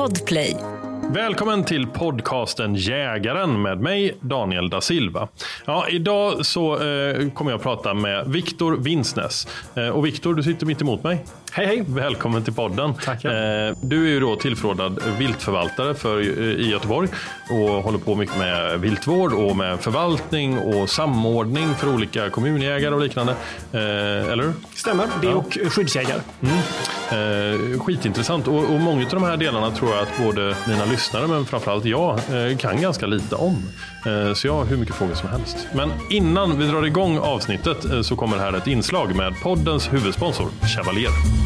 Podplay. 0.00 0.56
Välkommen 1.08 1.64
till 1.64 1.86
podcasten 1.86 2.74
Jägaren 2.74 3.62
med 3.62 3.80
mig 3.80 4.16
Daniel 4.20 4.70
da 4.70 4.80
Silva. 4.80 5.28
Ja, 5.66 5.88
idag 5.88 6.46
så 6.46 6.72
eh, 6.74 7.30
kommer 7.30 7.50
jag 7.50 7.58
att 7.58 7.62
prata 7.62 7.94
med 7.94 8.28
Viktor 8.28 8.76
Vinsnes. 8.76 9.48
Eh, 9.74 9.88
och 9.88 10.06
Viktor, 10.06 10.34
du 10.34 10.42
sitter 10.42 10.66
mitt 10.66 10.82
emot 10.82 11.02
mig. 11.02 11.24
Hej 11.52 11.66
hej! 11.66 11.84
Välkommen 11.88 12.44
till 12.44 12.52
podden. 12.52 12.94
Tackar. 12.94 13.68
Eh, 13.68 13.76
du 13.80 14.04
är 14.06 14.10
ju 14.10 14.20
då 14.20 14.36
tillförordnad 14.36 15.02
viltförvaltare 15.18 15.94
för, 15.94 16.20
eh, 16.20 16.44
i 16.44 16.70
Göteborg 16.70 17.08
och 17.50 17.68
håller 17.68 17.98
på 17.98 18.14
mycket 18.14 18.38
med 18.38 18.80
viltvård 18.80 19.32
och 19.32 19.56
med 19.56 19.80
förvaltning 19.80 20.58
och 20.58 20.90
samordning 20.90 21.74
för 21.74 21.94
olika 21.94 22.30
kommunjägare 22.30 22.94
och 22.94 23.00
liknande. 23.00 23.32
Eh, 23.72 24.32
eller 24.32 24.42
hur? 24.42 24.52
Stämmer, 24.74 25.06
det 25.22 25.28
och 25.28 25.58
skyddsjägare. 25.68 26.20
Eh, 27.10 27.80
skitintressant 27.80 28.48
och, 28.48 28.58
och 28.58 28.80
många 28.80 29.04
av 29.04 29.10
de 29.10 29.22
här 29.22 29.36
delarna 29.36 29.70
tror 29.70 29.90
jag 29.90 30.00
att 30.02 30.24
både 30.24 30.56
mina 30.68 30.84
lyssnare 30.84 31.26
men 31.26 31.44
framförallt 31.44 31.84
jag 31.84 32.20
kan 32.58 32.80
ganska 32.80 33.06
lite 33.06 33.34
om. 33.34 33.56
Så 34.34 34.46
jag 34.46 34.54
har 34.54 34.64
hur 34.64 34.76
mycket 34.76 34.94
frågor 34.94 35.14
som 35.14 35.28
helst. 35.28 35.66
Men 35.74 35.90
innan 36.10 36.58
vi 36.58 36.66
drar 36.66 36.86
igång 36.86 37.18
avsnittet 37.18 37.76
så 38.02 38.16
kommer 38.16 38.38
här 38.38 38.52
ett 38.52 38.66
inslag 38.66 39.14
med 39.14 39.34
poddens 39.42 39.92
huvudsponsor 39.92 40.48
Chevalier. 40.76 41.39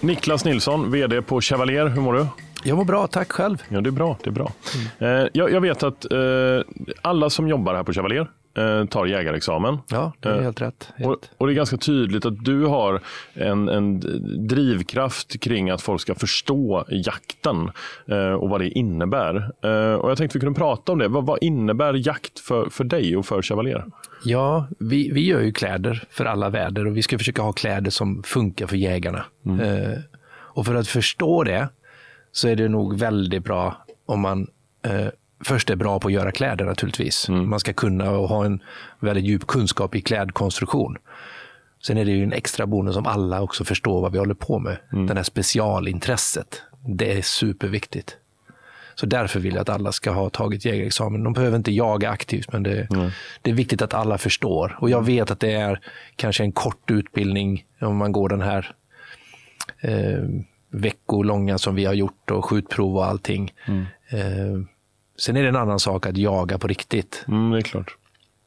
Niklas 0.00 0.44
Nilsson, 0.44 0.90
VD 0.90 1.22
på 1.22 1.40
Chevalier. 1.40 1.86
Hur 1.86 2.00
mår 2.00 2.12
du? 2.14 2.26
Jag 2.64 2.76
mår 2.76 2.84
bra, 2.84 3.06
tack 3.06 3.32
själv. 3.32 3.62
Ja, 3.68 3.80
det 3.80 3.88
är 3.88 3.92
bra. 3.92 4.16
Det 4.22 4.30
är 4.30 4.32
bra. 4.32 4.52
Eh, 4.98 5.08
jag, 5.32 5.52
jag 5.52 5.60
vet 5.60 5.82
att 5.82 6.12
eh, 6.12 6.18
alla 7.02 7.30
som 7.30 7.48
jobbar 7.48 7.74
här 7.74 7.82
på 7.82 7.92
Chevalier 7.92 8.26
tar 8.90 9.06
jägarexamen. 9.06 9.78
Ja, 9.88 10.12
det 10.20 10.28
är 10.28 10.36
Eh, 10.36 10.42
helt 10.42 10.60
rätt. 10.60 10.88
Och, 10.94 11.08
Helt. 11.08 11.30
och 11.38 11.46
det 11.46 11.52
är 11.52 11.54
ganska 11.54 11.76
tydligt 11.76 12.24
att 12.24 12.44
du 12.44 12.64
har 12.64 13.00
en, 13.34 13.68
en 13.68 14.00
drivkraft 14.48 15.40
kring 15.40 15.70
att 15.70 15.82
folk 15.82 16.00
ska 16.00 16.14
förstå 16.14 16.84
jakten 16.88 17.70
eh, 18.06 18.32
och 18.32 18.48
vad 18.50 18.60
det 18.60 18.68
innebär. 18.68 19.36
Eh, 19.62 19.94
och 19.94 20.10
jag 20.10 20.18
tänkte 20.18 20.38
vi 20.38 20.40
kunde 20.44 20.58
prata 20.58 20.92
om 20.92 20.98
det. 20.98 21.08
Vad, 21.08 21.26
vad 21.26 21.38
innebär 21.42 21.94
jakt 22.08 22.38
för, 22.38 22.68
för 22.70 22.84
dig 22.84 23.16
och 23.16 23.26
för 23.26 23.42
Chevalier? 23.42 23.84
Ja, 24.24 24.66
vi, 24.78 25.10
vi 25.12 25.26
gör 25.26 25.40
ju 25.40 25.52
kläder 25.52 26.04
för 26.10 26.24
alla 26.24 26.50
väder 26.50 26.86
och 26.86 26.96
vi 26.96 27.02
ska 27.02 27.18
försöka 27.18 27.42
ha 27.42 27.52
kläder 27.52 27.90
som 27.90 28.22
funkar 28.22 28.66
för 28.66 28.76
jägarna. 28.76 29.24
Eh, 29.46 29.98
och 30.28 30.66
för 30.66 30.74
att 30.74 30.88
förstå 30.88 31.44
det 31.44 31.68
så 32.32 32.48
är 32.48 32.56
det 32.56 32.68
nog 32.68 32.98
väldigt 32.98 33.44
bra 33.44 33.76
om 34.06 34.20
man 34.20 34.46
eh, 34.82 35.06
först 35.44 35.70
är 35.70 35.76
bra 35.76 36.00
på 36.00 36.08
att 36.08 36.14
göra 36.14 36.32
kläder 36.32 36.64
naturligtvis. 36.64 37.28
Man 37.28 37.60
ska 37.60 37.72
kunna 37.72 38.10
och 38.10 38.28
ha 38.28 38.44
en 38.44 38.62
väldigt 39.00 39.24
djup 39.24 39.46
kunskap 39.46 39.94
i 39.94 40.00
klädkonstruktion. 40.00 40.96
Sen 41.82 41.98
är 41.98 42.04
det 42.04 42.10
ju 42.10 42.22
en 42.22 42.32
extra 42.32 42.66
bonus 42.66 42.96
om 42.96 43.06
alla 43.06 43.42
också 43.42 43.64
förstår 43.64 44.00
vad 44.00 44.12
vi 44.12 44.18
håller 44.18 44.34
på 44.34 44.58
med. 44.58 44.76
Det 45.08 45.14
här 45.14 45.22
specialintresset. 45.22 46.62
Det 46.88 47.18
är 47.18 47.22
superviktigt. 47.22 48.16
Så 48.94 49.06
därför 49.06 49.40
vill 49.40 49.54
jag 49.54 49.62
att 49.62 49.68
alla 49.68 49.92
ska 49.92 50.10
ha 50.10 50.30
tagit 50.30 50.64
jägarexamen. 50.64 51.24
De 51.24 51.32
behöver 51.32 51.56
inte 51.56 51.72
jaga 51.72 52.10
aktivt, 52.10 52.52
men 52.52 52.62
det, 52.62 52.88
det 53.42 53.50
är 53.50 53.54
viktigt 53.54 53.82
att 53.82 53.94
alla 53.94 54.18
förstår. 54.18 54.76
Och 54.80 54.90
jag 54.90 55.04
vet 55.04 55.30
att 55.30 55.40
det 55.40 55.52
är 55.52 55.80
kanske 56.16 56.42
en 56.44 56.52
kort 56.52 56.90
utbildning 56.90 57.64
om 57.80 57.96
man 57.96 58.12
går 58.12 58.28
den 58.28 58.40
här 58.40 58.74
eh, 59.80 60.24
veckolånga 60.70 61.58
som 61.58 61.74
vi 61.74 61.84
har 61.84 61.94
gjort 61.94 62.30
och 62.30 62.44
skjutprov 62.44 62.96
och 62.96 63.06
allting. 63.06 63.52
Eh, 64.08 64.60
sen 65.18 65.36
är 65.36 65.42
det 65.42 65.48
en 65.48 65.56
annan 65.56 65.80
sak 65.80 66.06
att 66.06 66.16
jaga 66.16 66.58
på 66.58 66.68
riktigt. 66.68 67.24
Mm, 67.28 67.50
det 67.50 67.58
är 67.58 67.62
klart. 67.62 67.96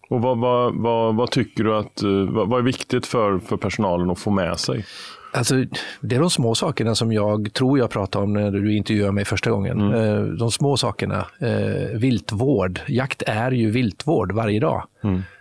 Och 0.10 0.22
vad, 0.22 0.38
vad, 0.38 0.76
vad, 0.76 1.16
vad 1.16 1.32
tycker 1.32 1.64
du 1.64 1.76
att, 1.76 2.04
eh, 2.04 2.10
vad, 2.10 2.50
vad 2.50 2.60
är 2.60 2.64
viktigt 2.64 3.06
för, 3.06 3.40
för 3.40 3.58
personalen 3.58 4.10
att 4.10 4.20
få 4.20 4.32
med 4.32 4.60
sig? 4.60 4.86
Alltså, 5.34 5.56
det 6.02 6.16
är 6.16 6.20
de 6.20 6.30
små 6.30 6.56
sakerna 6.56 6.96
som 6.96 7.12
jag 7.12 7.54
tror 7.54 7.80
jag 7.80 7.90
pratade 7.90 8.24
om 8.26 8.34
när 8.34 8.52
du 8.52 8.76
intervjuade 8.78 9.12
mig 9.12 9.26
första 9.26 9.52
gången. 9.52 9.94
Eh, 9.94 10.22
De 10.22 10.52
små 10.52 10.78
sakerna. 10.78 11.26
Eh, 11.40 11.98
viltvård. 11.98 12.80
Jakt 12.88 13.24
är 13.28 13.52
ju 13.52 13.72
viltvård 13.72 14.32
varje 14.32 14.60
dag. 14.60 14.84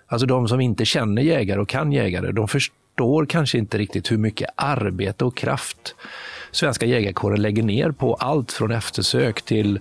Alltså 0.06 0.26
de 0.26 0.48
som 0.48 0.60
inte 0.60 0.84
känner 0.84 1.22
jägare 1.22 1.60
och 1.60 1.68
kan 1.68 1.92
jägare, 1.92 2.32
de 2.32 2.48
förstår 2.48 3.26
kanske 3.26 3.58
inte 3.58 3.78
riktigt 3.78 4.12
hur 4.12 4.18
mycket 4.18 4.50
arbete 4.56 5.24
och 5.24 5.36
kraft 5.36 5.94
svenska 6.50 6.86
jägarkåren 6.86 7.42
lägger 7.42 7.62
ner 7.62 7.90
på 7.90 8.14
allt 8.14 8.52
från 8.52 8.70
eftersök 8.70 9.42
till 9.42 9.80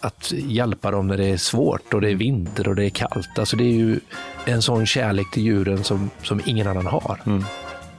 att 0.00 0.32
hjälpa 0.32 0.90
dem 0.90 1.06
när 1.06 1.16
det 1.16 1.26
är 1.26 1.36
svårt 1.36 1.94
och 1.94 2.00
det 2.00 2.10
är 2.10 2.14
vinter 2.14 2.68
och 2.68 2.76
det 2.76 2.84
är 2.84 2.90
kallt. 2.90 3.38
Alltså 3.38 3.56
det 3.56 3.64
är 3.64 3.72
ju 3.72 4.00
en 4.44 4.62
sån 4.62 4.86
kärlek 4.86 5.30
till 5.30 5.42
djuren 5.42 5.84
som, 5.84 6.10
som 6.22 6.40
ingen 6.44 6.66
annan 6.66 6.86
har. 6.86 7.20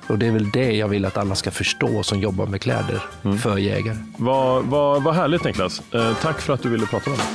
Och 0.07 0.19
det 0.19 0.27
är 0.27 0.31
väl 0.31 0.51
det 0.51 0.71
jag 0.71 0.87
vill 0.87 1.05
att 1.05 1.17
alla 1.17 1.35
ska 1.35 1.51
förstå 1.51 2.03
som 2.03 2.19
jobbar 2.19 2.45
med 2.45 2.61
kläder 2.61 3.01
för 3.41 3.57
jägare. 3.57 3.97
Vad, 4.17 4.63
vad, 4.63 5.03
vad 5.03 5.15
härligt 5.15 5.43
Niklas. 5.43 5.81
Eh, 5.93 6.17
tack 6.21 6.41
för 6.41 6.53
att 6.53 6.61
du 6.61 6.69
ville 6.69 6.85
prata 6.85 7.09
med 7.09 7.19
mig. 7.19 7.27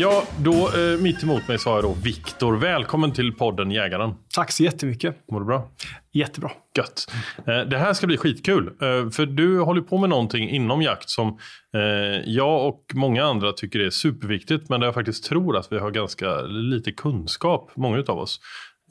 Ja, 0.00 0.22
då 0.38 0.52
eh, 0.52 1.00
mitt 1.00 1.22
emot 1.22 1.48
mig 1.48 1.58
så 1.58 1.70
har 1.70 1.76
jag 1.76 1.84
då 1.84 1.92
Viktor. 2.02 2.56
Välkommen 2.56 3.12
till 3.12 3.32
podden 3.32 3.70
Jägaren. 3.70 4.14
Tack 4.34 4.52
så 4.52 4.62
jättemycket. 4.62 5.16
Mår 5.32 5.40
du 5.40 5.46
bra? 5.46 5.68
Jättebra. 6.12 6.50
Gött. 6.76 7.12
Eh, 7.46 7.60
Det 7.68 7.78
här 7.78 7.92
ska 7.92 8.06
bli 8.06 8.16
skitkul. 8.16 8.66
eh, 8.66 9.10
För 9.10 9.26
du 9.26 9.60
håller 9.60 9.80
på 9.82 9.98
med 9.98 10.10
någonting 10.10 10.50
inom 10.50 10.82
jakt 10.82 11.10
som 11.10 11.28
eh, 11.74 12.20
jag 12.26 12.68
och 12.68 12.80
många 12.94 13.24
andra 13.24 13.52
tycker 13.52 13.78
är 13.80 13.90
superviktigt. 13.90 14.68
Men 14.68 14.80
där 14.80 14.86
jag 14.86 14.94
faktiskt 14.94 15.24
tror 15.24 15.56
att 15.56 15.72
vi 15.72 15.78
har 15.78 15.90
ganska 15.90 16.40
lite 16.42 16.92
kunskap, 16.92 17.70
många 17.76 17.98
utav 17.98 18.18
oss. 18.18 18.40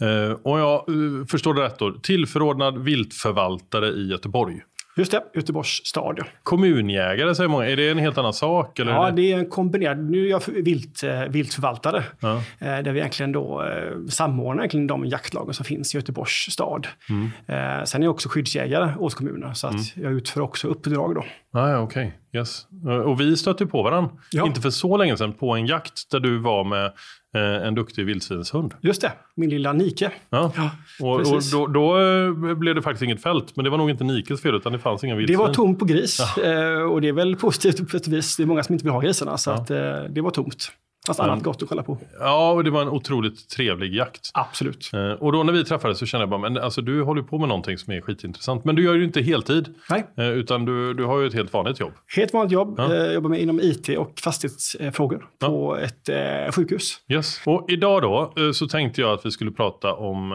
Eh, 0.02 0.32
Och 0.44 0.60
jag 0.60 0.74
eh, 0.90 1.26
förstår 1.32 1.54
det 1.54 1.62
rätt 1.64 1.80
då. 1.80 1.92
Tillförordnad 1.92 2.84
viltförvaltare 2.84 3.88
i 3.88 4.08
Göteborg. 4.08 4.62
Just 4.96 5.12
det, 5.12 5.24
Göteborgs 5.34 5.86
stad. 5.86 6.20
Kommunjägare 6.44 7.36
säger 7.36 7.50
många. 7.50 7.66
Är 7.66 7.76
det 7.76 7.90
en 7.90 7.98
helt 7.98 8.18
annan 8.18 8.34
sak? 8.34 8.80
Eller 8.80 8.92
ja 8.92 9.12
det... 9.12 9.32
är 9.32 9.38
en 9.38 9.50
kombinerad... 9.50 10.00
Nu 10.00 10.26
är 10.26 10.30
jag 10.30 10.42
vilt, 10.48 11.04
eh, 11.04 11.22
viltförvaltare. 11.22 12.04
Ja. 12.20 12.36
Eh, 12.36 12.66
där 12.84 12.92
vi 12.92 13.00
egentligen 13.00 13.32
då 13.32 13.64
eh, 13.64 14.08
samordnar 14.10 14.64
egentligen 14.64 14.88
de 14.88 15.06
jaktlagen 15.06 15.54
som 15.54 15.66
finns 15.66 15.96
i 15.96 15.98
Göteborgs 15.98 16.52
stad. 16.52 16.88
Mm. 17.10 17.30
Sen 17.86 18.02
är 18.02 18.06
jag 18.06 18.12
också 18.12 18.30
skyddsjägare 18.30 18.96
åt 19.00 19.14
kommunen. 19.14 19.56
Så 19.56 19.68
att 19.68 19.98
jag 19.98 20.12
utför 20.12 20.42
också 20.42 20.68
uppdrag 20.68 21.16
då. 21.16 21.26
Ah, 21.60 21.70
ja, 21.70 21.80
okej. 21.80 22.14
Yes. 22.36 22.68
Och 23.06 23.22
vi 23.22 23.38
stötte 23.38 23.66
på 23.66 23.84
varandra, 23.84 24.12
Ja. 24.32 24.46
inte 24.46 24.62
för 24.62 24.70
så 24.70 24.98
länge 24.98 25.18
sedan, 25.18 25.34
på 25.34 25.56
en 25.56 25.66
jakt 25.66 26.12
där 26.12 26.20
du 26.20 26.38
var 26.38 26.64
med 26.64 26.94
en 27.40 27.76
duktig 27.76 28.06
vildsvinshund. 28.06 28.74
Just 28.82 29.02
det, 29.02 29.12
min 29.36 29.50
lilla 29.50 29.74
Nike. 29.74 30.12
Ja. 30.30 30.52
Ja, 30.56 30.70
och, 31.02 31.20
och 31.20 31.42
då, 31.52 31.68
då 31.68 32.00
eh, 32.00 32.54
blev 32.56 32.76
det 32.76 32.82
faktiskt 32.82 33.04
inget 33.04 33.22
fält, 33.22 33.56
men 33.56 33.64
det 33.64 33.70
var 33.70 33.78
nog 33.78 33.90
inte 33.90 34.04
Nikes 34.04 34.42
fel, 34.42 34.56
utan 34.56 34.72
det 34.72 34.80
fanns 34.80 35.04
inga 35.04 35.14
Det 35.14 35.18
vildsvin. 35.18 35.40
var 35.40 35.54
tomt 35.54 35.80
på 35.80 35.86
gris. 35.86 36.38
Eh, 36.38 36.82
och 36.82 37.02
det 37.02 37.08
är 37.08 37.14
väl 37.14 37.36
positivt 37.36 37.92
på 37.92 37.98
ett 37.98 38.08
vis. 38.08 38.38
Det 38.38 38.44
är 38.44 38.48
många 38.48 38.64
som 38.64 38.74
inte 38.74 38.84
vill 38.86 38.94
ha 38.94 39.00
grisarna. 39.00 39.38
Så 39.38 39.52
att, 39.52 39.72
eh, 39.72 39.78
det 40.10 40.22
var 40.22 40.32
tomt. 40.32 40.72
Fast 41.08 41.20
annat 41.20 41.44
gott 41.44 41.64
att 41.64 41.70
kolla 41.70 41.84
på. 41.84 41.98
Ja, 42.20 42.52
och 42.52 42.64
det 42.64 42.70
var 42.72 42.82
en 42.82 42.88
otroligt 42.90 43.50
trevlig 43.50 43.94
jakt. 43.96 44.30
Absolut. 44.34 44.90
Eh, 44.94 45.12
Och 45.12 45.32
då 45.32 45.44
när 45.44 45.54
vi 45.54 45.64
träffades 45.66 46.00
så 46.00 46.06
kände 46.06 46.22
jag 46.22 46.30
bara, 46.30 46.40
men 46.50 46.58
alltså 46.58 46.82
du 46.82 47.02
håller 47.04 47.22
på 47.22 47.38
med 47.40 47.48
någonting 47.48 47.78
som 47.78 47.94
är 47.94 48.02
skitintressant. 48.02 48.66
Men 48.66 48.76
du 48.76 48.84
gör 48.84 48.94
ju 48.94 49.04
inte 49.04 49.22
heltid, 49.22 49.76
Nej. 49.90 50.06
eh, 50.18 50.28
utan 50.30 50.66
du, 50.66 50.94
du 50.94 51.04
har 51.06 51.20
ju 51.20 51.28
ett 51.28 51.34
helt 51.34 51.54
vanligt 51.54 51.80
jobb. 51.80 51.92
Helt 52.16 52.34
vanligt 52.34 52.52
jobb. 52.52 52.76
Ja. 52.78 52.96
Eh, 52.96 53.12
jobbar 53.14 53.30
med 53.30 53.42
inom 53.42 53.60
IT 53.60 53.90
och 53.98 54.20
fastighetsfrågor 54.20 55.26
på 55.40 55.78
ett 55.78 56.10
eh, 56.10 56.52
sjukhus. 56.52 56.98
Yes. 57.12 57.42
Och 57.46 57.66
idag 57.70 58.02
då 58.02 58.34
så 58.54 58.68
tänkte 58.68 59.02
jag 59.02 59.12
att 59.14 59.26
vi 59.26 59.32
skulle 59.32 59.52
prata 59.52 59.94
om 59.94 60.30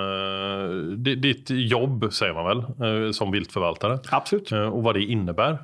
di- 0.97 1.15
ditt 1.15 1.47
jobb, 1.51 2.13
säger 2.13 2.35
man 2.35 2.47
väl, 2.79 3.15
som 3.15 3.31
viltförvaltare. 3.31 3.99
Absolut. 4.11 4.53
och 4.53 4.83
vad 4.83 4.95
det 4.95 5.03
innebär. 5.03 5.59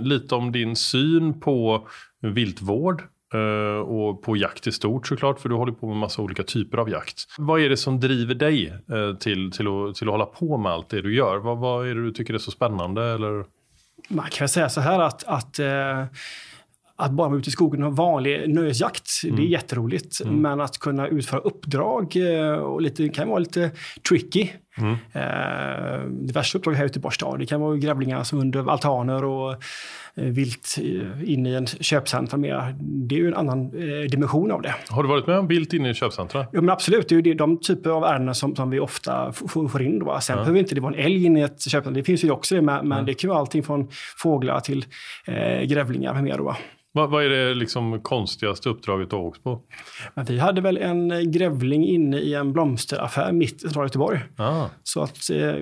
Lite 0.00 0.34
om 0.34 0.52
din 0.52 0.76
syn 0.76 1.40
på 1.40 1.88
viltvård 2.22 3.02
och 3.86 4.22
på 4.22 4.36
jakt 4.36 4.66
i 4.66 4.72
stort 4.72 5.06
såklart, 5.06 5.40
för 5.40 5.48
du 5.48 5.54
håller 5.54 5.72
på 5.72 5.86
med 5.86 5.96
massa 5.96 6.22
olika 6.22 6.42
typer 6.42 6.78
av 6.78 6.90
jakt. 6.90 7.24
Vad 7.38 7.60
är 7.60 7.68
det 7.68 7.76
som 7.76 8.00
driver 8.00 8.34
dig 8.34 8.66
eh, 8.66 9.16
till, 9.16 9.50
till, 9.50 9.66
att, 9.66 9.94
till 9.94 10.08
att 10.08 10.12
hålla 10.12 10.26
på 10.26 10.58
med 10.58 10.72
allt 10.72 10.88
det 10.88 11.02
du 11.02 11.14
gör? 11.14 11.36
Vad, 11.36 11.58
vad 11.58 11.88
är 11.88 11.94
det 11.94 12.02
du 12.02 12.12
tycker 12.12 12.34
är 12.34 12.38
så 12.38 12.50
spännande? 12.50 13.02
Eller? 13.04 13.44
Man 14.08 14.26
kan 14.30 14.48
säga 14.48 14.68
så 14.68 14.80
här 14.80 15.00
att, 15.00 15.24
att 15.24 15.58
eh, 15.58 16.04
att 16.96 17.12
bara 17.12 17.28
vara 17.28 17.38
ute 17.38 17.48
i 17.48 17.52
skogen 17.52 17.82
och 17.82 17.88
ha 17.88 18.04
vanlig 18.04 18.54
nöjesjakt, 18.54 19.10
det 19.22 19.42
är 19.42 19.46
jätteroligt. 19.46 20.24
Men 20.24 20.60
att 20.60 20.78
kunna 20.78 21.08
utföra 21.08 21.40
uppdrag 21.40 22.16
eh, 22.16 22.52
och 22.52 22.82
lite, 22.82 23.08
kan 23.08 23.28
vara 23.28 23.38
lite 23.38 23.70
tricky. 24.08 24.48
Mm. 24.78 24.96
Eh, 25.12 26.08
diverse 26.08 26.58
uppdrag 26.58 26.72
här 26.72 26.96
i 26.96 27.00
Borstad. 27.00 27.36
Det 27.36 27.46
kan 27.46 27.60
vara 27.60 27.76
grävlingar 27.76 28.22
som 28.22 28.38
under 28.38 28.70
altaner 28.70 29.24
och 29.24 29.52
eh, 30.14 30.24
vilt 30.24 30.78
in 31.24 31.46
i 31.46 31.54
en 31.54 31.66
köpcentrum. 31.66 32.42
Det 32.80 33.14
är 33.14 33.18
ju 33.18 33.28
en 33.28 33.34
annan 33.34 33.60
eh, 33.64 34.10
dimension 34.10 34.50
av 34.50 34.62
det. 34.62 34.74
Har 34.88 35.02
du 35.02 35.08
varit 35.08 35.26
med 35.26 35.38
om 35.38 35.46
vilt 35.46 35.72
inne 35.72 35.90
i 35.90 35.94
köpcentra? 35.94 36.46
Ja, 36.52 36.60
men 36.60 36.70
absolut. 36.70 37.08
Det 37.08 37.14
är 37.14 37.22
ju 37.22 37.34
de 37.34 37.60
typer 37.60 37.90
av 37.90 38.04
ärenden 38.04 38.34
som, 38.34 38.56
som 38.56 38.70
vi 38.70 38.80
ofta 38.80 39.32
får 39.32 39.82
in. 39.82 39.98
Då. 39.98 40.18
Sen 40.20 40.36
ja. 40.36 40.42
behöver 40.42 40.60
inte 40.60 40.74
det 40.74 40.80
vara 40.80 40.94
en 40.94 41.00
älg 41.00 41.24
inne 41.24 41.40
i 41.40 41.42
ett 41.42 41.62
köpcentrum. 41.62 41.94
Det 41.94 42.04
finns 42.04 42.24
ju 42.24 42.30
också 42.30 42.54
det, 42.54 42.62
men, 42.62 42.88
men 42.88 43.06
det 43.06 43.14
kan 43.14 43.30
vara 43.30 43.40
allting 43.40 43.62
från 43.62 43.88
fåglar 44.16 44.60
till 44.60 44.84
eh, 45.26 45.62
grävlingar 45.62 46.14
med 46.14 46.24
mera. 46.24 46.56
Vad, 46.94 47.10
vad, 47.10 47.24
är 47.24 47.28
det 47.28 47.54
liksom 47.54 48.00
konstigaste 48.00 48.68
uppdraget 48.68 49.10
du 49.10 49.16
har 49.16 49.22
åkt 49.22 49.44
på? 49.44 49.60
Men 50.14 50.24
vi 50.24 50.38
hade 50.38 50.60
väl 50.60 50.76
en 50.76 51.32
grävling 51.32 51.88
inne 51.88 52.18
i 52.18 52.34
en 52.34 52.52
blomsteraffär 52.52 53.32
mitt 53.32 53.56
i 53.56 53.58
centrala 53.58 53.86
Göteborg. 53.86 54.20
Ah. 54.36 54.61
Så 54.82 55.02
att 55.02 55.30
eh, 55.30 55.54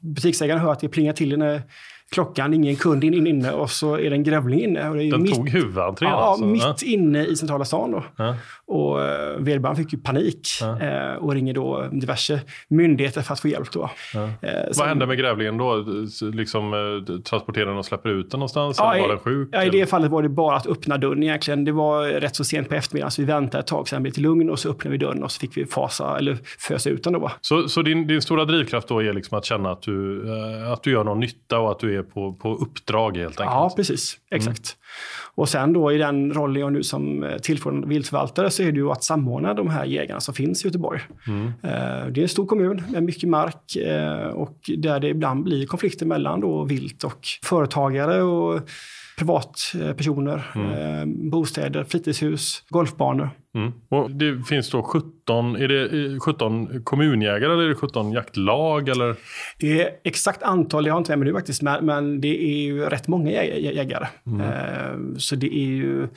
butiksägaren 0.00 0.60
hör 0.60 0.72
att 0.72 0.80
det 0.80 0.88
plingar 0.88 1.12
till 1.12 1.38
när 1.38 1.62
klockan, 2.10 2.54
ingen 2.54 2.76
kund 2.76 3.04
in, 3.04 3.26
inne 3.26 3.52
och 3.52 3.70
så 3.70 3.94
är 3.94 4.10
det 4.10 4.16
en 4.16 4.22
grävling 4.22 4.60
inne. 4.60 4.88
Och 4.88 4.96
det 4.96 5.04
är 5.04 5.10
Den 5.10 5.22
mitt, 5.22 5.34
tog 5.34 5.48
huvudentrén 5.48 6.10
ja, 6.10 6.16
alltså? 6.16 6.44
mitt 6.44 6.62
ja. 6.62 6.74
inne 6.82 7.24
i 7.24 7.36
centrala 7.36 7.64
stan. 7.64 7.90
Då. 7.90 8.04
Ja. 8.16 8.36
Och 8.68 9.02
eh, 9.02 9.38
vederbörande 9.38 9.82
fick 9.82 9.92
ju 9.92 9.98
panik 9.98 10.48
ja. 10.60 10.80
eh, 10.80 11.14
och 11.14 11.34
ringer 11.34 11.54
då 11.54 11.88
diverse 11.92 12.40
myndigheter 12.68 13.22
för 13.22 13.32
att 13.32 13.40
få 13.40 13.48
hjälp. 13.48 13.70
Då. 13.72 13.90
Ja. 14.14 14.28
Eh, 14.42 14.52
Vad 14.78 14.88
hände 14.88 15.06
med 15.06 15.18
grävlingen 15.18 15.56
då? 15.58 15.84
Liksom, 16.32 16.72
transporterar 17.24 17.66
den 17.66 17.76
och 17.76 17.84
släpper 17.84 18.08
ut 18.08 18.30
den 18.30 18.40
någonstans? 18.40 18.76
Ja, 18.78 18.94
eller 18.94 19.02
var 19.02 19.08
den 19.08 19.18
sjuk? 19.18 19.48
Ja, 19.52 19.64
I 19.64 19.70
det 19.70 19.86
fallet 19.86 20.10
var 20.10 20.22
det 20.22 20.28
bara 20.28 20.56
att 20.56 20.66
öppna 20.66 20.98
dörren 20.98 21.22
egentligen. 21.22 21.64
Det 21.64 21.72
var 21.72 22.04
rätt 22.06 22.36
så 22.36 22.44
sent 22.44 22.68
på 22.68 22.74
eftermiddagen 22.74 23.10
så 23.10 23.22
vi 23.22 23.26
väntade 23.26 23.60
ett 23.60 23.66
tag, 23.66 23.88
sen 23.88 24.02
blev 24.02 24.14
det 24.14 24.20
lugn 24.20 24.50
och 24.50 24.58
så 24.58 24.70
öppnade 24.70 24.90
vi 24.90 24.98
dörren 24.98 25.22
och 25.22 25.32
så 25.32 25.40
fick 25.40 25.56
vi 25.56 25.66
fasa 25.66 26.18
eller 26.18 26.38
fösa 26.58 26.90
ut 26.90 27.04
den. 27.04 27.12
Då, 27.12 27.30
Så, 27.40 27.68
så 27.68 27.82
din, 27.82 28.06
din 28.06 28.22
stora 28.22 28.44
drivkraft 28.44 28.88
då 28.88 29.02
är 29.02 29.12
liksom 29.12 29.38
att 29.38 29.44
känna 29.44 29.70
att 29.70 29.82
du, 29.82 30.24
att 30.72 30.82
du 30.82 30.90
gör 30.90 31.04
någon 31.04 31.20
nytta 31.20 31.58
och 31.58 31.70
att 31.70 31.78
du 31.78 31.98
är 31.98 32.02
på, 32.02 32.32
på 32.32 32.54
uppdrag 32.54 33.16
helt 33.16 33.40
enkelt? 33.40 33.54
Ja, 33.54 33.72
precis. 33.76 34.16
Exakt. 34.30 34.48
Mm. 34.48 34.76
Och 35.36 35.48
sen 35.48 35.72
då 35.72 35.92
i 35.92 35.98
den 35.98 36.32
rollen 36.32 36.60
jag 36.60 36.72
nu 36.72 36.82
som 36.82 37.22
eh, 37.22 37.38
tillförordnad 37.38 37.88
viltförvaltare 37.88 38.50
så 38.50 38.62
är 38.62 38.72
det 38.72 38.78
ju 38.78 38.90
att 38.90 39.04
samordna 39.04 39.54
de 39.54 39.70
här 39.70 39.84
jägarna 39.84 40.20
som 40.20 40.34
finns 40.34 40.64
i 40.64 40.68
Göteborg. 40.68 41.00
Mm. 41.26 41.46
Eh, 41.46 42.06
det 42.12 42.20
är 42.20 42.22
en 42.22 42.28
stor 42.28 42.46
kommun 42.46 42.82
med 42.92 43.02
mycket 43.02 43.28
mark 43.28 43.76
eh, 43.76 44.28
och 44.28 44.70
där 44.78 45.00
det 45.00 45.08
ibland 45.08 45.44
blir 45.44 45.66
konflikter 45.66 46.06
mellan 46.06 46.40
då 46.40 46.64
vilt 46.64 47.04
och 47.04 47.26
företagare 47.44 48.22
och 48.22 48.60
privatpersoner, 49.18 50.42
mm. 50.54 51.30
bostäder, 51.30 51.84
fritidshus, 51.84 52.64
golfbanor. 52.68 53.30
Mm. 53.54 53.72
Och 53.88 54.10
det 54.10 54.42
finns 54.48 54.70
då 54.70 54.82
17, 54.82 55.56
är 55.56 55.68
det 55.68 56.20
17 56.20 56.84
kommunjägare 56.84 57.52
eller 57.52 57.62
är 57.62 57.68
det 57.68 57.74
17 57.74 58.12
jaktlag? 58.12 58.88
Eller? 58.88 59.16
Det 59.58 59.82
är 59.82 59.90
exakt 60.04 60.42
antal, 60.42 60.86
jag 60.86 60.94
har 60.94 60.98
inte 60.98 61.10
med 61.12 61.18
mig 61.18 61.28
nu 61.28 61.34
faktiskt, 61.34 61.62
men, 61.62 61.86
men 61.86 62.20
det 62.20 62.44
är 62.44 62.62
ju 62.62 62.84
rätt 62.84 63.08
många 63.08 63.30
jägare. 63.32 64.06
Mm. 64.26 64.40
Eh, 64.40 65.18
så 65.18 65.36
det 65.36 65.54
är 65.54 65.66
ju 65.66 66.08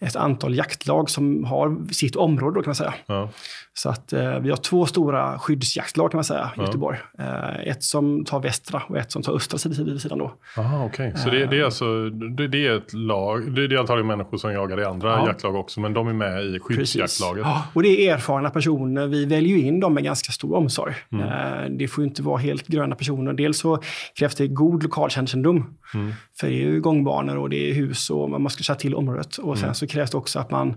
ett 0.00 0.16
antal 0.16 0.54
jaktlag 0.54 1.10
som 1.10 1.44
har 1.44 1.92
sitt 1.92 2.16
område 2.16 2.54
då, 2.54 2.62
kan 2.62 2.68
man 2.68 2.74
säga. 2.74 2.94
Ja. 3.06 3.30
Så 3.78 3.88
att 3.88 4.12
eh, 4.12 4.38
vi 4.38 4.50
har 4.50 4.56
två 4.56 4.86
stora 4.86 5.38
skyddsjaktlag 5.38 6.10
kan 6.10 6.18
man 6.18 6.24
säga 6.24 6.50
i 6.56 6.58
ja. 6.58 6.62
Göteborg. 6.62 6.98
Eh, 7.18 7.68
ett 7.68 7.82
som 7.82 8.24
tar 8.24 8.40
västra 8.40 8.82
och 8.88 8.98
ett 8.98 9.12
som 9.12 9.22
tar 9.22 9.32
östra 9.36 9.58
sidan 9.58 10.18
då. 10.18 10.34
Aha, 10.58 10.84
okay. 10.84 11.12
Så 11.16 11.30
det, 11.30 11.46
det, 11.46 11.60
är 11.60 11.64
alltså, 11.64 12.10
det, 12.10 12.48
det, 12.48 12.66
är 12.66 12.76
ett 12.76 12.92
lag, 12.92 13.52
det, 13.52 13.64
är 13.64 13.78
antagligen 13.78 14.06
människor 14.06 14.36
som 14.38 14.52
jagar 14.52 14.80
i 14.80 14.84
andra 14.84 15.08
ja. 15.08 15.26
jaktlag 15.26 15.54
också, 15.54 15.80
men 15.80 15.94
de 15.94 16.08
är 16.08 16.12
med 16.12 16.44
i 16.44 16.60
skyddsjaktlaget. 16.60 17.44
Ja, 17.44 17.62
och 17.72 17.82
det 17.82 18.08
är 18.08 18.14
erfarna 18.14 18.50
personer. 18.50 19.06
Vi 19.06 19.24
väljer 19.24 19.56
in 19.56 19.80
dem 19.80 19.94
med 19.94 20.04
ganska 20.04 20.32
stor 20.32 20.56
omsorg. 20.56 20.94
Mm. 21.12 21.26
Eh, 21.26 21.70
det 21.70 21.88
får 21.88 22.04
inte 22.04 22.22
vara 22.22 22.38
helt 22.38 22.66
gröna 22.66 22.94
personer. 22.94 23.32
Dels 23.32 23.58
så 23.58 23.82
krävs 24.18 24.34
det 24.34 24.46
god 24.46 24.82
lokalkännedom. 24.82 25.76
Mm. 25.94 26.12
För 26.40 26.46
det 26.46 26.54
är 26.54 26.58
ju 26.58 26.80
gångbanor 26.80 27.38
och 27.38 27.50
det 27.50 27.70
är 27.70 27.74
hus 27.74 28.10
och 28.10 28.30
man 28.30 28.42
måste 28.42 28.62
känna 28.62 28.78
till 28.78 28.94
området. 28.94 29.36
Och 29.36 29.56
sen 29.56 29.64
mm. 29.64 29.74
så 29.74 29.86
krävs 29.86 30.10
det 30.10 30.16
också 30.16 30.38
att 30.38 30.50
man 30.50 30.68
eh, 30.68 30.74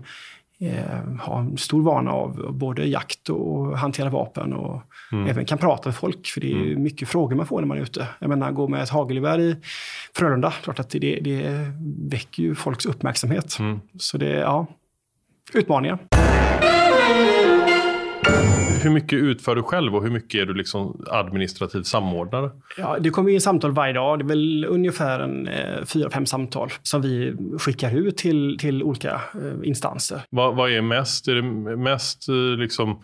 har 1.20 1.38
en 1.40 1.56
stor 1.56 1.82
vana 1.82 2.12
av 2.12 2.52
både 2.52 2.86
jakt 2.86 3.28
och 3.28 3.78
hantera 3.78 4.10
vapen 4.10 4.52
och 4.52 4.82
mm. 5.12 5.26
även 5.26 5.44
kan 5.44 5.58
prata 5.58 5.88
med 5.88 5.96
folk. 5.96 6.26
För 6.26 6.40
det 6.40 6.52
är 6.52 6.66
mm. 6.66 6.82
mycket 6.82 7.08
frågor 7.08 7.36
man 7.36 7.46
får 7.46 7.60
när 7.60 7.68
man 7.68 7.78
är 7.78 7.82
ute. 7.82 8.06
Jag 8.18 8.28
menar, 8.28 8.50
gå 8.50 8.68
med 8.68 8.82
ett 8.82 8.90
hagelgevär 8.90 9.40
i 9.40 9.56
Frölunda, 10.14 10.50
klart 10.50 10.80
att 10.80 10.90
det, 10.90 11.20
det 11.20 11.72
väcker 12.10 12.42
ju 12.42 12.54
folks 12.54 12.86
uppmärksamhet. 12.86 13.58
Mm. 13.58 13.80
Så 13.98 14.18
det, 14.18 14.30
ja, 14.30 14.66
utmaningar 15.52 15.98
hur 18.82 18.90
mycket 18.90 19.18
utför 19.18 19.56
du 19.56 19.62
själv 19.62 19.96
och 19.96 20.02
hur 20.02 20.10
mycket 20.10 20.40
är 20.40 20.46
du 20.46 20.54
liksom 20.54 21.04
administrativ 21.10 21.82
samordnare? 21.82 22.50
Ja, 22.76 22.96
det 23.00 23.10
kommer 23.10 23.30
in 23.30 23.40
samtal 23.40 23.72
varje 23.72 23.92
dag. 23.92 24.18
Det 24.18 24.24
är 24.24 24.28
väl 24.28 24.64
ungefär 24.68 25.20
en, 25.20 25.48
eh, 25.48 25.84
fyra, 25.84 26.10
fem 26.10 26.26
samtal 26.26 26.72
som 26.82 27.02
vi 27.02 27.36
skickar 27.58 27.96
ut 27.96 28.16
till, 28.16 28.56
till 28.60 28.82
olika 28.82 29.20
eh, 29.34 29.68
instanser. 29.68 30.22
Vad, 30.30 30.56
vad 30.56 30.72
är 30.72 30.82
mest? 30.82 31.28
Är 31.28 31.34
det 31.34 31.76
mest 31.76 32.28
eh, 32.28 32.34
liksom 32.34 33.02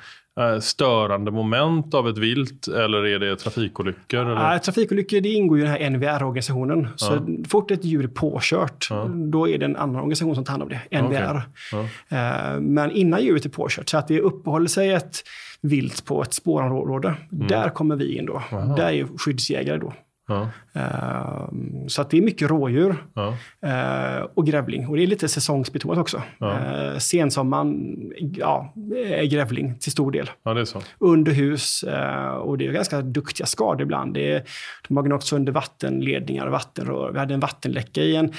störande 0.61 1.31
moment 1.31 1.94
av 1.94 2.09
ett 2.09 2.19
vilt 2.19 2.69
eller 2.69 3.06
är 3.06 3.19
det 3.19 3.37
trafikolyckor? 3.37 4.21
Eller? 4.21 4.53
Ja, 4.53 4.59
trafikolyckor 4.59 5.21
det 5.21 5.29
ingår 5.29 5.59
ju 5.59 5.65
i 5.65 5.67
den 5.67 5.77
här 5.77 5.91
NVR-organisationen. 5.91 6.88
Så 6.97 7.12
ja. 7.12 7.49
fort 7.49 7.71
ett 7.71 7.85
djur 7.85 8.05
är 8.05 8.09
påkört, 8.09 8.87
ja. 8.91 9.05
då 9.09 9.49
är 9.49 9.59
det 9.59 9.65
en 9.65 9.77
annan 9.77 9.97
organisation 9.97 10.35
som 10.35 10.44
tar 10.44 10.50
hand 10.50 10.62
om 10.62 10.69
det, 10.69 11.00
NVR. 11.03 11.43
Okay. 11.73 11.88
Ja. 12.11 12.61
Men 12.61 12.91
innan 12.91 13.23
djuret 13.23 13.44
är 13.44 13.49
påkört, 13.50 13.88
så 13.88 13.99
att 13.99 14.09
det 14.09 14.21
uppehåller 14.21 14.69
sig 14.69 14.93
ett 14.93 15.17
vilt 15.61 16.05
på 16.05 16.23
ett 16.23 16.35
spårområde. 16.35 17.15
Mm. 17.33 17.47
Där 17.47 17.69
kommer 17.69 17.97
vi 17.97 18.17
in 18.17 18.27
då. 18.27 18.43
Aha. 18.53 18.77
Där 18.77 18.93
är 18.93 19.06
skyddsjägare 19.19 19.79
då. 19.79 19.93
Ja. 20.28 20.49
Uh, 20.76 21.49
så 21.87 22.02
att 22.02 22.11
det 22.11 22.19
är 22.19 22.23
mycket 22.23 22.50
rådjur 22.50 22.96
ja. 23.14 23.37
uh, 23.67 24.26
och 24.34 24.46
grävling. 24.46 24.87
Och 24.87 24.96
det 24.96 25.02
är 25.02 25.06
lite 25.06 25.28
säsongsbetonat 25.28 25.99
också. 25.99 26.23
Ja. 26.38 26.58
Uh, 26.93 26.99
sensommaren 26.99 27.96
ja, 28.37 28.75
är 28.96 29.25
grävling 29.25 29.78
till 29.78 29.93
stor 29.93 30.11
del. 30.12 30.31
Ja, 30.43 30.55
det 30.55 30.61
är 30.61 30.64
så. 30.64 30.82
Under 30.99 31.32
hus 31.32 31.84
uh, 31.88 32.28
och 32.28 32.58
det 32.58 32.67
är 32.67 32.73
ganska 32.73 33.02
duktiga 33.02 33.46
skador 33.46 33.82
ibland. 33.82 34.14
Det 34.14 34.32
är, 34.32 34.43
de 34.88 34.96
har 34.96 35.05
gnagt 35.05 35.25
sönder 35.25 35.52
vattenledningar 35.52 36.46
och 36.46 36.52
vattenrör. 36.52 37.12
Vi 37.12 37.19
hade 37.19 37.34
en 37.34 37.40
vattenläcka 37.40 38.00
i 38.00 38.17
en 38.17 38.32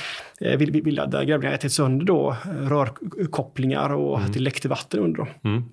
villa 0.57 1.05
där 1.05 1.23
grävlingar 1.23 1.55
ätit 1.55 1.71
sönder 1.71 2.05
då, 2.05 2.35
rörkopplingar 2.45 3.93
och 3.93 4.17
mm. 4.17 4.27
att 4.27 4.33
det 4.33 4.39
läckte 4.39 4.69
vatten 4.69 4.99
under. 4.99 5.27
Mm. 5.43 5.63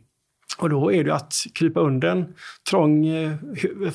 Och 0.59 0.71
då 0.71 0.93
är 0.93 1.05
det 1.05 1.15
att 1.15 1.35
krypa 1.55 1.81
under 1.81 2.09
en 2.09 2.35
trång 2.71 3.06
eh, 3.06 3.33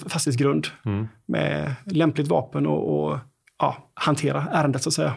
fastighetsgrund 0.08 0.68
mm. 0.86 1.08
med 1.26 1.76
lämpligt 1.86 2.28
vapen 2.28 2.68
och, 2.68 3.10
och 3.10 3.18
ja, 3.60 3.90
hantera 3.94 4.48
ärendet 4.52 4.84
så 4.84 4.90
att 4.90 4.94
säga. 4.94 5.14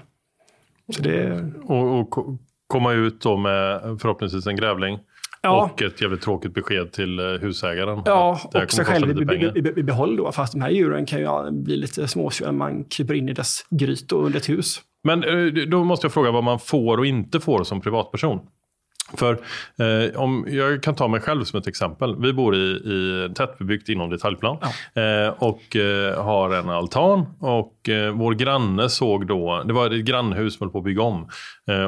Så 0.96 1.02
det... 1.02 1.50
och, 1.64 2.00
och 2.00 2.38
komma 2.66 2.92
ut 2.92 3.20
då 3.20 3.36
med 3.36 3.80
förhoppningsvis 4.00 4.46
en 4.46 4.56
grävling 4.56 4.98
ja. 5.42 5.64
och 5.64 5.82
ett 5.82 6.00
jävligt 6.00 6.20
tråkigt 6.20 6.54
besked 6.54 6.92
till 6.92 7.18
eh, 7.18 7.24
husägaren. 7.24 8.02
Ja, 8.04 8.40
och 8.54 8.70
sig 8.70 8.84
själv 8.84 9.32
i 9.78 9.82
behåll 9.82 10.16
då. 10.16 10.32
Fast 10.32 10.52
de 10.52 10.62
här 10.62 10.70
djuren 10.70 11.06
kan 11.06 11.20
ju 11.20 11.50
bli 11.50 11.76
lite 11.76 12.08
småsura. 12.08 12.52
Man 12.52 12.84
kryper 12.84 13.14
in 13.14 13.28
i 13.28 13.32
dess 13.32 13.66
gryt 13.70 14.12
och 14.12 14.24
under 14.24 14.38
ett 14.38 14.48
hus. 14.48 14.80
Men 15.04 15.24
eh, 15.24 15.64
då 15.68 15.84
måste 15.84 16.04
jag 16.04 16.12
fråga 16.12 16.30
vad 16.30 16.44
man 16.44 16.58
får 16.58 16.98
och 16.98 17.06
inte 17.06 17.40
får 17.40 17.64
som 17.64 17.80
privatperson. 17.80 18.40
För 19.14 19.32
eh, 19.32 20.20
om 20.20 20.46
jag 20.48 20.82
kan 20.82 20.94
ta 20.94 21.08
mig 21.08 21.20
själv 21.20 21.44
som 21.44 21.60
ett 21.60 21.66
exempel. 21.66 22.16
Vi 22.18 22.32
bor 22.32 22.56
i, 22.56 22.68
i 22.68 23.28
tättbebyggt 23.34 23.88
inom 23.88 24.10
detaljplan 24.10 24.56
ja. 24.94 25.02
eh, 25.02 25.28
och 25.28 25.76
eh, 25.76 26.24
har 26.24 26.50
en 26.50 26.70
altan. 26.70 27.26
Och 27.38 27.88
eh, 27.88 28.12
vår 28.12 28.34
granne 28.34 28.88
såg 28.88 29.26
då, 29.26 29.62
det 29.66 29.72
var 29.72 29.90
ett 29.90 30.04
grannhus 30.04 30.58
som 30.58 30.64
höll 30.64 30.72
på 30.72 30.78
att 30.78 30.84
bygga 30.84 31.02
om 31.02 31.28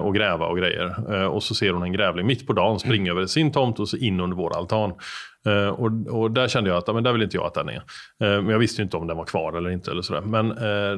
och 0.03 0.15
gräva 0.15 0.47
och 0.47 0.59
grejer. 0.59 1.15
Eh, 1.15 1.27
och 1.27 1.43
så 1.43 1.55
ser 1.55 1.73
hon 1.73 1.83
en 1.83 1.93
grävling 1.93 2.27
mitt 2.27 2.47
på 2.47 2.53
dagen 2.53 2.79
springa 2.79 3.11
över 3.11 3.27
sin 3.27 3.53
tomt 3.53 3.81
och 3.81 3.89
så 3.89 3.97
in 3.97 4.21
under 4.21 4.37
vår 4.37 4.57
altan. 4.57 4.93
Uh, 5.49 5.69
och, 5.69 6.21
och, 6.21 6.31
där 6.31 6.49
kände 6.49 6.71
jag 6.71 6.77
att 6.77 6.95
men 6.95 7.05
där 7.05 7.13
vill 7.13 7.23
inte 7.23 7.37
jag 7.37 7.47
att 7.47 7.55
den 7.55 7.69
är. 7.69 7.83
Men 8.19 8.49
jag 8.49 8.59
visste 8.59 8.83
inte 8.83 8.97
om 8.97 9.07
den 9.07 9.17
var 9.17 9.25
kvar 9.25 9.53
eller 9.53 9.71
inte. 9.71 9.91
Eller 9.91 10.03
sådär. 10.03 10.21
Men 10.21 10.49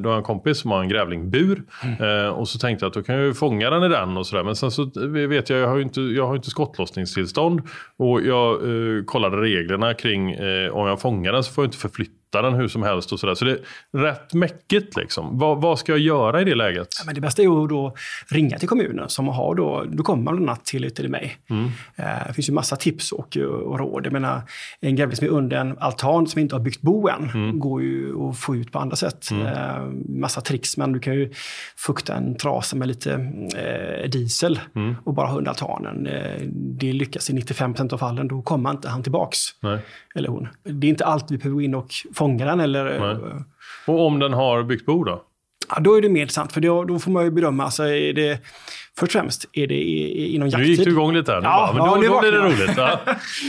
då 0.03 0.09
har 0.09 0.11
jag 0.11 0.17
en 0.17 0.23
kompis 0.23 0.59
som 0.59 0.71
har 0.71 0.81
en 0.81 0.89
grävlingbur. 0.89 1.63
Mm. 1.83 2.33
och 2.33 2.49
så 2.49 2.59
tänkte 2.59 2.85
jag 2.85 2.91
att 2.91 2.95
då 2.95 3.03
kan 3.03 3.15
jag 3.15 3.25
ju 3.25 3.35
fånga 3.35 3.71
den 3.71 3.83
i 3.83 3.89
den 3.89 4.17
och 4.17 4.27
sådär. 4.27 4.45
Men 4.45 4.57
sen 4.57 4.71
så 4.71 4.91
vet 5.09 5.51
jag, 5.51 5.59
jag 5.59 5.69
har 5.69 5.77
ju 5.77 5.83
inte, 5.83 6.01
jag 6.01 6.27
har 6.27 6.37
inte 6.37 6.51
skottlossningstillstånd. 6.51 7.61
Och 7.99 8.23
jag 8.23 8.61
kollade 9.07 9.37
reglerna 9.37 9.95
kring 9.95 10.37
om 10.71 10.87
jag 10.87 11.01
fångar 11.01 11.33
den 11.33 11.45
så 11.45 11.53
får 11.53 11.65
jag 11.65 11.69
inte 11.69 11.79
förflytta 11.79 12.27
flytta 12.37 12.43
den 12.43 12.55
hur 12.55 12.69
som 12.69 12.83
helst 12.83 13.13
och 13.13 13.21
sådär. 13.21 13.35
Så 13.35 13.45
det 13.45 13.53
är 13.53 13.99
rätt 13.99 14.35
mäckigt 14.35 14.97
liksom. 14.97 15.39
Vad, 15.39 15.63
vad, 15.63 15.79
ska 15.79 15.93
jag 15.93 15.99
göra 15.99 16.41
i 16.41 16.45
det 16.45 16.55
läget? 16.55 16.89
Ja, 16.99 17.05
men 17.07 17.15
det 17.15 17.21
bästa 17.21 17.43
är 17.43 17.65
att 17.65 17.69
då 17.69 17.95
ringa 18.29 18.59
till 18.59 18.66
kommunen 18.67 19.09
som 19.09 19.29
har 19.29 19.55
då, 19.55 19.85
då 19.89 20.03
kommer 20.03 20.23
man 20.23 20.37
bland 20.37 20.51
annat 20.51 20.65
till, 20.65 20.95
till 20.95 21.09
mig. 21.09 21.37
Mm. 21.51 21.65
Eh, 21.97 22.27
det 22.27 22.33
finns 22.35 22.49
ju 22.49 22.53
massa 22.53 22.77
tips 22.77 23.13
och, 23.13 23.37
och 23.37 23.79
råd. 23.79 24.07
Jag 24.07 24.13
menar, 24.13 24.43
en 24.81 24.97
grävling 24.97 25.17
som 25.17 25.27
är 25.27 25.31
under 25.31 25.57
en 25.57 25.79
altan 25.79 26.27
som 26.27 26.41
inte 26.41 26.55
har 26.55 26.61
byggt 26.61 26.83
bo 26.83 27.09
än, 27.09 27.31
mm. 27.35 27.59
går 27.59 27.83
ju 27.83 28.29
att 28.29 28.39
få 28.39 28.57
ut 28.57 28.73
på 28.73 28.79
andra 28.79 28.97
sätt. 28.97 29.31
Mm. 29.31 29.47
Eh, 29.47 29.83
massa 30.09 30.41
tricks, 30.41 30.77
men 30.77 30.93
du 30.93 31.01
kan 31.01 31.15
ju 31.15 31.33
fukta 31.77 32.15
en 32.15 32.37
trasa 32.37 32.77
med 32.77 32.89
lite 32.89 33.13
eh, 33.57 34.11
diesel 34.11 34.61
mm. 34.75 34.95
och 35.05 35.15
bara 35.15 35.27
ha 35.27 35.39
under 35.39 35.51
altanen. 35.51 36.07
Eh, 36.07 36.43
det 36.53 36.93
lyckas 36.93 37.31
i 37.31 37.33
95% 37.33 37.93
av 37.95 37.99
fallen, 37.99 38.29
då 38.29 38.43
kommer 38.43 38.71
inte 38.71 38.89
han 38.89 39.03
tillbaks. 39.03 39.39
Nej. 39.61 39.79
Eller 40.15 40.29
hon. 40.29 40.49
Det 40.63 40.87
är 40.87 40.91
inte 40.91 41.05
alltid 41.05 41.39
vi 41.39 41.43
behöver 41.43 41.55
gå 41.55 41.63
in 41.63 41.75
och 41.75 41.89
fånga 42.15 42.47
den 42.47 42.61
eller... 42.61 43.01
Nej. 43.01 43.43
Och 43.87 44.07
om 44.07 44.19
den 44.19 44.33
har 44.33 44.63
byggt 44.63 44.87
bo 44.87 45.05
då? 45.05 45.23
Ja, 45.69 45.81
då 45.81 45.95
är 45.95 46.03
det 46.03 46.09
mer 46.09 46.21
intressant, 46.21 46.53
för 46.53 46.61
då, 46.61 46.85
då 46.85 46.99
får 46.99 47.11
man 47.11 47.25
ju 47.25 47.31
bedöma, 47.31 47.65
alltså 47.65 47.85
är 47.85 48.13
det, 48.13 48.39
först 48.99 49.15
och 49.15 49.21
främst, 49.21 49.49
är 49.53 49.67
det 49.67 49.75
inom 49.75 50.49
jakttid? 50.49 50.67
Nu 50.67 50.73
gick 50.73 50.85
du 50.85 50.91
igång 50.91 51.15
lite 51.15 51.33
här. 51.33 51.43
Ja, 51.43 51.75
bara, 51.79 51.91
men 51.91 52.01
då, 52.01 52.07
ja, 52.07 52.13
då 52.13 52.21
blir 52.21 52.33
det 52.33 52.39
roligt. 52.39 52.77
Ja. 52.77 53.01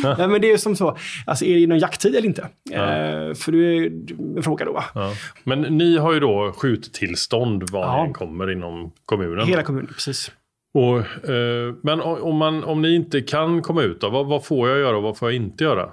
ja. 0.18 0.28
men 0.28 0.42
det 0.42 0.52
är 0.52 0.58
som 0.58 0.76
så, 0.76 0.98
alltså 1.26 1.46
är 1.46 1.54
det 1.54 1.60
inom 1.60 1.78
jakttid 1.78 2.16
eller 2.16 2.28
inte? 2.28 2.48
Ja. 2.64 2.78
Eh, 2.78 3.34
för 3.34 3.52
det 3.52 3.58
är 3.58 3.92
en 4.38 4.44
fråga 4.44 4.66
då. 4.66 4.84
Ja. 4.96 5.14
Men 5.44 5.62
ni 5.62 5.98
har 5.98 6.14
ju 6.14 6.20
då 6.20 6.54
skjuttillstånd 6.58 7.70
var 7.72 7.82
ja. 7.82 8.06
ni 8.06 8.14
kommer 8.14 8.52
inom 8.52 8.92
kommunen. 9.06 9.48
Hela 9.48 9.64
kommunen, 9.64 9.94
precis. 9.94 10.32
Och, 10.74 11.30
eh, 11.30 11.74
men 11.82 12.02
om, 12.02 12.38
man, 12.38 12.64
om 12.64 12.82
ni 12.82 12.96
inte 12.96 13.22
kan 13.22 13.62
komma 13.62 13.82
ut, 13.82 14.02
då, 14.02 14.10
vad, 14.10 14.28
vad 14.28 14.46
får 14.46 14.70
jag 14.70 14.80
göra 14.80 14.98
och 14.98 15.04
vad 15.04 15.18
får 15.18 15.32
jag 15.32 15.36
inte 15.36 15.64
göra? 15.64 15.90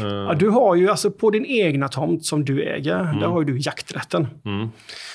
Ja, 0.00 0.34
du 0.38 0.48
har 0.48 0.74
ju 0.74 0.90
alltså 0.90 1.10
på 1.10 1.30
din 1.30 1.46
egna 1.46 1.88
tomt 1.88 2.24
som 2.24 2.44
du 2.44 2.62
äger, 2.62 3.00
mm. 3.00 3.18
där 3.18 3.26
har 3.26 3.44
du 3.44 3.58
jakträtten. 3.58 4.26
Mm. 4.44 4.68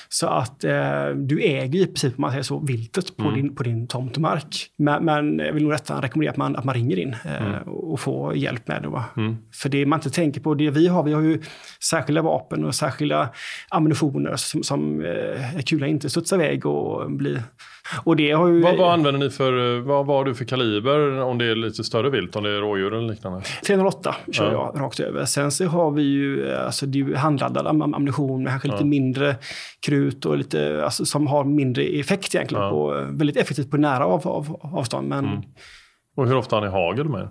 Så 0.08 0.26
att 0.26 0.64
eh, 0.64 1.08
du 1.16 1.40
äger 1.40 1.80
i 1.80 1.86
princip, 1.86 2.18
om 2.18 2.22
man 2.22 2.30
säger 2.30 2.42
så, 2.42 2.58
viltet 2.58 3.16
på, 3.16 3.22
mm. 3.22 3.34
din, 3.34 3.54
på 3.54 3.62
din 3.62 3.86
tomtmark. 3.86 4.66
Men, 4.78 5.04
men 5.04 5.38
jag 5.38 5.52
vill 5.52 5.62
nog 5.62 5.72
rätt 5.72 5.90
rekommendera 5.90 6.30
att 6.30 6.36
man, 6.36 6.56
att 6.56 6.64
man 6.64 6.74
ringer 6.74 6.98
in 6.98 7.16
eh, 7.24 7.46
mm. 7.46 7.62
och 7.62 8.00
får 8.00 8.36
hjälp 8.36 8.68
med 8.68 8.82
det. 8.82 9.20
Mm. 9.20 9.36
För 9.52 9.68
det 9.68 9.86
man 9.86 9.98
inte 9.98 10.10
tänker 10.10 10.40
på, 10.40 10.54
det 10.54 10.70
vi 10.70 10.86
har, 10.86 11.02
vi 11.02 11.12
har 11.12 11.22
ju 11.22 11.42
särskilda 11.90 12.22
vapen 12.22 12.64
och 12.64 12.74
särskilda 12.74 13.28
ammunitioner 13.68 14.36
som, 14.36 14.62
som 14.62 15.00
eh, 15.00 15.56
är 15.56 15.62
kul 15.62 15.82
att 15.82 15.88
inte 15.88 16.10
studsa 16.10 16.34
iväg 16.34 16.66
och 16.66 17.10
bli 17.10 17.38
och 18.04 18.16
det 18.16 18.32
har 18.32 18.48
ju... 18.48 18.62
vad, 18.62 18.76
vad 18.76 18.92
använder 18.92 19.20
ni 19.20 19.30
för, 19.30 19.80
vad, 19.80 20.06
vad 20.06 20.16
har 20.16 20.24
du 20.24 20.34
för 20.34 20.44
kaliber 20.44 21.20
om 21.22 21.38
det 21.38 21.44
är 21.44 21.56
lite 21.56 21.84
större 21.84 22.10
vilt, 22.10 22.36
om 22.36 22.42
det 22.42 22.50
är 22.50 22.60
rådjur 22.60 22.94
eller 22.94 23.08
liknande? 23.08 23.42
308 23.66 24.14
kör 24.32 24.52
ja. 24.52 24.72
jag 24.74 24.82
rakt 24.82 25.00
över. 25.00 25.24
Sen 25.24 25.50
så 25.50 25.66
har 25.66 25.90
vi 25.90 26.02
ju 26.02 26.54
alltså, 26.54 26.86
det 26.86 27.00
är 27.00 27.14
handladdad 27.14 27.66
ammunition 27.66 28.42
med 28.42 28.50
kanske 28.52 28.68
ja. 28.68 28.74
lite 28.74 28.84
mindre 28.84 29.36
krut 29.86 30.26
och 30.26 30.38
lite, 30.38 30.84
alltså, 30.84 31.04
som 31.04 31.26
har 31.26 31.44
mindre 31.44 31.82
effekt 31.82 32.34
egentligen. 32.34 32.64
Ja. 32.64 32.70
På, 32.70 33.06
väldigt 33.10 33.36
effektivt 33.36 33.70
på 33.70 33.76
nära 33.76 34.06
av, 34.06 34.28
av, 34.28 34.60
avstånd. 34.62 35.08
Men... 35.08 35.24
Mm. 35.24 35.42
Och 36.16 36.26
hur 36.26 36.36
ofta 36.36 36.56
har 36.56 36.60
ni 36.60 36.68
hagel 36.68 37.08
med? 37.08 37.28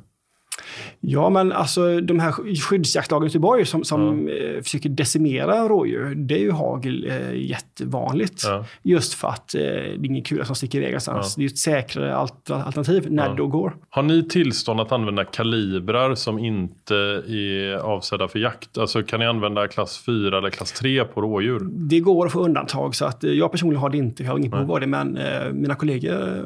Ja, 1.00 1.30
men 1.30 1.52
alltså 1.52 2.02
de 2.02 2.20
här 2.20 2.32
skyddsjaktlagen 2.56 3.24
i 3.24 3.30
Göteborg 3.30 3.66
som, 3.66 3.84
som 3.84 4.28
ja. 4.28 4.62
försöker 4.64 4.90
decimera 4.90 5.68
rådjur, 5.68 6.16
det 6.16 6.36
är 6.36 6.40
ju 6.40 6.52
hagel 6.52 7.08
eh, 7.10 7.34
jättevanligt. 7.36 8.44
Ja. 8.46 8.66
Just 8.84 9.14
för 9.14 9.28
att 9.28 9.56
eh, 9.56 9.62
det 9.62 9.68
är 9.68 10.06
ingen 10.06 10.24
kula 10.24 10.46
som 10.46 10.56
sticker 10.56 10.78
iväg 10.78 10.90
någonstans. 10.90 11.34
Ja. 11.38 11.42
Det 11.42 11.46
är 11.46 11.50
ett 11.50 11.58
säkrare 11.58 12.16
alternativ 12.16 13.12
när 13.12 13.30
det 13.30 13.36
då 13.36 13.48
går. 13.48 13.76
Har 13.90 14.04
ni 14.04 14.24
tillstånd 14.24 14.80
att 14.80 14.92
använda 14.92 15.26
kalibrar 15.26 16.16
som 16.16 16.40
inte 16.40 16.96
är 17.28 17.76
avsedda 17.78 18.28
för 18.28 18.40
jakt? 18.40 18.78
Alltså 18.78 19.04
kan 19.04 19.20
ni 19.20 19.26
använda 19.26 19.68
klass 19.68 20.04
4 20.06 20.38
eller 20.38 20.50
klass 20.50 20.72
3 20.72 21.06
på 21.06 21.22
rådjur? 21.22 21.60
Det 21.72 22.00
går 22.00 22.26
att 22.26 22.32
få 22.32 22.40
undantag, 22.40 22.96
så 22.96 23.06
att 23.06 23.24
eh, 23.24 23.32
jag 23.32 23.52
personligen 23.52 23.82
har 23.82 23.90
det 23.90 23.98
inte. 23.98 24.24
Jag 24.24 24.32
har 24.32 24.38
inget 24.38 24.52
behov 24.52 24.72
av 24.72 24.80
det, 24.80 24.88
men 24.88 25.18
eh, 25.18 25.52
mina 25.54 25.76
kollegor 25.76 26.14
eh, 26.14 26.44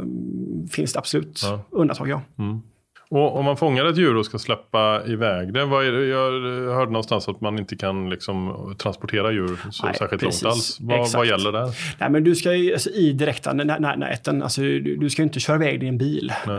finns 0.72 0.94
det 0.94 1.00
absolut 1.00 1.42
undantag, 1.70 2.10
ja. 2.10 2.22
Mm. 2.40 2.62
Och 3.10 3.38
om 3.38 3.46
man 3.46 3.58
fångar 3.58 3.86
ett 3.86 3.98
djur 3.98 4.16
och 4.16 4.26
ska 4.26 4.40
släppa 4.40 5.02
iväg 5.06 5.54
det, 5.54 5.66
vad 5.66 5.86
är 5.86 5.92
det? 5.92 6.06
jag 6.06 6.32
hörde 6.74 6.92
någonstans 6.92 7.28
att 7.28 7.42
man 7.42 7.60
inte 7.60 7.76
kan 7.76 8.10
liksom 8.10 8.76
transportera 8.78 9.32
djur 9.32 9.60
så 9.72 9.86
Nej, 9.86 9.96
särskilt 9.96 10.22
precis. 10.22 10.44
långt 10.44 10.54
alls. 10.54 10.78
Vad, 10.80 11.12
vad, 11.12 11.28
gäller 11.28 11.52
där? 11.52 11.76
Nej, 12.00 12.10
men 12.10 12.24
du 12.24 12.36
ska 12.36 12.54
ju, 12.54 12.74
alltså, 12.74 12.90
I 12.90 13.14
direkta 13.14 13.54
näten, 13.54 14.44
alltså, 14.44 14.62
du, 14.62 14.96
du 14.96 15.10
ska 15.10 15.24
inte 15.24 15.40
köra 15.40 15.56
iväg 15.56 15.80
din 15.80 15.98
bil. 15.98 16.34
Eh, 16.46 16.50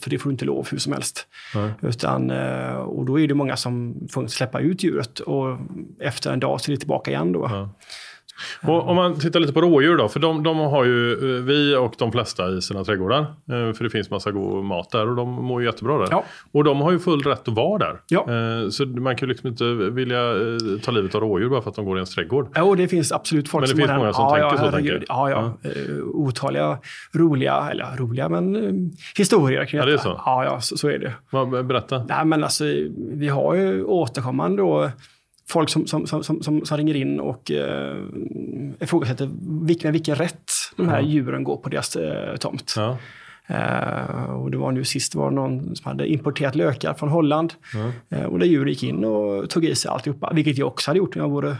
för 0.00 0.10
det 0.10 0.18
får 0.18 0.30
du 0.30 0.32
inte 0.32 0.44
lov 0.44 0.68
hur 0.70 0.78
som 0.78 0.92
helst. 0.92 1.26
Utan, 1.82 2.30
eh, 2.30 2.74
och 2.74 3.04
då 3.04 3.20
är 3.20 3.28
det 3.28 3.34
många 3.34 3.56
som 3.56 3.94
får 4.10 4.26
släppa 4.26 4.60
ut 4.60 4.84
djuret 4.84 5.20
och 5.20 5.58
efter 6.00 6.32
en 6.32 6.40
dag 6.40 6.60
så 6.60 6.70
är 6.70 6.74
det 6.74 6.80
tillbaka 6.80 7.10
igen. 7.10 7.32
Då. 7.32 7.48
Ja. 7.50 7.70
Och 8.62 8.88
om 8.88 8.96
man 8.96 9.18
tittar 9.18 9.40
lite 9.40 9.52
på 9.52 9.60
rådjur 9.60 9.96
då, 9.96 10.08
för 10.08 10.20
de, 10.20 10.42
de, 10.42 10.58
har 10.58 10.84
ju 10.84 11.12
eh, 11.12 11.42
vi 11.42 11.76
och 11.76 11.94
de 11.98 12.12
flesta 12.12 12.50
i 12.50 12.62
sina 12.62 12.84
trädgårdar. 12.84 13.20
Eh, 13.20 13.72
för 13.72 13.84
det 13.84 13.90
finns 13.90 14.10
massa 14.10 14.30
god 14.30 14.64
mat 14.64 14.90
där 14.90 15.08
och 15.08 15.16
de 15.16 15.28
mår 15.28 15.60
ju 15.60 15.66
jättebra 15.66 15.98
där. 15.98 16.08
Ja. 16.10 16.24
Och 16.52 16.64
de 16.64 16.80
har 16.80 16.92
ju 16.92 16.98
full 16.98 17.22
rätt 17.22 17.48
att 17.48 17.54
vara 17.54 17.78
där. 17.78 18.00
Ja. 18.08 18.20
Eh, 18.20 18.68
så 18.68 18.86
man 18.86 19.16
kan 19.16 19.28
ju 19.28 19.32
liksom 19.32 19.48
inte 19.48 19.64
vilja 19.74 20.18
ta 20.82 20.90
livet 20.90 21.14
av 21.14 21.20
rådjur 21.20 21.48
bara 21.48 21.62
för 21.62 21.70
att 21.70 21.76
de 21.76 21.84
går 21.84 21.96
i 21.96 21.98
ens 21.98 22.14
trädgård. 22.14 22.48
Ja, 22.54 22.62
och 22.62 22.76
det 22.76 22.88
finns 22.88 23.12
absolut 23.12 23.48
folk 23.48 23.62
men 23.62 23.76
det 23.76 23.82
som 23.82 23.88
finns 23.88 23.98
många 23.98 24.12
som 24.12 24.24
ja, 24.24 24.30
tänker 24.30 24.64
ja, 24.64 24.70
så. 24.70 24.76
Tänker. 24.76 25.04
Ja, 25.08 25.30
ja. 25.30 25.52
Otaliga 26.04 26.78
roliga, 27.14 27.68
eller 27.70 27.96
roliga, 27.96 28.28
men 28.28 28.90
historier 29.16 29.64
kring 29.64 29.78
Ja, 29.78 29.86
det 29.86 29.92
är 29.92 29.98
så? 29.98 30.20
Ja, 30.24 30.44
ja 30.44 30.60
så, 30.60 30.76
så 30.76 30.88
är 30.88 30.98
det. 30.98 31.62
Berätta. 31.62 32.04
Nej, 32.08 32.24
men 32.24 32.44
alltså, 32.44 32.64
vi 32.96 33.28
har 33.28 33.54
ju 33.54 33.84
återkommande 33.84 34.62
då 34.62 34.90
folk 35.50 35.68
som, 35.68 35.86
som, 35.86 36.06
som, 36.06 36.22
som, 36.22 36.64
som 36.64 36.76
ringer 36.76 36.94
in 36.94 37.20
och 37.20 37.50
eh, 37.50 37.96
ifrågasätter 38.80 39.30
vilken, 39.66 39.92
vilken 39.92 40.14
rätt 40.14 40.50
de 40.76 40.88
här 40.88 41.00
djuren 41.00 41.44
går 41.44 41.56
på 41.56 41.68
deras 41.68 41.96
eh, 41.96 42.36
tomt. 42.36 42.74
Ja. 42.76 42.98
Uh, 43.50 44.30
och 44.30 44.50
det 44.50 44.56
var 44.56 44.72
nu 44.72 44.84
sist 44.84 45.14
var 45.14 45.30
någon 45.30 45.76
som 45.76 45.88
hade 45.88 46.08
importerat 46.08 46.54
lökar 46.54 46.94
från 46.94 47.08
Holland. 47.08 47.52
Mm. 47.74 47.92
Uh, 48.14 48.28
och 48.28 48.38
där 48.38 48.46
djur 48.46 48.66
gick 48.66 48.82
in 48.82 49.04
och 49.04 49.50
tog 49.50 49.64
i 49.64 49.74
sig 49.74 49.90
alltihopa, 49.90 50.32
vilket 50.34 50.58
jag 50.58 50.68
också 50.68 50.90
hade 50.90 50.98
gjort 50.98 51.14
när 51.14 51.22
jag 51.22 51.30
vore 51.30 51.56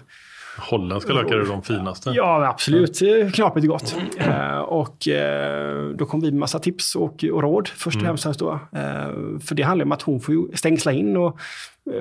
Holländska 0.58 1.12
lökar 1.12 1.36
är 1.36 1.46
de 1.46 1.62
finaste. 1.62 2.10
Ja, 2.10 2.48
absolut. 2.48 3.00
Mm. 3.00 3.32
Knaprigt 3.32 3.66
gott. 3.66 3.96
Uh, 4.28 4.58
och 4.58 5.08
uh, 5.08 5.96
då 5.96 6.06
kom 6.06 6.20
vi 6.20 6.30
med 6.30 6.40
massa 6.40 6.58
tips 6.58 6.94
och, 6.94 7.24
och 7.32 7.42
råd 7.42 7.68
först 7.68 7.96
och 7.96 8.02
mm. 8.02 8.16
främst. 8.18 8.40
Då. 8.40 8.52
Uh, 8.52 9.38
för 9.38 9.54
det 9.54 9.62
handlar 9.62 9.84
om 9.84 9.92
att 9.92 10.02
hon 10.02 10.20
får 10.20 10.56
stängsla 10.56 10.92
in 10.92 11.16
och 11.16 11.38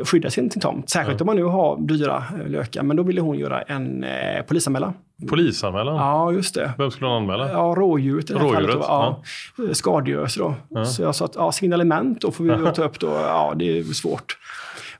skydda 0.04 0.30
sin, 0.30 0.50
tomt. 0.50 0.90
Särskilt 0.90 1.22
mm. 1.22 1.30
om 1.30 1.36
man 1.36 1.36
nu 1.36 1.52
har 1.52 1.78
dyra 1.88 2.24
lökar. 2.48 2.84
Men 2.84 2.98
då 2.98 3.04
ville 3.04 3.22
hon 3.22 3.38
göra 3.38 3.62
en 3.62 4.04
eh, 4.04 4.42
polisanmälan. 4.48 4.94
Polisanmälan? 5.30 5.96
Ja, 5.96 6.32
just 6.32 6.56
det. 6.56 6.74
Vem 6.78 6.92
skulle 6.92 7.08
hon 7.08 7.18
anmäla? 7.18 7.52
Ja, 7.52 7.74
rådjuret 7.78 8.30
i 8.30 8.34
det 8.34 8.40
här 8.40 8.46
Rådjuret, 8.46 8.72
fallet. 8.72 8.86
Ja. 8.88 9.24
Ja. 9.58 9.74
Skadegörelse 9.74 10.40
då. 10.40 10.56
Ja. 10.70 10.86
Så 10.86 11.02
jag 11.02 11.16
sa 11.16 11.26
att 11.26 11.36
ja, 11.36 11.52
signalement 11.52 12.22
då 12.22 12.32
får 12.32 12.44
vi 12.44 12.72
ta 12.76 12.84
upp 12.84 13.00
då. 13.00 13.08
Ja, 13.08 13.54
det 13.56 13.80
är 13.80 13.84
svårt. 13.84 14.38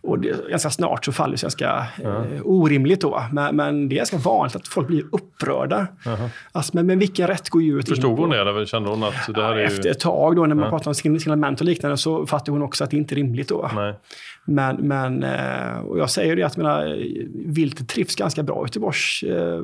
Och 0.08 0.20
det, 0.20 0.50
ganska 0.50 0.70
snart 0.70 1.06
så 1.06 1.12
faller 1.12 1.36
det 1.36 1.42
ganska 1.42 1.88
ja. 2.04 2.10
eh, 2.10 2.42
orimligt 2.44 3.02
då. 3.02 3.24
Men, 3.32 3.56
men, 3.56 3.90
det 3.90 3.96
är 3.96 3.98
ganska 3.98 4.18
vanligt 4.18 4.56
att 4.56 4.68
folk 4.68 4.88
blir 4.88 5.04
upprörda. 5.12 5.88
Uh-huh. 6.04 6.30
Alltså, 6.52 6.72
men, 6.76 6.86
men 6.86 7.00
vilken 7.00 7.28
rätt 7.28 7.50
går 7.50 7.62
djuret 7.62 7.90
Förstod 7.90 8.10
in 8.10 8.16
på? 8.16 8.22
hon 8.22 8.30
det 8.30 8.42
eller 8.42 8.66
kände 8.66 8.90
hon 8.90 9.04
att 9.04 9.14
det 9.36 9.42
här 9.42 9.56
ja, 9.56 9.60
är 9.60 9.66
Efter 9.66 9.86
ju... 9.86 9.92
ett 9.92 10.00
tag 10.00 10.36
då 10.36 10.46
när 10.46 10.56
man 10.56 10.66
ja. 10.66 10.70
pratar 10.70 10.92
om 10.92 10.96
signalement 10.96 11.60
och 11.60 11.66
liknande 11.66 11.98
så 11.98 12.28
fattade 12.28 12.52
hon 12.52 12.62
också 12.62 12.84
att 12.84 12.92
det 12.92 12.98
inte 12.98 13.14
är 13.14 13.16
rimligt 13.16 13.50
då. 13.50 13.72
Nej. 13.76 13.94
Men, 14.46 14.76
men 14.76 15.24
eh, 15.24 15.78
och 15.78 16.00
jag 16.00 16.10
säger 16.10 16.36
det 16.36 16.44
att 16.44 16.58
mina, 16.58 16.84
viltet 17.46 17.90
trivs 17.90 18.16
ganska 18.16 18.44
bra 18.44 18.60
i 18.60 18.66
Göteborgs, 18.66 19.24
eh, 19.24 19.64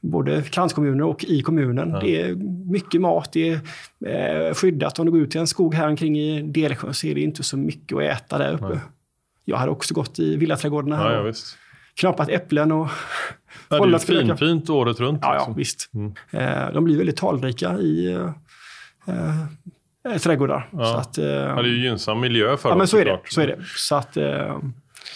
både 0.00 0.42
kranskommuner 0.42 1.04
och 1.04 1.24
i 1.24 1.42
kommunen. 1.42 1.90
Ja. 1.90 2.00
Det 2.00 2.22
är 2.22 2.34
mycket 2.72 3.00
mat, 3.00 3.32
det 3.32 3.60
är 4.06 4.48
eh, 4.48 4.54
skyddat. 4.54 4.98
Om 4.98 5.06
du 5.06 5.12
går 5.12 5.20
ut 5.20 5.34
i 5.34 5.38
en 5.38 5.46
skog 5.46 5.74
här 5.74 5.88
omkring 5.88 6.18
i 6.18 6.42
Delsjön 6.42 6.94
så 6.94 7.06
är 7.06 7.14
det 7.14 7.20
inte 7.20 7.42
så 7.42 7.56
mycket 7.56 7.96
att 7.98 8.02
äta 8.02 8.38
där 8.38 8.52
uppe. 8.52 8.80
Jag 9.44 9.56
hade 9.56 9.70
också 9.70 9.94
gått 9.94 10.18
i 10.18 10.36
villaträdgårdarna 10.36 10.96
här. 10.96 11.12
Ja, 11.12 11.26
ja, 11.26 11.32
knappat 12.00 12.28
äpplen 12.28 12.72
och 12.72 12.88
ja, 13.68 13.86
Det 13.86 13.94
är 13.94 13.98
fin, 13.98 14.36
fint 14.36 14.70
året 14.70 15.00
runt. 15.00 15.20
Ja, 15.22 15.32
liksom. 15.32 15.52
ja 15.52 15.56
visst. 15.56 15.90
Mm. 15.94 16.72
De 16.74 16.84
blir 16.84 16.96
väldigt 16.96 17.16
talrika 17.16 17.78
i 17.78 18.12
eh, 19.06 20.16
trädgårdar. 20.18 20.68
Ja. 20.72 20.84
Så 20.84 20.96
att, 20.96 21.18
eh, 21.18 21.24
ja, 21.24 21.62
det 21.62 21.68
är 21.68 21.72
ju 21.72 21.82
gynnsam 21.82 22.20
miljö 22.20 22.56
för 22.56 22.68
ja, 22.68 22.70
dem 22.70 22.78
men 22.78 22.88
så 22.88 22.98
är, 22.98 23.04
det, 23.04 23.20
så 23.24 23.40
är 23.40 23.46
det. 23.46 23.58
Så 23.76 23.94
att, 23.94 24.16
eh, 24.16 24.58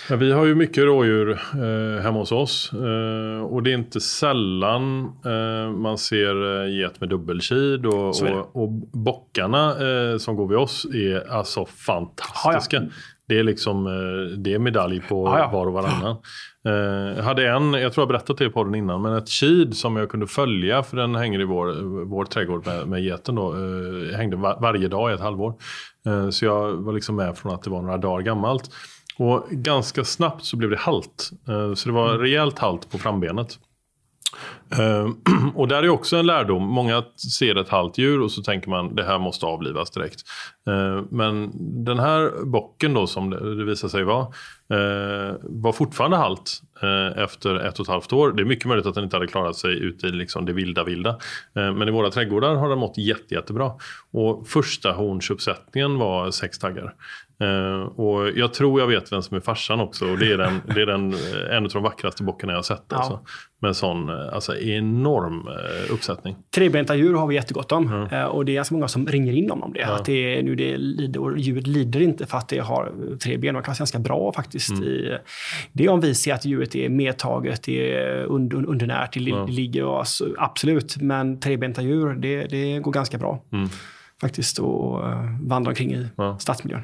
Ja, 0.09 0.16
vi 0.16 0.33
har 0.33 0.45
ju 0.45 0.54
mycket 0.54 0.85
rådjur 0.85 1.30
eh, 1.30 2.02
hemma 2.02 2.18
hos 2.18 2.33
oss. 2.33 2.73
Eh, 2.73 3.42
och 3.42 3.62
det 3.62 3.71
är 3.71 3.75
inte 3.75 4.00
sällan 4.00 5.04
eh, 5.04 5.71
man 5.71 5.99
ser 5.99 6.62
eh, 6.62 6.78
get 6.78 7.00
med 7.00 7.09
dubbelkid. 7.09 7.87
Och, 7.87 8.09
och, 8.23 8.62
och, 8.62 8.73
bockarna 8.92 9.71
eh, 9.71 10.18
som 10.18 10.37
går 10.37 10.49
vid 10.49 10.59
oss 10.59 10.85
är 10.85 11.30
alltså 11.30 11.66
fantastiska. 11.66 12.83
Det 13.28 13.38
är 13.38 13.45
liksom 13.45 13.87
eh, 13.87 14.38
det 14.38 14.54
är 14.54 14.59
medalj 14.59 15.00
på 15.00 15.26
ja, 15.26 15.50
var 15.52 15.66
och 15.66 15.73
varannan. 15.73 16.16
Jag 17.16 17.23
hade 17.23 17.49
en, 17.49 17.73
jag 17.73 17.92
tror 17.92 18.02
jag 18.02 18.09
berättat 18.09 18.38
det 18.38 18.45
i 18.45 18.50
podden 18.50 18.75
innan, 18.75 19.02
men 19.02 19.16
ett 19.16 19.28
kid 19.28 19.76
som 19.76 19.97
jag 19.97 20.09
kunde 20.09 20.26
följa 20.26 20.83
för 20.83 20.97
den 20.97 21.14
hänger 21.14 21.40
i 21.40 21.45
vår, 21.45 22.04
vår 22.04 22.25
trädgård 22.25 22.66
med, 22.66 22.88
med 22.88 23.02
geten 23.02 23.35
då. 23.35 23.54
hängde 24.16 24.37
var, 24.37 24.61
varje 24.61 24.88
dag 24.88 25.11
i 25.11 25.14
ett 25.14 25.21
halvår. 25.21 25.54
Så 26.30 26.45
jag 26.45 26.73
var 26.73 26.92
liksom 26.92 27.16
med 27.16 27.38
från 27.38 27.54
att 27.54 27.62
det 27.62 27.71
var 27.71 27.83
några 27.83 27.97
dagar 27.97 28.23
gammalt. 28.23 28.71
Och 29.18 29.47
ganska 29.50 30.04
snabbt 30.04 30.45
så 30.45 30.56
blev 30.56 30.71
det 30.71 30.76
halt. 30.76 31.30
Eh, 31.49 31.75
så 31.75 31.88
det 31.88 31.95
var 31.95 32.09
mm. 32.09 32.21
rejält 32.21 32.59
halt 32.59 32.90
på 32.90 32.99
frambenet. 32.99 33.59
Ehm, 34.71 35.16
och 35.55 35.69
där 35.69 35.83
är 35.83 35.88
också 35.88 36.16
en 36.16 36.26
lärdom. 36.26 36.62
Många 36.62 37.05
ser 37.38 37.55
ett 37.55 37.69
halt 37.69 37.99
djur 37.99 38.23
och 38.23 38.31
så 38.33 38.43
tänker 38.43 38.71
man 38.71 38.95
det 38.95 39.05
här 39.05 39.19
måste 39.19 39.47
avlivas 39.47 39.90
direkt. 39.90 40.21
Ehm, 40.66 41.09
men 41.11 41.50
den 41.85 41.99
här 41.99 42.45
bocken 42.45 42.95
då 42.95 43.07
som 43.07 43.31
det, 43.31 43.64
visar 43.64 43.88
sig 43.88 44.05
vara 44.05 44.26
eh, 44.71 45.35
var 45.43 45.73
fortfarande 45.73 46.16
halt 46.16 46.61
eh, 46.83 47.23
efter 47.23 47.55
ett 47.55 47.78
och 47.78 47.85
ett 47.85 47.90
halvt 47.90 48.12
år. 48.12 48.33
Det 48.33 48.43
är 48.43 48.45
mycket 48.45 48.64
möjligt 48.64 48.87
att 48.87 48.95
den 48.95 49.05
inte 49.05 49.16
hade 49.16 49.26
klarat 49.26 49.57
sig 49.57 49.78
ute 49.78 50.07
i 50.07 50.11
liksom 50.11 50.45
det 50.45 50.52
vilda 50.52 50.85
vilda. 50.85 51.19
Ehm, 51.55 51.78
men 51.78 51.88
i 51.88 51.90
våra 51.90 52.11
trädgårdar 52.11 52.55
har 52.55 52.69
den 52.69 52.78
mått 52.78 52.99
jätte, 52.99 53.35
jättebra. 53.35 53.73
Och 54.12 54.49
första 54.49 54.93
hornsuppsättningen 54.93 55.99
var 55.99 56.31
sex 56.31 56.59
taggar. 56.59 56.95
Uh, 57.43 57.81
och 57.81 58.28
jag 58.35 58.55
tror 58.55 58.81
jag 58.81 58.87
vet 58.87 59.12
vem 59.12 59.23
som 59.23 59.37
är 59.37 59.40
farsan 59.40 59.81
också 59.81 60.11
och 60.11 60.19
det 60.19 60.33
är, 60.33 60.38
den, 60.38 60.61
det 60.75 60.83
är 60.83 60.87
den, 60.87 61.14
en 61.50 61.64
av 61.64 61.71
de 61.71 61.83
vackraste 61.83 62.23
bockarna 62.23 62.52
jag 62.52 62.59
har 62.59 62.62
sett. 62.62 62.85
Ja. 62.88 62.97
Alltså, 62.97 63.21
med 63.62 63.76
sån 63.76 64.11
alltså, 64.11 64.57
enorm 64.57 65.49
uppsättning. 65.90 66.37
Trebenta 66.55 66.95
djur 66.95 67.14
har 67.14 67.26
vi 67.26 67.35
jättegott 67.35 67.73
om 67.73 67.93
mm. 67.93 68.12
uh, 68.12 68.25
och 68.25 68.45
det 68.45 68.52
är 68.52 68.55
ganska 68.55 68.75
många 68.75 68.88
som 68.88 69.07
ringer 69.07 69.33
in 69.33 69.50
om 69.50 69.73
det. 69.73 69.81
Ja. 69.81 69.95
Att 69.95 70.05
det 70.05 70.43
nu 70.43 70.55
det 70.55 70.76
lider, 70.76 71.21
och 71.21 71.38
djuret 71.38 71.66
lider 71.66 72.02
inte 72.02 72.26
för 72.26 72.38
att 72.38 72.49
det 72.49 72.59
har 72.59 72.93
tre 73.23 73.37
ben 73.37 73.57
och 73.57 73.64
klassas 73.64 73.78
ganska 73.78 73.99
bra 73.99 74.33
faktiskt. 74.33 74.71
Mm. 74.71 74.85
I, 74.85 75.19
det 75.73 75.85
är 75.85 75.88
om 75.88 76.00
vi 76.00 76.14
ser 76.14 76.35
att 76.35 76.45
djuret 76.45 76.75
är 76.75 76.88
medtaget, 76.88 77.62
det 77.62 77.95
är 77.95 78.26
und, 78.26 78.55
undernärt, 78.55 79.12
det 79.12 79.21
ja. 79.21 79.47
ligger 79.47 79.85
och, 79.85 79.99
alltså, 79.99 80.28
absolut. 80.38 80.97
Men 80.97 81.40
trebenta 81.40 81.83
djur, 81.83 82.14
det, 82.14 82.47
det 82.47 82.78
går 82.78 82.93
ganska 82.93 83.19
bra. 83.19 83.45
Mm. 83.52 83.69
Faktiskt 84.21 84.61
att 84.61 85.02
vandra 85.40 85.69
omkring 85.69 85.95
i 85.95 86.07
ja. 86.16 86.38
stadsmiljön. 86.38 86.83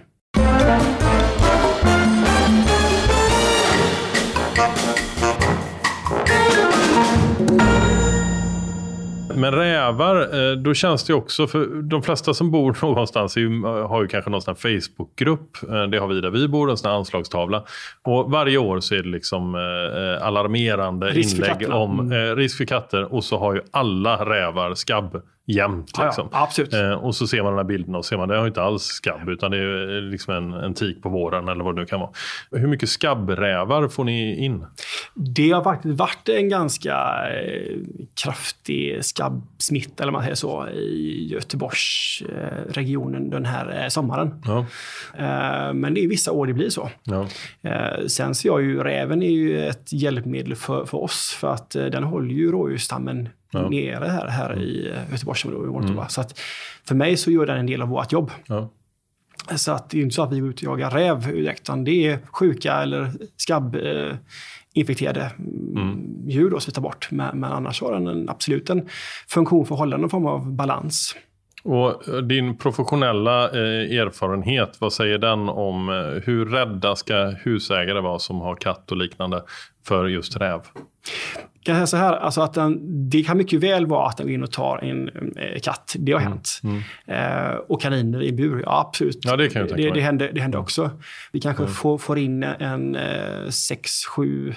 Men 9.43 9.53
rävar, 9.55 10.51
eh, 10.51 10.57
då 10.57 10.75
känns 10.75 11.05
det 11.05 11.15
också, 11.15 11.47
för 11.47 11.83
de 11.83 12.03
flesta 12.03 12.35
som 12.35 12.51
bor 12.51 12.77
någonstans 12.83 13.37
ju, 13.37 13.63
har 13.63 14.03
ju 14.03 14.09
kanske 14.09 14.31
någon 14.31 14.43
sån 14.43 14.57
Facebookgrupp. 14.57 15.57
Eh, 15.71 15.83
det 15.83 15.99
har 15.99 16.09
vi 16.09 16.21
där 16.21 16.31
vi 16.31 16.49
bor, 16.49 16.71
en 16.71 16.77
sån 16.77 16.91
anslagstavla. 16.91 17.65
Och 18.03 18.31
varje 18.31 18.59
år 18.59 18.81
så 18.81 18.95
är 18.95 19.03
det 19.03 19.09
liksom 19.09 19.55
eh, 19.55 20.27
alarmerande 20.27 21.07
risk 21.07 21.37
inlägg 21.37 21.71
om 21.71 22.01
mm. 22.01 22.37
risk 22.37 22.57
för 22.57 22.65
katter. 22.65 23.15
Och 23.15 23.25
så 23.25 23.39
har 23.39 23.55
ju 23.55 23.61
alla 23.71 24.25
rävar 24.25 24.75
skabb 24.75 25.23
jämnt. 25.47 25.99
Liksom. 25.99 26.29
Ja, 26.33 26.43
absolut. 26.43 26.75
Eh, 26.75 26.93
och 26.93 27.15
så 27.15 27.27
ser 27.27 27.43
man 27.43 27.53
den 27.53 27.59
här 27.59 27.65
bilden 27.65 27.95
och 27.95 28.05
ser 28.05 28.17
man 28.17 28.29
det 28.29 28.39
har 28.39 28.47
inte 28.47 28.63
alls 28.63 28.83
skabb 28.83 29.29
utan 29.29 29.51
det 29.51 29.59
är 29.59 30.01
liksom 30.01 30.35
en, 30.35 30.53
en 30.53 30.75
tik 30.75 31.03
på 31.03 31.09
våren 31.09 31.49
eller 31.49 31.65
vad 31.65 31.77
det 31.77 31.81
nu 31.81 31.87
kan 31.87 32.01
vara. 32.01 32.11
Hur 32.51 32.67
mycket 32.67 32.89
skabbrävar 32.89 33.89
får 33.89 34.05
ni 34.05 34.45
in? 34.45 34.67
Det 35.15 35.51
har 35.51 35.65
faktiskt 35.65 35.99
varit 35.99 36.29
en 36.29 36.49
ganska 36.49 36.95
eh, 37.31 37.77
kraftig 38.25 39.05
skabbsmitt 39.05 40.01
eller 40.01 40.13
man 40.13 40.23
säger 40.23 40.35
så 40.35 40.69
i 40.69 41.29
Göteborgsregionen 41.33 43.31
den 43.31 43.45
här 43.45 43.83
eh, 43.83 43.89
sommaren. 43.89 44.43
Ja. 44.45 44.59
Eh, 45.19 45.73
men 45.75 45.95
det 45.95 46.05
är 46.05 46.09
vissa 46.09 46.33
år 46.33 46.47
det 46.47 46.55
blir 46.55 46.71
så. 46.71 46.91
Ja. 47.05 47.27
Eh, 47.63 48.07
sen 48.07 48.35
ser 48.35 48.49
jag 48.49 48.63
ju 48.63 48.83
räven 48.83 49.23
är 49.23 49.31
ju 49.31 49.67
ett 49.67 49.93
hjälpmedel 49.93 50.55
för, 50.55 50.85
för 50.85 50.99
oss 50.99 51.37
för 51.41 51.53
att 51.53 51.75
eh, 51.75 51.85
den 51.85 52.05
håller 52.05 52.35
ju 52.35 52.53
rådjursstammen 52.53 53.29
ja. 53.53 53.69
nere 53.69 54.05
här, 54.05 54.29
här 54.29 54.63
i 54.63 54.91
mm. 54.91 55.13
Göteborgsområdet. 55.13 55.91
Mm. 55.91 56.09
Så 56.09 56.21
att 56.21 56.39
för 56.89 56.95
mig 56.95 57.17
så 57.17 57.31
gör 57.31 57.47
den 57.47 57.59
en 57.59 57.67
del 57.67 57.83
av 57.83 57.89
vårt 57.89 58.13
jobb. 58.13 58.31
Ja. 58.47 58.71
Så 59.57 59.73
att 59.73 59.91
det 59.91 59.99
är 59.99 60.03
inte 60.03 60.15
så 60.15 60.23
att 60.23 60.33
vi 60.33 60.41
går 60.41 60.51
ut 60.51 60.63
och 60.63 60.63
jagar 60.63 60.91
räv, 60.91 61.31
utan 61.31 61.85
det 61.85 62.07
är 62.07 62.19
sjuka 62.33 62.75
eller 62.75 63.13
skabbinfekterade 63.37 65.31
mm. 65.77 66.29
djur 66.29 66.51
då, 66.51 66.61
som 66.61 66.71
vi 66.71 66.75
tar 66.75 66.83
bort. 66.83 67.09
Men, 67.11 67.41
men 67.41 67.53
annars 67.53 67.83
har 67.83 67.93
den 67.93 68.07
en, 68.07 68.29
absolut 68.29 68.71
en 68.71 68.89
funktion 69.29 69.67
för 69.67 69.75
att 69.75 69.79
hålla 69.79 69.97
någon 69.97 70.11
form 70.11 70.27
av 70.27 70.53
balans. 70.53 71.17
Och 71.65 72.09
eh, 72.09 72.15
din 72.15 72.57
professionella 72.59 73.51
eh, 73.51 73.99
erfarenhet, 74.01 74.77
vad 74.81 74.93
säger 74.93 75.19
den 75.19 75.49
om 75.49 75.89
eh, 75.89 76.23
hur 76.25 76.47
rädda 76.47 76.97
ska 76.97 77.27
husägare 77.45 78.01
vara 78.01 78.19
som 78.19 78.41
har 78.41 78.55
katt 78.55 78.91
och 78.91 78.97
liknande 78.97 79.43
för 79.87 80.07
just 80.07 80.37
räv? 80.37 80.61
Kan 81.65 81.75
säga 81.75 81.87
så 81.87 81.97
här, 81.97 82.13
alltså 82.13 82.41
att 82.41 82.55
den, 82.55 82.81
det 83.11 83.23
kan 83.23 83.37
mycket 83.37 83.61
väl 83.61 83.87
vara 83.87 84.09
att 84.09 84.17
den 84.17 84.27
går 84.27 84.35
in 84.35 84.43
och 84.43 84.53
tar 84.53 84.79
en 84.79 85.09
eh, 85.37 85.61
katt. 85.61 85.97
Det 85.99 86.13
har 86.13 86.21
mm. 86.21 86.33
hänt. 86.33 86.61
Mm. 86.65 86.83
Eh, 87.07 87.55
och 87.55 87.81
kaniner 87.81 88.23
i 88.23 88.33
bur, 88.33 88.63
ja 88.67 88.81
absolut. 88.89 89.19
Ja, 89.23 89.37
det, 89.37 89.49
kan 89.49 89.69
jag 89.69 89.77
det, 89.77 89.91
det, 89.91 90.01
händer, 90.01 90.31
det 90.35 90.41
händer 90.41 90.59
också. 90.59 90.91
Vi 91.33 91.41
kanske 91.41 91.63
mm. 91.63 91.75
får, 91.75 91.99
får 91.99 92.19
in 92.19 92.43
en 92.43 92.97
eh, 92.97 93.49
sex, 93.49 94.05
sju 94.05 94.55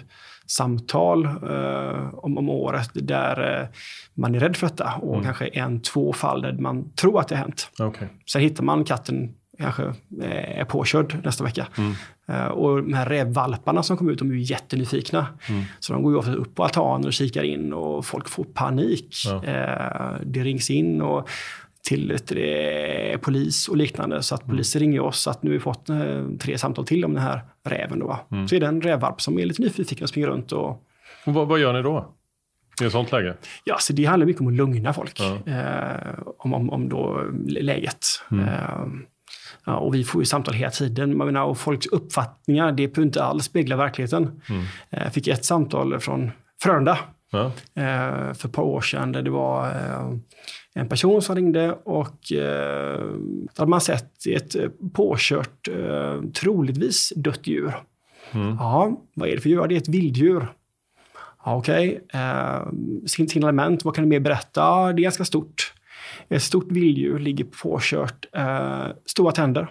samtal 0.47 1.25
eh, 1.25 2.13
om, 2.13 2.37
om 2.37 2.49
året 2.49 2.89
där 2.93 3.61
eh, 3.61 3.67
man 4.13 4.35
är 4.35 4.39
rädd 4.39 4.55
för 4.55 4.67
detta 4.67 4.93
och 5.01 5.13
mm. 5.13 5.23
kanske 5.23 5.47
en, 5.47 5.81
två 5.81 6.13
fall 6.13 6.41
där 6.41 6.53
man 6.53 6.91
tror 6.91 7.19
att 7.19 7.27
det 7.27 7.35
har 7.35 7.41
hänt. 7.41 7.69
Okay. 7.79 8.07
Sen 8.31 8.41
hittar 8.41 8.63
man 8.63 8.83
katten 8.83 9.35
kanske 9.57 9.83
eh, 10.21 10.59
är 10.59 10.65
påkörd 10.65 11.17
nästa 11.23 11.43
vecka. 11.43 11.67
Mm. 11.77 11.93
Uh, 12.29 12.47
och 12.47 12.83
de 12.83 12.93
här 12.93 13.05
rävvalparna 13.05 13.83
som 13.83 13.97
kommer 13.97 14.11
ut, 14.11 14.19
de 14.19 14.31
är 14.31 14.35
ju 14.35 14.41
jättenyfikna. 14.41 15.27
Mm. 15.49 15.63
Så 15.79 15.93
de 15.93 16.03
går 16.03 16.11
ju 16.11 16.17
ofta 16.17 16.33
upp 16.33 16.55
på 16.55 16.63
altanen 16.63 17.07
och 17.07 17.13
kikar 17.13 17.43
in 17.43 17.73
och 17.73 18.05
folk 18.05 18.29
får 18.29 18.43
panik. 18.43 19.15
Ja. 19.25 19.35
Uh, 19.35 20.21
det 20.25 20.43
rings 20.43 20.69
in 20.69 21.01
och 21.01 21.29
till 21.87 22.17
det, 22.27 23.17
polis 23.21 23.67
och 23.67 23.77
liknande. 23.77 24.23
Så 24.23 24.35
att 24.35 24.43
mm. 24.43 24.55
polisen 24.55 24.79
ringer 24.79 24.99
oss 24.99 25.27
att 25.27 25.43
nu 25.43 25.49
har 25.49 25.53
vi 25.53 25.59
fått 25.59 25.87
tre 26.39 26.57
samtal 26.57 26.85
till 26.85 27.05
om 27.05 27.13
den 27.13 27.23
här 27.23 27.41
räven. 27.63 27.99
Då, 27.99 28.19
mm. 28.31 28.47
Så 28.47 28.55
är 28.55 28.59
det 28.59 28.67
en 28.67 28.81
rävvalp 28.81 29.21
som 29.21 29.39
är 29.39 29.45
lite 29.45 29.61
nyfiken 29.61 30.03
och 30.03 30.09
springer 30.09 30.27
runt. 30.27 30.51
Och, 30.51 30.69
och 31.25 31.33
vad, 31.33 31.47
vad 31.47 31.59
gör 31.59 31.73
ni 31.73 31.81
då? 31.81 32.13
I 32.81 32.85
ett 32.85 32.91
sånt 32.91 33.11
läge? 33.11 33.35
Ja, 33.63 33.77
så 33.79 33.93
det 33.93 34.05
handlar 34.05 34.25
mycket 34.25 34.41
om 34.41 34.47
att 34.47 34.53
lugna 34.53 34.93
folk. 34.93 35.19
Ja. 35.19 35.37
om, 36.37 36.53
om, 36.53 36.69
om 36.69 36.89
då 36.89 37.23
läget. 37.47 38.05
Mm. 38.31 38.47
Ja, 39.65 39.77
och 39.77 39.95
vi 39.95 40.03
får 40.03 40.21
ju 40.21 40.25
samtal 40.25 40.53
hela 40.53 40.71
tiden. 40.71 41.17
Man 41.17 41.27
menar, 41.27 41.43
och 41.43 41.57
folks 41.57 41.85
uppfattningar, 41.85 42.71
det 42.71 42.87
behöver 42.87 43.05
inte 43.07 43.23
alls 43.23 43.45
spegla 43.45 43.75
verkligheten. 43.75 44.41
Mm. 44.49 44.63
Jag 44.89 45.01
eh, 45.01 45.09
fick 45.09 45.27
ett 45.27 45.45
samtal 45.45 45.99
från 45.99 46.31
Frölunda 46.61 46.97
ja. 47.31 47.45
Eh, 47.73 48.33
för 48.33 48.47
ett 48.47 48.51
par 48.51 48.63
år 48.63 48.81
sedan 48.81 49.11
där 49.11 49.21
det 49.21 49.29
var 49.29 49.67
eh, 49.67 50.17
en 50.73 50.89
person 50.89 51.21
som 51.21 51.35
ringde 51.35 51.71
och 51.71 52.17
då 53.55 53.61
hade 53.61 53.69
man 53.69 53.81
sett 53.81 54.25
ett 54.27 54.55
påkört, 54.93 55.67
troligtvis 56.33 57.13
dött 57.15 57.47
djur. 57.47 57.73
Mm. 58.31 58.55
Ja, 58.59 59.01
vad 59.13 59.29
är 59.29 59.35
det 59.35 59.41
för 59.41 59.49
djur? 59.49 59.67
Det 59.67 59.75
är 59.75 59.77
ett 59.77 59.89
vilddjur. 59.89 60.47
Ja, 61.45 61.55
Okej, 61.55 62.01
okay. 62.05 62.21
eh, 62.21 62.61
signalement, 63.07 63.85
vad 63.85 63.95
kan 63.95 64.03
du 64.03 64.09
mer 64.09 64.19
berätta? 64.19 64.93
Det 64.93 65.01
är 65.01 65.03
ganska 65.03 65.25
stort. 65.25 65.73
Ett 66.29 66.43
stort 66.43 66.71
vilddjur 66.71 67.19
ligger 67.19 67.45
påkört, 67.45 68.25
eh, 68.33 68.87
stora 69.05 69.31
tänder, 69.31 69.67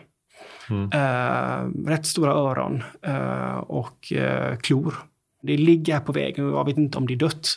mm. 0.71 0.90
eh, 0.93 1.88
rätt 1.90 2.07
stora 2.07 2.33
öron 2.33 2.83
eh, 3.03 3.57
och 3.57 4.12
eh, 4.12 4.57
klor. 4.57 4.95
Det 5.43 5.57
ligger 5.57 5.93
här 5.93 6.01
på 6.01 6.12
vägen 6.12 6.53
och 6.53 6.59
jag 6.59 6.64
vet 6.64 6.79
inte 6.79 6.99
om 6.99 7.07
det 7.07 7.14
är 7.14 7.17
dött. 7.17 7.57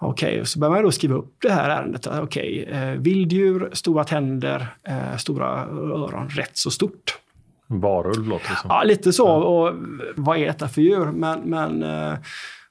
Okej, 0.00 0.32
okay. 0.32 0.44
så 0.44 0.58
börjar 0.58 0.74
man 0.74 0.82
då 0.82 0.92
skriva 0.92 1.14
upp 1.14 1.36
det 1.42 1.52
här 1.52 1.70
ärendet. 1.70 2.06
Okej, 2.06 2.64
okay. 2.66 2.80
eh, 2.80 3.00
vilddjur, 3.00 3.70
stora 3.72 4.04
tänder, 4.04 4.66
eh, 4.88 5.16
stora 5.16 5.46
öron, 5.70 6.28
rätt 6.28 6.56
så 6.56 6.70
stort. 6.70 7.18
Varulv 7.66 8.28
låter 8.28 8.50
det 8.50 8.56
som. 8.56 8.70
Ja, 8.70 8.82
lite 8.82 9.12
så. 9.12 9.28
Och 9.28 9.74
vad 10.16 10.38
är 10.38 10.46
detta 10.46 10.68
för 10.68 10.82
djur? 10.82 11.06
Men, 11.06 11.40
men 11.40 11.82
eh, 11.82 12.14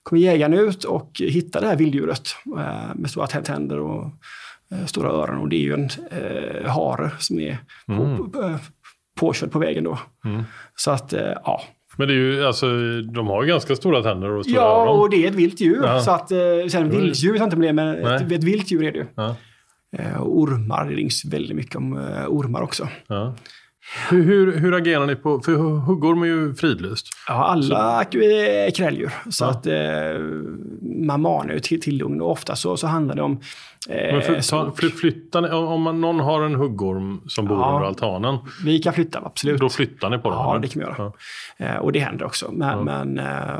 kommer 0.04 0.22
jägaren 0.22 0.54
ut 0.54 0.84
och 0.84 1.12
hittar 1.20 1.62
det 1.62 1.68
här 1.68 1.76
vilddjuret 1.76 2.36
eh, 2.58 2.96
med 2.96 3.10
stora 3.10 3.28
tänder 3.28 3.80
och 3.80 4.06
Eh, 4.06 4.53
stora 4.86 5.10
öron 5.10 5.38
och 5.38 5.50
det 5.50 5.56
är 5.56 5.60
ju 5.60 5.74
en 5.74 5.90
eh, 6.12 6.72
hare 6.72 7.12
som 7.20 7.40
är 7.40 7.58
mm. 7.88 8.18
på, 8.18 8.44
eh, 8.44 8.56
påkörd 9.20 9.52
på 9.52 9.60
vägen 9.60 9.84
då. 9.84 10.00
Mm. 10.26 10.44
Så 10.76 10.92
att, 10.92 11.14
eh, 11.14 11.34
ja. 11.44 11.62
Men 11.98 12.08
det 12.08 12.14
är 12.14 12.16
ju, 12.16 12.46
alltså, 12.46 12.68
de 13.14 13.28
har 13.28 13.44
ju 13.44 13.50
ganska 13.50 13.76
stora 13.76 14.04
tänder 14.04 14.30
och 14.30 14.46
stora 14.46 14.62
ja, 14.62 14.82
öron. 14.82 15.00
Och 15.00 15.10
det 15.10 15.26
är 15.26 15.28
ett 15.28 15.36
vilt 15.36 15.62
djur. 15.62 15.84
Ja. 15.84 16.02
Så 16.02 16.12
att, 16.12 16.32
eh, 16.32 16.38
sen 16.72 16.90
vilddjur 16.90 17.32
vet 17.32 17.40
jag 17.40 17.46
inte 17.46 17.56
om 17.56 17.62
det 17.62 17.68
är, 17.68 17.74
men 17.74 18.06
ett, 18.06 18.32
ett 18.32 18.44
vilt 18.44 18.72
djur 18.72 18.84
är 18.84 18.92
det 18.92 18.98
ju. 18.98 19.06
Ja. 19.16 19.36
Eh, 19.98 20.22
ormar, 20.22 20.86
det 20.90 20.96
rings 20.96 21.26
väldigt 21.26 21.56
mycket 21.56 21.76
om 21.76 21.98
eh, 21.98 22.28
ormar 22.28 22.62
också. 22.62 22.88
Ja. 23.08 23.36
Hur, 24.10 24.24
hur, 24.24 24.60
hur, 24.60 24.74
agerar 24.74 25.06
ni 25.06 25.15
på, 25.15 25.39
för 25.39 25.56
huggorm 25.80 26.24
är 26.24 26.28
ju 26.28 26.56
fridlyst. 26.56 27.08
Ja, 27.28 27.34
alla 27.34 28.04
är 28.04 28.72
kräldjur. 28.72 29.12
Så 29.30 29.43
ja. 29.43 29.50
att 29.50 29.67
eh, 29.67 30.22
man 31.08 31.22
manar 31.22 31.54
ju 31.54 31.60
till, 31.60 31.82
till 31.82 31.98
lugn 31.98 32.22
och 32.22 32.32
ofta 32.32 32.56
så, 32.56 32.78
så 32.78 32.88
handlar 32.88 33.15
det 33.15 33.22
om 33.22 33.39
Eh, 33.89 34.22
för, 34.22 34.50
ta, 34.50 34.72
flyttar 34.89 35.54
om 35.54 35.82
man, 35.82 36.02
någon 36.02 36.19
har 36.19 36.41
en 36.41 36.56
huggorm 36.56 37.22
som 37.28 37.46
bor 37.46 37.60
ja, 37.60 37.74
under 37.74 37.88
altanen? 37.88 38.38
Vi 38.65 38.80
kan 38.80 38.93
flytta, 38.93 39.22
absolut. 39.26 39.60
Då 39.60 39.69
flyttar 39.69 40.10
ni 40.10 40.17
på 40.17 40.30
dem? 40.30 40.39
Ja, 40.39 40.60
det 40.60 40.67
kan 40.67 40.80
vi 40.80 40.86
göra. 40.86 41.12
Ja. 41.58 41.65
Eh, 41.65 41.76
och 41.76 41.91
det 41.91 42.00
händer 42.00 42.26
också. 42.26 42.52
Men, 42.52 42.84
men 42.84 43.19
eh, 43.19 43.60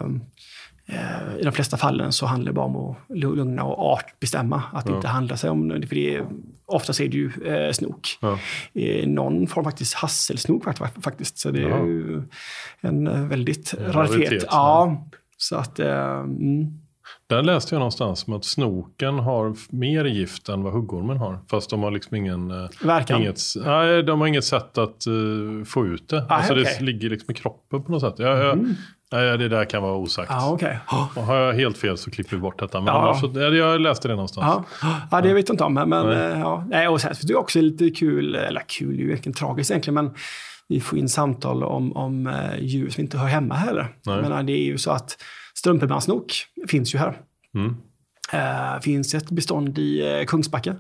eh, 0.86 1.40
i 1.40 1.44
de 1.44 1.52
flesta 1.52 1.78
fallen 1.78 2.12
så 2.12 2.26
handlar 2.26 2.52
det 2.52 2.56
bara 2.56 2.66
om 2.66 2.76
att 2.76 3.18
lugna 3.18 3.64
och 3.64 3.94
artbestämma. 3.94 4.64
Att 4.74 4.86
det 4.86 4.94
inte 4.94 5.08
handlar 5.08 5.36
sig 5.36 5.50
om, 5.50 5.70
för 5.70 5.96
det 5.96 6.16
är, 6.16 6.26
oftast 6.66 7.00
är 7.00 7.08
det 7.08 7.18
ju 7.18 7.32
eh, 7.46 7.72
snok. 7.72 8.18
Ja. 8.22 8.40
Eh, 8.74 9.08
någon 9.08 9.48
form 9.48 9.64
faktiskt 9.64 9.94
hasselsnok 9.94 10.64
faktiskt. 11.02 11.38
Så 11.38 11.52
det 11.52 11.64
är 11.64 11.86
ju 11.86 12.24
en 12.82 13.30
väldigt 13.30 13.74
raritet. 13.74 14.44
Ja, 14.50 15.08
så 15.38 15.56
att, 15.56 15.80
mm. 15.80 16.83
Där 17.30 17.44
läste 17.44 17.76
jag 17.76 17.80
någonstans 17.80 18.28
om 18.28 18.34
att 18.34 18.46
snoken 18.46 19.20
har 19.20 19.54
mer 19.76 20.06
gift 20.06 20.50
än 20.50 20.64
vad 20.64 20.74
huggormen 20.74 21.18
har. 21.18 21.40
Fast 21.52 21.70
de 21.70 21.84
har 21.84 21.92
liksom 21.92 22.16
ingen... 22.18 22.52
eh, 22.52 22.70
Verkan. 22.84 23.22
Inget, 23.22 23.40
nej, 23.66 24.04
de 24.04 24.20
har 24.22 24.28
inget 24.28 24.44
sätt 24.46 24.78
att 24.78 25.08
eh, 25.08 25.66
få 25.66 25.86
ut 25.86 26.10
det. 26.10 26.26
Ah, 26.30 26.36
alltså. 26.36 26.54
Mhm. 26.54 26.64
det 26.64 26.82
ligger 26.82 27.10
liksom 27.10 27.32
i 27.32 27.34
kroppen 27.34 27.84
på 27.84 27.92
något 27.92 28.02
sätt. 28.02 28.14
Jag, 28.18 28.38
jag, 28.46 28.66
nej, 29.12 29.38
det 29.38 29.50
där 29.50 29.66
kan 29.66 29.84
vara 29.84 29.96
osagt. 29.96 30.32
Ja, 30.32 30.52
okej. 30.52 30.80
Och 31.16 31.24
har 31.24 31.36
jag 31.36 31.54
helt 31.54 31.78
fel 31.78 31.98
så 31.98 32.12
klipper 32.12 32.36
vi 32.36 32.42
bort 32.42 32.60
detta. 32.60 32.80
Men 32.82 32.88
Ja. 32.94 33.02
annars 33.02 33.22
så, 33.22 33.32
ja, 33.36 33.42
jag 33.42 33.82
läste 33.82 34.08
det 34.08 34.14
någonstans. 34.16 34.66
Ja. 34.82 34.98
ja, 35.12 35.22
det 35.22 35.34
vet 35.34 35.50
jag 35.50 35.54
inte 35.54 35.64
om. 35.64 35.74
Men, 35.74 35.90
Nej. 35.90 36.06
nej. 36.06 36.40
Ja. 36.40 36.66
Nej, 36.70 36.88
och 36.88 37.02
sen 37.02 37.12
är 37.12 37.28
det 37.28 37.36
också 37.36 37.62
lite 37.62 37.90
kul, 37.90 38.36
eller 38.36 38.62
kul, 38.68 38.94
är 38.96 39.00
ju 39.00 39.08
egentligen 39.08 39.34
tragiskt 39.36 39.72
egentligen, 39.72 39.96
men 39.96 40.14
vi 40.68 40.80
får 40.80 41.00
in 41.00 41.10
samtal 41.10 41.64
om, 41.64 41.94
om 41.98 42.28
eh, 42.28 42.60
djur 42.60 42.90
som 42.90 43.02
inte 43.04 43.18
hör 43.18 43.28
hemma 43.28 43.56
heller. 43.56 43.88
Nej. 44.06 44.16
Jag 44.16 44.22
menar, 44.22 44.44
det 44.44 44.54
är 44.54 44.66
ju 44.66 44.78
så 44.78 44.92
att 44.92 45.18
strumpemanssnok 45.68 46.34
finns 46.68 46.96
ju 46.96 47.00
här. 47.00 47.18
Mm. 47.56 47.76
Eh, 48.34 48.80
finns 48.82 49.14
ett 49.14 49.30
bestånd 49.32 49.80
i 49.80 50.18
eh, 50.20 50.26
Kungsbacka 50.26 50.76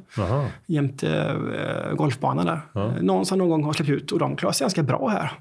jämte 0.65 1.09
eh, 1.55 1.95
golfbanan 1.95 2.45
där. 2.45 2.61
Ja. 2.73 2.93
Någon 3.01 3.25
som 3.25 3.37
någon 3.37 3.49
gång 3.49 3.63
har 3.63 3.73
släppt 3.73 3.89
ut 3.91 4.11
och 4.11 4.19
de 4.19 4.35
klarar 4.35 4.53
sig 4.53 4.65
ganska 4.65 4.83
bra 4.83 5.07
här. 5.07 5.31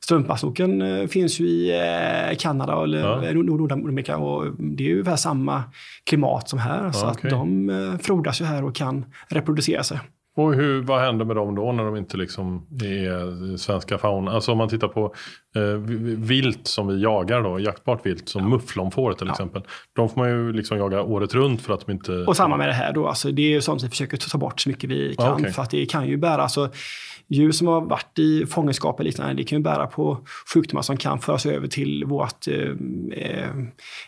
Strumpmassnoken 0.00 0.82
eh, 0.82 1.06
finns 1.06 1.40
ju 1.40 1.44
i 1.46 1.72
Kanada 2.38 2.82
eller 2.82 2.98
Ja. 2.98 3.32
Nord- 3.32 3.46
Nordamerika 3.60 4.16
och 4.16 4.44
det 4.58 4.84
är 4.84 4.88
ju 4.88 4.92
ungefär 4.92 5.16
samma 5.16 5.62
klimat 6.04 6.48
som 6.48 6.58
här. 6.58 6.92
så 6.92 7.10
okej. 7.10 7.28
att 7.28 7.30
de 7.30 7.98
frodas 8.02 8.40
ju 8.40 8.44
här 8.44 8.64
och 8.64 8.74
kan 8.74 9.04
reproducera 9.28 9.82
sig. 9.82 10.00
Och 10.36 10.54
hur, 10.54 10.82
vad 10.82 11.00
händer 11.00 11.24
med 11.24 11.36
dem 11.36 11.54
då 11.54 11.72
när 11.72 11.84
de 11.84 11.96
inte 11.96 12.16
liksom 12.16 12.66
är 12.82 13.56
svenska 13.56 13.98
fauna? 13.98 14.30
Alltså 14.30 14.52
om 14.52 14.58
man 14.58 14.68
tittar 14.68 14.88
på 14.88 15.14
eh, 15.56 15.62
vi- 15.62 16.14
vilt 16.14 16.66
som 16.66 16.86
vi 16.86 17.02
jagar 17.02 17.42
då, 17.42 17.60
jaktbart 17.60 18.06
vilt 18.06 18.28
som 18.28 18.50
mufflonfår 18.50 19.12
till 19.12 19.30
exempel. 19.30 19.62
De 19.96 20.08
får 20.08 20.20
man 20.20 20.28
ju 20.30 20.52
liksom 20.52 20.78
jaga 20.78 21.02
året 21.02 21.34
runt 21.34 21.62
för 21.62 21.74
att 21.74 21.86
de 21.86 21.92
inte... 21.92 22.12
Och 22.12 22.36
samma 22.36 22.56
med 22.56 22.68
det 22.68 22.72
här 22.72 22.92
då, 22.92 23.08
alltså 23.08 23.30
det 23.32 23.42
är 23.42 23.50
ju 23.50 23.60
sånt 23.60 23.82
vi 23.82 23.88
försöker 23.88 24.16
ta 24.16 24.38
bort 24.38 24.60
så 24.60 24.68
mycket 24.68 24.90
vi 24.90 25.14
kan. 25.14 25.26
Ja, 25.26 25.32
okej. 25.32 25.52
För 25.52 25.62
att 25.62 25.70
det 25.70 25.86
kan 25.86 26.06
ju 26.08 26.16
bära, 26.16 26.42
alltså 26.42 26.70
djur 27.28 27.52
som 27.52 27.66
har 27.66 27.80
varit 27.80 28.18
i 28.18 28.46
fångenskap 28.46 29.00
eller 29.00 29.10
liknande, 29.10 29.34
det 29.34 29.44
kan 29.44 29.58
ju 29.58 29.62
bära 29.62 29.86
på 29.86 30.18
sjukdomar 30.54 30.82
som 30.82 30.96
kan 30.96 31.18
föras 31.18 31.46
över 31.46 31.68
till 31.68 32.04
vårt, 32.04 32.48
eh, 32.48 32.54
eh, 33.12 33.50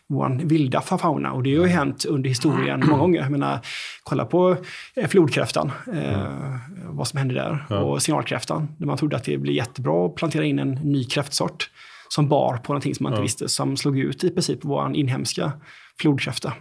vår 0.09 0.41
vilda 0.45 0.81
fauna. 0.81 1.33
Och 1.33 1.43
det 1.43 1.57
har 1.57 1.67
ju 1.67 1.71
hänt 1.73 2.05
under 2.05 2.29
historien 2.29 2.81
många 2.87 2.99
gånger. 2.99 3.21
Jag 3.21 3.31
menar, 3.31 3.59
kolla 4.03 4.25
på 4.25 4.57
eh, 4.97 5.09
flodkräftan, 5.09 5.73
eh, 5.95 6.55
vad 6.89 7.09
som 7.09 7.19
hände 7.19 7.35
där. 7.35 7.67
Ja. 7.71 7.79
Och 7.79 8.03
signalkräftan, 8.03 8.69
där 8.79 8.87
man 8.87 8.97
trodde 8.97 9.17
att 9.17 9.25
det 9.25 9.39
blev 9.39 9.55
jättebra 9.55 10.07
att 10.07 10.15
plantera 10.15 10.45
in 10.45 10.59
en 10.59 10.71
ny 10.71 11.05
kräftsort 11.05 11.71
som 12.09 12.29
bar 12.29 12.57
på 12.57 12.73
någonting 12.73 12.95
som 12.95 13.05
man 13.05 13.13
inte 13.13 13.21
Ja. 13.21 13.23
visste, 13.23 13.49
som 13.49 13.77
slog 13.77 13.99
ut 13.99 14.25
i 14.25 14.31
princip 14.31 14.59
vår 14.63 14.97
inhemska 14.97 15.53
flodkräfta. 16.01 16.53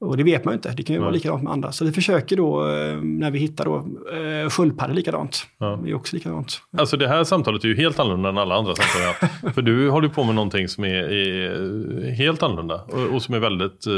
Och 0.00 0.16
det 0.16 0.22
vet 0.22 0.44
man 0.44 0.52
ju 0.52 0.56
inte, 0.56 0.72
det 0.76 0.82
kan 0.82 0.94
ju 0.94 1.00
vara 1.00 1.10
Nej. 1.10 1.18
likadant 1.18 1.42
med 1.42 1.52
andra. 1.52 1.72
Så 1.72 1.84
vi 1.84 1.92
försöker 1.92 2.36
då, 2.36 2.68
eh, 2.68 2.96
när 3.02 3.30
vi 3.30 3.38
hittar 3.38 3.64
då, 3.64 3.76
eh, 3.76 4.48
sköldpaddor 4.50 4.94
likadant. 4.94 5.46
Ja. 5.58 5.80
Det 5.84 5.90
är 5.90 5.94
också 5.94 6.16
likadant. 6.16 6.60
Alltså 6.78 6.96
det 6.96 7.08
här 7.08 7.24
samtalet 7.24 7.64
är 7.64 7.68
ju 7.68 7.76
helt 7.76 7.98
annorlunda 7.98 8.28
än 8.28 8.38
alla 8.38 8.54
andra 8.54 8.74
samtal. 8.74 9.52
För 9.52 9.62
du 9.62 9.90
håller 9.90 10.08
på 10.08 10.24
med 10.24 10.34
någonting 10.34 10.68
som 10.68 10.84
är, 10.84 10.88
är 11.12 12.10
helt 12.10 12.42
annorlunda 12.42 12.74
och, 12.74 13.14
och 13.14 13.22
som 13.22 13.34
är 13.34 13.38
väldigt 13.38 13.86
eh, 13.86 13.92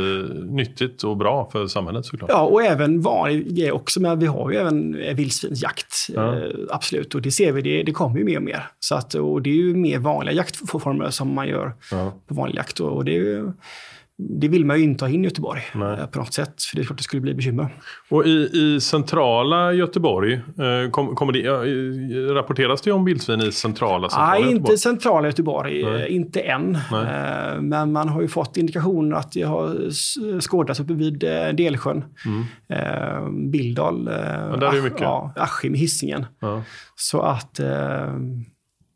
nyttigt 0.44 1.02
och 1.02 1.16
bra 1.16 1.48
för 1.52 1.66
samhället 1.66 2.06
såklart. 2.06 2.30
Ja, 2.30 2.40
och 2.42 2.62
även 2.62 3.00
vanlig 3.00 3.56
grej 3.56 3.72
också, 3.72 4.00
men 4.00 4.18
vi 4.18 4.26
har 4.26 4.50
ju 4.50 4.56
även 4.56 5.00
eh, 5.02 5.14
vildsvinsjakt. 5.14 5.94
Ja. 6.14 6.36
Eh, 6.36 6.50
absolut, 6.70 7.14
och 7.14 7.22
det 7.22 7.30
ser 7.30 7.52
vi, 7.52 7.62
det, 7.62 7.82
det 7.82 7.92
kommer 7.92 8.18
ju 8.18 8.24
mer 8.24 8.36
och 8.36 8.42
mer. 8.42 8.66
Så 8.78 8.94
att, 8.94 9.14
och 9.14 9.42
det 9.42 9.50
är 9.50 9.54
ju 9.54 9.74
mer 9.74 9.98
vanliga 9.98 10.34
jaktformer 10.34 11.10
som 11.10 11.34
man 11.34 11.48
gör 11.48 11.72
Ja. 11.90 12.12
på 12.28 12.34
vanlig 12.34 12.56
jakt. 12.56 12.80
Och 12.80 13.04
det, 13.04 13.10
är 13.16 13.20
ju, 13.20 13.52
det 14.18 14.48
vill 14.48 14.64
man 14.64 14.78
ju 14.78 14.84
inte 14.84 15.04
ha 15.04 15.10
in 15.10 15.20
i 15.20 15.24
Göteborg 15.24 15.62
Nej. 15.74 15.98
eh, 16.00 16.06
på 16.06 16.18
något 16.18 16.34
sätt, 16.34 16.62
för 16.62 16.76
det 16.76 16.82
är 16.82 16.84
klart 16.84 16.96
det 16.98 17.02
skulle 17.04 17.22
bli 17.22 17.34
bekymmer. 17.34 17.68
Och 18.10 18.26
i, 18.26 18.50
i 18.52 18.80
centrala 18.80 19.72
Göteborg, 19.72 20.32
eh, 20.34 20.90
kom, 20.90 21.14
kommer 21.14 21.32
det, 21.32 21.38
ja, 21.38 22.34
rapporteras 22.34 22.80
det 22.82 22.92
om 22.92 23.04
vildsvin 23.04 23.40
i 23.40 23.52
centrala 23.52 24.08
centrala 24.08 24.30
Nej, 24.32 24.40
Göteborg? 24.40 24.56
inte 24.60 24.78
centrala 24.78 25.26
Göteborg, 25.26 25.84
Nej. 25.84 26.02
eh, 26.02 26.14
inte 26.14 26.40
än. 26.40 26.78
Nej. 26.92 27.60
Men 27.60 27.92
man 27.92 28.08
har 28.08 28.20
ju 28.22 28.28
fått 28.28 28.56
indikationer 28.56 29.16
att 29.16 29.32
det 29.32 29.42
har 29.42 29.90
skådats 30.40 30.80
uppe 30.80 30.92
vid 30.94 31.18
Delsjön. 31.54 32.04
Eh, 32.68 33.28
Bildal, 33.52 34.08
Mm. 34.08 34.60
där 34.60 34.66
är 34.66 34.72
det 34.72 34.78
Asch- 34.80 34.82
mycket. 34.84 35.00
Ja, 35.00 35.32
Askim 35.36 35.74
i 35.74 35.78
Hisingen. 35.78 36.26
Ja. 36.40 36.62
Så 36.96 37.20
att, 37.20 37.60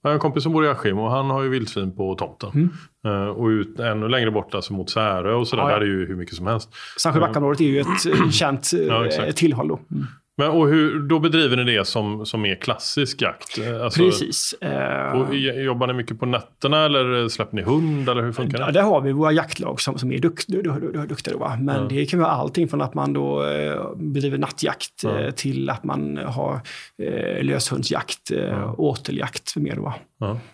Jag 0.03 0.11
har 0.11 0.15
en 0.15 0.21
kompis 0.21 0.43
som 0.43 0.53
bor 0.53 0.65
i 0.65 0.69
Askim 0.69 0.99
och 0.99 1.11
han 1.11 1.31
har 1.31 1.43
ju 1.43 1.49
vildsvin 1.49 1.97
på 1.97 2.15
tomten. 2.15 2.51
Mm. 2.55 2.71
Eh, 3.07 3.29
och 3.29 3.47
ut, 3.47 3.81
ännu 3.81 4.09
längre 4.09 4.31
bort, 4.31 4.55
alltså 4.55 4.73
mot 4.73 4.91
Särö 4.91 5.35
och 5.35 5.49
sådär, 5.49 5.63
Ja, 5.63 5.71
ja. 5.71 5.75
där 5.75 5.83
är 5.83 5.87
ju 5.91 6.07
hur 6.07 6.17
mycket 6.17 6.35
som 6.35 6.47
helst. 6.47 6.69
Sandsjöbackaområdet 6.99 7.61
är 7.61 7.65
ju 7.65 7.81
ett 7.81 8.07
eh, 8.07 8.31
känt 8.31 8.71
eh, 8.75 8.81
Ja, 8.87 9.07
exakt. 9.07 9.37
tillhåll. 9.37 9.67
Mm. 9.67 10.07
Men, 10.39 10.51
och 10.51 10.69
hur, 10.69 11.01
då 11.01 11.19
bedriver 11.19 11.57
ni 11.57 11.77
det 11.77 11.85
som, 11.85 12.27
som 12.27 12.45
är 12.47 12.55
klassisk 12.55 13.23
jakt? 13.23 13.59
Eh, 13.59 13.83
Alltså, 13.85 14.01
Precis. 14.01 14.53
Eh, 14.61 15.13
Och 15.21 15.35
jobbar 15.65 15.87
ni 15.87 15.93
mycket 15.93 16.21
på 16.21 16.27
nätterna 16.27 16.85
eller 16.85 17.29
släpper 17.29 17.57
ni 17.57 17.63
hund 17.63 18.09
eller 18.09 18.23
hur 18.23 18.33
funkar 18.33 18.67
det? 18.67 18.73
där 18.73 18.83
har 18.83 19.01
vi 19.01 19.13
våra 19.13 19.33
jaktlag 19.33 19.81
som, 19.81 19.99
som 19.99 20.13
är 20.13 20.19
dukt, 20.19 20.45
du, 20.49 20.63
du, 20.63 20.91
du, 20.93 21.07
duktiga. 21.07 21.35
Då? 21.39 21.53
Men 21.61 21.83
Ja. 21.83 21.89
det 21.89 22.07
kan 22.07 22.21
vara 22.21 22.31
allting 22.31 22.69
från 22.69 22.81
att 22.83 22.95
man 22.95 23.13
då 23.13 23.45
eh, 23.47 23.97
bedriver 23.97 24.39
nattjakt 24.39 25.03
Ja. 25.03 25.19
eh, 25.21 25.31
till 25.31 25.71
att 25.71 25.85
man 25.85 26.17
har 26.17 26.61
eh, 27.03 27.45
löshundsjakt, 27.45 28.31
Ja. 28.31 28.75
åteljakt 28.79 29.57
med 29.57 29.65
mer. 29.65 29.77
Då. 29.77 29.95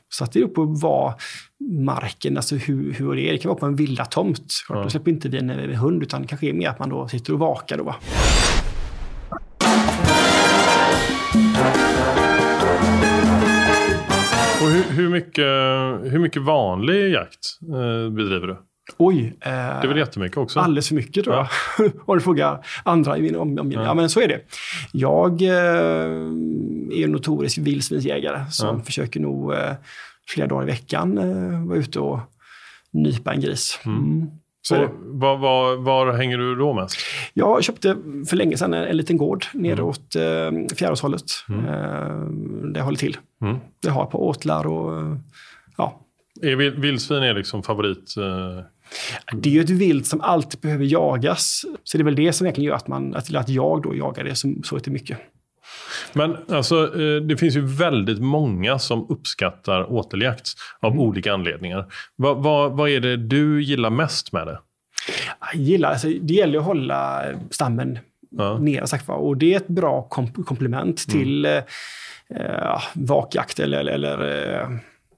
Så 0.09 0.25
att 0.25 0.33
det 0.33 0.41
beror 0.41 0.49
på 0.55 0.65
vad 0.65 1.13
marken, 1.85 2.37
alltså 2.37 2.57
hur, 2.57 2.93
hur 2.93 3.15
det 3.15 3.29
är. 3.29 3.33
Det 3.33 3.39
kan 3.39 3.49
vara 3.49 3.59
på 3.59 3.67
en 3.67 3.77
villa 3.77 4.05
tomt. 4.05 4.47
Klart, 4.67 4.79
Ja. 4.79 4.83
Då 4.85 4.91
släpper 4.91 5.11
inte 5.11 5.29
vi 5.29 5.39
en, 5.39 5.51
en 5.51 5.75
hund, 5.75 6.03
utan 6.03 6.23
det 6.23 6.29
kanske 6.29 6.47
är 6.49 6.53
mer 6.53 6.69
att 6.69 6.79
man 6.79 6.89
då 6.91 7.09
sitter 7.09 7.33
och 7.33 7.39
vakar. 7.39 7.79
Då, 7.79 7.95
Och 14.67 14.73
hur, 14.73 14.83
hur, 14.97 15.09
mycket, 15.09 15.45
hur 16.13 16.19
mycket 16.19 16.43
vanlig 16.43 17.13
jakt 17.13 17.59
eh, 17.63 18.11
bedriver 18.11 18.47
du? 18.47 18.57
Oj, 18.99 19.37
eh, 19.41 19.51
Det 19.51 19.57
är 19.57 19.87
väl 19.89 19.99
jättemycket 19.99 20.39
också? 20.39 20.61
Alldeles 20.61 20.89
för 20.89 20.95
mycket 20.95 21.25
tror 21.25 21.37
jag. 21.37 21.47
Om 22.07 22.17
du 22.17 22.21
frågar 22.21 22.67
andra 22.85 23.19
i 23.19 23.23
min 23.23 23.37
omgivning. 23.37 23.81
Ja. 23.81 23.95
men 23.95 24.11
så 24.11 24.21
är 24.21 24.29
det. 24.29 24.41
Jag 24.93 25.43
eh, 25.43 25.49
är 26.99 27.05
en 27.05 27.13
notorisk 27.13 27.59
vildsvinsjägare 27.59 28.51
som 28.51 28.77
Ja. 28.79 28.83
försöker 28.85 29.21
nog 29.21 29.53
eh, 29.53 29.73
flera 30.29 30.47
dagar 30.49 30.63
i 30.63 30.67
veckan 30.67 31.19
eh, 31.19 31.67
vara 31.69 31.79
ute 31.79 32.01
och 32.01 32.19
nypa 32.93 33.33
en 33.35 33.41
gris. 33.41 33.81
Mm. 33.85 34.27
Så 34.69 34.75
det. 34.75 34.89
var, 35.01 35.37
var, 35.37 35.77
var 35.77 36.13
hänger 36.13 36.39
du 36.39 36.55
då 36.55 36.73
mest? 36.75 36.97
Jag 37.35 37.65
köpte 37.65 37.97
för 38.29 38.37
länge 38.37 38.57
sedan 38.57 38.75
en, 38.75 38.85
en 38.85 38.97
liten 38.97 39.17
gård 39.17 39.45
neråt 39.53 40.15
Mm. 40.15 40.57
eh, 40.63 40.67
Fjäråshållet. 40.77 41.25
Eh, 41.49 41.55
där 42.63 42.73
jag 42.75 42.85
håller 42.85 42.99
till. 42.99 43.17
Mm. 43.43 43.57
Jag 43.81 43.93
har 43.93 44.07
på 44.07 44.29
åtlar 44.29 44.67
och 44.67 45.01
eh, 45.01 45.17
ja, 45.77 46.01
Är 46.43 46.57
vil- 46.57 46.81
vildsvin 46.81 47.23
är 47.23 47.35
liksom 47.35 47.63
favorit? 47.63 48.15
Eh, 48.17 48.65
Det 49.37 49.49
är 49.49 49.53
ju 49.53 49.61
ett 49.61 49.71
vilt 49.71 50.07
som 50.07 50.21
alltid 50.21 50.61
behöver 50.61 50.85
jagas. 50.85 51.65
Så 51.85 51.99
det 51.99 52.03
är 52.03 52.05
väl 52.05 52.15
det 52.15 52.33
som 52.33 52.47
egentligen 52.47 52.69
gör 52.69 52.77
att, 52.77 52.89
man, 52.89 53.15
att, 53.15 53.35
att 53.35 53.49
jag 53.49 53.83
då 53.83 53.95
jagar 53.97 54.25
det 54.25 54.35
så, 54.35 54.55
så 54.65 54.79
mycket. 54.87 55.19
Men 56.17 56.37
alltså, 56.57 57.01
eh, 57.01 57.23
det 57.23 57.37
finns 57.37 57.57
ju 57.57 57.67
väldigt 57.67 58.19
många 58.19 58.79
som 58.79 59.07
uppskattar 59.09 59.93
åteljakt 59.93 60.49
av 60.81 60.93
Mm. 60.93 61.05
olika 61.05 61.33
anledningar. 61.35 61.87
Vad, 62.17 62.43
vad, 62.43 62.73
vad 62.77 62.89
är 62.91 63.01
det 63.01 63.17
du 63.17 63.63
gillar 63.63 63.91
mest 63.91 64.33
med 64.33 64.47
det? 64.47 64.59
Jag 65.53 65.61
gillar, 65.63 65.91
alltså, 65.91 66.09
det 66.09 66.35
gäller 66.35 66.59
att 66.59 66.65
hålla 66.65 67.23
stammen 67.51 67.99
Ja. 68.31 68.59
nere. 68.59 68.87
Sagt, 68.87 69.09
och 69.09 69.37
det 69.37 69.53
är 69.53 69.57
ett 69.57 69.69
bra 69.69 70.09
komp- 70.11 70.45
komplement 70.45 70.99
till 71.09 71.45
eh, 71.45 71.57
eh, 72.31 72.83
vakjakt 72.95 73.59
eller, 73.61 73.79
eller, 73.79 73.93
eller 73.95 74.61
eh, 74.61 74.69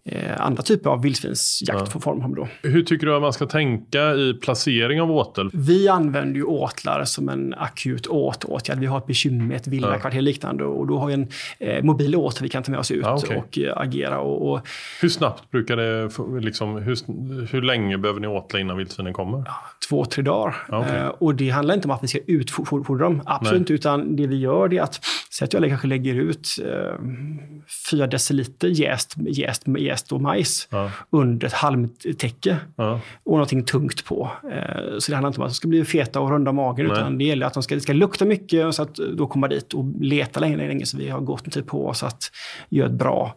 eh, 0.08 0.40
andra 0.40 0.62
typer 0.62 0.90
av 0.90 1.02
vildsvinsjaktformer. 1.02 2.36
Då. 2.36 2.48
Hur 2.62 2.82
tycker 2.82 3.06
du 3.06 3.14
att 3.14 3.22
man 3.22 3.32
ska 3.32 3.46
tänka 3.46 4.14
i 4.14 4.34
placering 4.34 5.00
av 5.00 5.10
åtel? 5.10 5.50
Vi 5.52 5.88
använder 5.88 6.34
ju 6.36 6.44
åtlar 6.44 7.04
som 7.04 7.28
en 7.28 7.54
akut 7.54 8.06
åtåtgärd. 8.06 8.78
Vi 8.78 8.86
har 8.86 8.98
ett 8.98 9.06
bekymmer 9.06 9.44
med 9.44 9.56
ett 9.56 9.66
villakvarter 9.66 10.20
liknande 10.20 10.64
och 10.64 10.86
då 10.86 10.98
har 10.98 11.06
vi 11.06 11.14
en 11.14 11.28
eh, 11.58 11.82
mobil 11.84 12.16
åtel 12.16 12.42
vi 12.42 12.48
kan 12.48 12.62
ta 12.62 12.70
med 12.70 12.80
oss 12.80 12.90
ut 12.90 13.02
Ja, 13.02 13.14
okej. 13.24 13.36
och 13.36 13.58
eh, 13.58 13.78
agera. 13.78 14.20
Och, 14.20 14.52
och 14.52 14.60
Hur 15.00 15.08
snabbt 15.08 15.50
brukar 15.50 15.76
det, 15.76 16.10
liksom, 16.40 16.76
hur, 16.76 17.52
hur 17.52 17.62
länge 17.62 17.98
behöver 17.98 18.20
ni 18.20 18.26
åtla 18.26 18.60
innan 18.60 18.76
vildsvinen 18.76 19.12
kommer? 19.12 19.44
två, 19.88 20.04
tre 20.04 20.22
dagar. 20.22 20.56
Ja, 20.68 20.80
okej. 20.80 20.96
Eh, 20.96 21.06
och 21.06 21.34
det 21.34 21.50
handlar 21.50 21.74
inte 21.74 21.88
om 21.88 21.94
att 21.94 22.02
vi 22.02 22.08
ska 22.08 22.18
utfodra 22.26 23.04
dem, 23.04 23.22
absolut 23.26 23.60
inte, 23.60 23.72
utan 23.72 24.16
det 24.16 24.26
vi 24.26 24.36
gör 24.36 24.74
är 24.74 24.80
att, 24.82 25.00
säg 25.30 25.44
att 25.44 25.52
jag 25.52 25.68
kanske 25.68 25.86
lägger 25.86 26.14
ut 26.14 26.48
eh, 26.64 26.94
fyra 27.90 28.06
deciliter 28.06 28.68
jäst, 28.68 29.14
jäst, 29.18 29.62
jäst 29.78 29.97
och 30.12 30.20
majs 30.20 30.68
Ja, 30.70 30.90
under 31.10 31.46
ett 31.46 31.52
halmtäcke 31.52 32.56
ja, 32.76 33.00
och 33.24 33.32
någonting 33.32 33.64
tungt 33.64 34.04
på. 34.04 34.30
Eh, 34.52 34.98
så 34.98 35.10
det 35.10 35.16
handlar 35.16 35.28
inte 35.28 35.40
om 35.40 35.46
att 35.46 35.50
de 35.50 35.54
ska 35.54 35.68
bli 35.68 35.84
feta 35.84 36.20
och 36.20 36.30
runda 36.30 36.52
magen, 36.52 36.86
Nej. 36.86 36.96
utan 36.96 37.18
det 37.18 37.24
gäller 37.24 37.46
att 37.46 37.54
de 37.54 37.62
ska, 37.62 37.74
det 37.74 37.80
ska 37.80 37.92
lukta 37.92 38.24
mycket 38.24 38.74
så 38.74 38.82
att 38.82 38.94
då 38.94 39.26
komma 39.26 39.48
dit 39.48 39.74
och 39.74 39.84
leta 40.00 40.40
länge, 40.40 40.56
länge 40.56 40.86
så 40.86 40.96
vi 40.96 41.08
har 41.08 41.20
gott 41.20 41.44
en 41.44 41.50
tid 41.50 41.66
på 41.66 41.86
oss 41.86 42.02
att 42.02 42.30
göra 42.68 42.88
ett 42.88 42.94
bra 42.94 43.34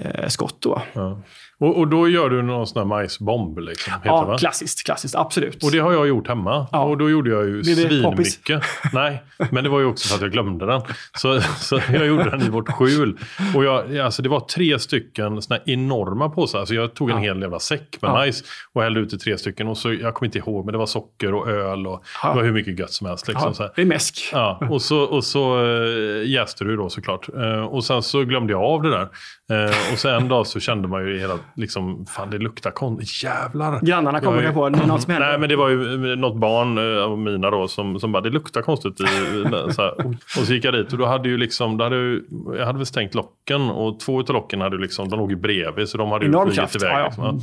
eh, 0.00 0.28
skott. 0.28 0.56
Då. 0.60 0.82
ja. 0.92 1.22
Och, 1.60 1.78
och 1.78 1.88
då 1.88 2.08
gör 2.08 2.30
du 2.30 2.42
någon 2.42 2.66
sån 2.66 2.80
här 2.80 2.86
majsbomb? 2.86 3.58
Liksom, 3.58 3.92
heter 3.92 4.06
Ja, 4.08 4.28
det, 4.32 4.38
klassiskt, 4.38 4.84
klassiskt, 4.86 5.14
absolut. 5.14 5.64
Och 5.64 5.70
det 5.70 5.78
har 5.78 5.92
jag 5.92 6.08
gjort 6.08 6.28
hemma. 6.28 6.66
Ja. 6.72 6.82
Och 6.84 6.98
då 6.98 7.10
gjorde 7.10 7.30
jag 7.30 7.44
ju 7.46 7.64
svinmycket. 7.64 8.62
Nej, 8.92 9.22
men 9.50 9.64
det 9.64 9.70
var 9.70 9.80
ju 9.80 9.86
också 9.86 10.08
för 10.08 10.14
att 10.16 10.22
jag 10.22 10.32
glömde 10.32 10.66
den. 10.66 10.80
Så, 11.18 11.40
så 11.40 11.80
jag 11.92 12.06
gjorde 12.06 12.30
den 12.30 12.42
i 12.42 12.48
vårt 12.48 12.68
skjul. 12.72 13.18
Och 13.54 13.64
jag, 13.64 13.98
alltså 13.98 14.22
det 14.22 14.28
var 14.28 14.40
tre 14.40 14.78
stycken 14.78 15.42
såna 15.42 15.56
här 15.66 15.72
enorma 15.74 16.28
påsar. 16.28 16.58
Alltså 16.58 16.74
jag 16.74 16.94
tog 16.94 17.10
en 17.10 17.16
Ja. 17.16 17.22
hel 17.22 17.40
jävla 17.42 17.58
säck 17.58 17.98
med 18.02 18.08
Ja. 18.08 18.12
majs 18.14 18.42
och 18.72 18.82
hällde 18.82 19.00
ut 19.00 19.12
i 19.12 19.18
tre 19.18 19.38
stycken. 19.38 19.68
Och 19.68 19.78
så, 19.78 19.92
jag 19.92 20.14
kommer 20.14 20.26
inte 20.26 20.38
ihåg, 20.38 20.64
men 20.64 20.72
det 20.72 20.78
var 20.78 20.86
socker 20.86 21.34
och 21.34 21.48
öl 21.48 21.86
och 21.86 22.02
det 22.22 22.28
var 22.34 22.42
hur 22.42 22.52
mycket 22.52 22.78
gött 22.78 22.92
som 22.92 23.06
helst. 23.06 23.28
Liksom, 23.28 23.54
så 23.54 23.62
här. 23.62 23.72
det 23.76 23.82
är 23.82 23.86
mäsk. 23.86 24.28
Ja, 24.32 24.60
och 24.70 24.82
så, 24.82 24.98
och 25.02 25.24
så 25.24 25.64
äh, 25.64 26.28
jäste 26.30 26.64
du 26.64 26.76
då 26.76 26.88
såklart. 26.88 27.28
Eh, 27.36 27.60
och 27.64 27.84
sen 27.84 28.02
så 28.02 28.22
glömde 28.24 28.52
jag 28.52 28.62
av 28.62 28.82
det 28.82 28.90
där. 28.90 29.08
Eh, 29.66 29.92
och 29.92 29.98
sen 29.98 30.14
en 30.14 30.28
dag 30.28 30.46
så 30.46 30.60
kände 30.60 30.88
man 30.88 31.06
ju 31.06 31.18
hela, 31.18 31.34
liksom, 31.56 32.06
fan 32.06 32.30
det 32.30 32.38
luktar 32.38 32.70
konstigt. 32.70 33.24
Jävlar. 33.24 33.80
Grannarna 33.80 34.20
kommer 34.20 34.42
Jag 34.42 34.50
är- 34.50 34.52
kanske 34.52 34.80
på 34.80 34.86
något 34.92 35.02
som 35.02 35.12
händer. 35.12 35.28
Nej, 35.28 35.38
men 35.38 35.48
det 35.48 35.56
var 35.56 35.68
ju 35.68 36.16
något 36.16 36.36
barn 36.36 36.78
eh, 36.96 37.02
av 37.04 37.18
mina 37.18 37.50
då 37.50 37.68
som, 37.68 38.00
som 38.00 38.12
bara, 38.12 38.22
det 38.22 38.30
luktar 38.30 38.62
konstigt. 38.62 39.00
I, 39.00 39.04
så 39.72 39.82
här. 39.82 40.06
Och 40.40 40.46
så 40.46 40.54
gick 40.54 40.64
jag 40.64 40.74
dit 40.74 40.92
och 40.92 40.98
då 40.98 41.06
hade 41.06 41.28
ju 41.28 41.36
liksom, 41.36 41.76
då 41.76 41.84
hade 41.84 41.96
ju, 41.96 42.22
jag 42.58 42.66
hade 42.66 42.78
väl 42.78 42.86
stängt 42.86 43.14
locken 43.14 43.60
och 43.70 44.00
två 44.00 44.20
av 44.20 44.28
locken 44.28 44.60
hade 44.60 44.76
ju 44.76 44.82
liksom, 44.82 45.08
de 45.08 45.18
låg 45.18 45.30
ju 45.30 45.36
bredvid 45.36 45.88
så 45.88 45.98
de 45.98 46.10
hade 46.10 46.26
ju 46.26 46.32
flugit 46.32 46.58
iväg. 46.76 46.90
Ja, 46.92 46.98
ja. 46.98 47.04
Liksom, 47.06 47.24
ja. 47.24 47.38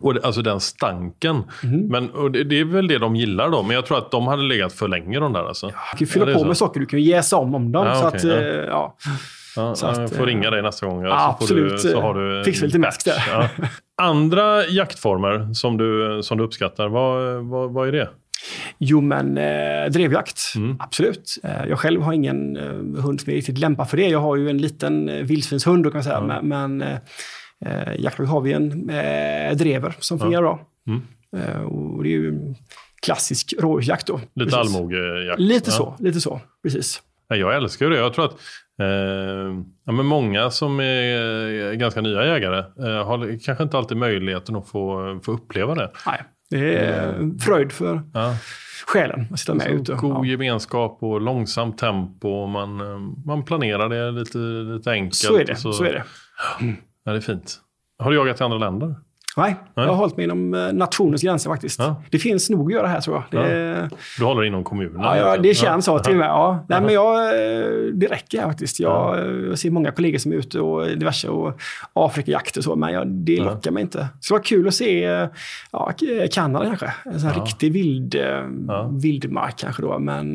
Och 0.00 0.14
det, 0.14 0.20
alltså 0.24 0.42
den 0.42 0.60
stanken. 0.60 1.36
Mhm. 1.62 1.86
Men, 1.88 2.10
och 2.10 2.30
det, 2.30 2.44
det 2.44 2.60
är 2.60 2.64
väl 2.64 2.88
det 2.88 2.98
de 2.98 3.16
gillar 3.16 3.50
då, 3.50 3.62
men 3.62 3.74
jag 3.74 3.86
tror 3.86 3.98
att 3.98 4.10
de 4.10 4.26
hade 4.26 4.42
legat 4.42 4.72
för 4.72 4.88
länge 4.88 5.20
de 5.20 5.32
där 5.32 5.44
alltså. 5.44 5.66
Du 5.66 5.72
kan 5.72 5.98
ju 5.98 6.06
fylla 6.06 6.24
Ja, 6.24 6.26
det 6.26 6.32
är 6.32 6.42
på 6.42 6.44
med 6.44 6.56
socker, 6.56 6.80
du 6.80 6.86
kan 6.86 6.98
ju 7.00 7.04
jäsa 7.04 7.36
om 7.36 7.54
om 7.54 7.72
dem. 7.72 7.86
Ja, 7.86 7.94
så 7.94 8.08
okej, 8.08 8.60
att, 8.60 8.66
ja. 8.68 8.96
Eh, 9.56 9.62
ja. 9.62 9.74
Så 9.74 9.86
att, 9.86 9.98
jag 9.98 10.10
får 10.10 10.20
eh, 10.20 10.26
ringa 10.26 10.50
dig 10.50 10.62
nästa 10.62 10.86
gång. 10.86 11.04
Ja, 11.04 11.10
så 11.10 11.16
får 11.16 11.44
absolut, 11.44 11.72
Du, 11.72 11.78
så 11.78 11.98
eh, 11.98 12.02
har 12.02 12.14
du, 12.14 12.44
fixa 12.44 12.66
lite 12.66 12.78
mäsk 12.78 13.04
där. 13.04 13.24
Ja. 13.30 13.48
Andra 14.02 14.66
jaktformer 14.66 15.54
som 15.54 15.76
du, 15.76 16.20
som 16.22 16.38
du 16.38 16.44
uppskattar, 16.44 16.88
vad, 16.88 17.44
vad, 17.44 17.72
vad 17.72 17.88
är 17.88 17.92
det? 17.92 18.08
Jo, 18.78 19.00
men 19.00 19.38
eh, 19.38 19.90
drevjakt. 19.90 20.40
Mm. 20.56 20.76
Absolut. 20.80 21.38
Eh, 21.42 21.66
jag 21.68 21.78
själv 21.78 22.02
har 22.02 22.12
ingen 22.12 22.56
eh, 22.56 23.02
hund 23.02 23.20
som 23.20 23.30
är 23.30 23.34
riktigt 23.34 23.58
lämpad 23.58 23.90
för 23.90 23.96
det. 23.96 24.08
Jag 24.08 24.18
har 24.18 24.36
ju 24.36 24.50
en 24.50 24.58
liten 24.58 25.08
eh, 25.08 25.22
vildsvinshund, 25.22 25.84
kan 25.84 25.92
man 25.92 26.04
säga. 26.04 26.20
Men, 26.20 26.48
men 26.48 26.82
eh, 26.82 26.98
eh, 27.66 28.00
jaktlag 28.00 28.26
har 28.26 28.40
vi 28.40 28.52
en 28.52 28.90
eh, 28.90 29.56
drever 29.56 29.94
som 29.98 30.18
fungerar 30.18 30.42
bra. 30.42 30.60
Mm. 30.86 31.02
Eh, 31.36 31.62
och 31.62 32.02
det 32.02 32.08
är 32.08 32.12
ju 32.12 32.54
klassisk 33.02 33.54
rådjursjakt 33.58 34.06
då. 34.06 34.20
Lite 34.34 34.56
allmogejakt? 34.56 35.40
Lite 35.40 35.70
ja. 35.70 35.76
så, 35.76 35.96
lite 35.98 36.20
så. 36.20 36.40
Precis. 36.62 37.02
Ja, 37.28 37.36
jag 37.36 37.56
älskar 37.56 37.90
det. 37.90 37.96
Jag 37.96 38.14
tror 38.14 38.24
att 38.24 38.32
eh, 38.32 38.38
ja, 39.84 39.92
men 39.92 40.06
många 40.06 40.50
som 40.50 40.80
är 40.80 41.74
ganska 41.74 42.00
nya 42.00 42.26
jägare 42.26 42.58
eh, 42.58 43.06
har 43.06 43.44
kanske 43.44 43.64
inte 43.64 43.78
alltid 43.78 43.96
möjligheten 43.96 44.56
att 44.56 44.68
få, 44.68 45.20
få 45.24 45.32
uppleva 45.32 45.74
det. 45.74 45.90
Nej, 46.06 46.22
det 46.50 46.76
är 46.76 47.12
en 47.12 47.38
fröjd 47.38 47.72
för 47.72 48.02
Ja. 48.14 48.34
själen 48.86 49.26
att 49.32 49.38
sitta 49.40 49.54
med 49.54 49.66
Så 49.66 49.72
ute. 49.72 49.92
god 49.94 50.26
Ja. 50.26 50.30
gemenskap 50.30 50.98
och 51.02 51.20
långsamt 51.20 51.78
tempo. 51.78 52.28
Och 52.28 52.48
man, 52.48 52.80
eh, 52.80 52.98
man 53.26 53.44
planerar 53.44 53.88
det 53.88 54.10
lite, 54.10 54.38
lite 54.38 54.90
enkelt. 54.90 55.14
Så 55.14 55.36
är 55.36 55.44
det. 55.44 55.64
och 55.64 55.74
Så 55.74 55.84
är 55.84 55.92
det. 55.92 56.04
Ja, 57.04 57.12
det 57.12 57.18
är 57.18 57.20
fint. 57.20 57.58
Har 57.98 58.10
du 58.10 58.16
jagat 58.16 58.40
i 58.40 58.44
andra 58.44 58.58
länder? 58.58 58.94
Nej, 59.36 59.56
Nej. 59.74 59.86
jag 59.86 59.92
har 59.92 59.96
hållit 59.96 60.16
mig 60.16 60.24
inom 60.24 60.54
eh, 60.54 60.72
nationens 60.72 61.22
gränser 61.22 61.50
faktiskt. 61.50 61.78
Ja. 61.78 62.02
Det 62.10 62.18
finns 62.18 62.50
nog 62.50 62.66
att 62.66 62.72
göra 62.72 62.86
här 62.86 63.00
tror 63.00 63.24
jag. 63.30 63.42
Det, 63.44 63.90
Du 64.18 64.24
håller 64.24 64.44
inom 64.44 64.64
kommunen? 64.64 65.00
ja, 65.02 65.16
ja, 65.16 65.36
det 65.36 65.54
känns 65.54 65.84
så 65.84 65.98
till 65.98 66.12
och 66.12 66.18
med. 66.18 66.28
Ja. 66.28 66.64
Nej, 66.68 66.78
Ja. 66.78 66.84
men 66.84 66.94
jag, 66.94 67.24
eh, 67.28 67.66
det 67.94 68.06
räcker 68.06 68.40
här 68.40 68.48
faktiskt. 68.48 68.80
Jag, 68.80 69.18
eh, 69.18 69.24
jag 69.48 69.58
ser 69.58 69.70
många 69.70 69.90
kollegor 69.90 70.18
som 70.18 70.32
är 70.32 70.36
ute 70.36 70.60
och 70.60 70.86
diverse 70.86 71.28
och 71.28 71.60
Afrikajakt 71.92 72.56
och 72.56 72.64
så, 72.64 72.76
men 72.76 72.92
jag, 72.92 73.08
det 73.08 73.32
Ja. 73.34 73.44
lockar 73.44 73.70
mig 73.70 73.80
inte. 73.80 73.98
Det 73.98 74.08
skulle 74.20 74.36
vara 74.38 74.44
kul 74.44 74.68
att 74.68 74.74
se 74.74 75.00
ja, 75.72 75.92
Kanada 76.32 76.64
kanske. 76.66 76.92
En 77.04 77.20
sån 77.20 77.28
här 77.30 77.36
Ja. 77.38 77.44
riktig 77.44 77.72
vild, 77.72 78.14
Ja. 78.68 78.90
vildmark 79.02 79.58
kanske 79.58 79.82
då. 79.82 79.98
Men 79.98 80.34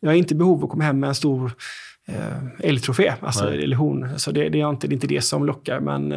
jag 0.00 0.12
är 0.12 0.16
inte 0.16 0.34
i 0.34 0.36
behov 0.36 0.58
av 0.58 0.64
att 0.64 0.70
komma 0.70 0.84
hem 0.84 1.00
med 1.00 1.08
en 1.08 1.14
stor 1.14 1.52
älgtrofé, 2.58 3.12
alltså, 3.20 3.44
Nej. 3.44 3.64
eller 3.64 3.76
hon. 3.76 4.18
Så 4.18 4.30
det, 4.30 4.48
det, 4.48 4.60
är 4.60 4.70
inte, 4.70 4.86
det 4.86 4.92
är 4.92 4.94
inte 4.94 5.06
det 5.06 5.20
som 5.20 5.44
lockar. 5.46 5.80
Men 5.80 6.14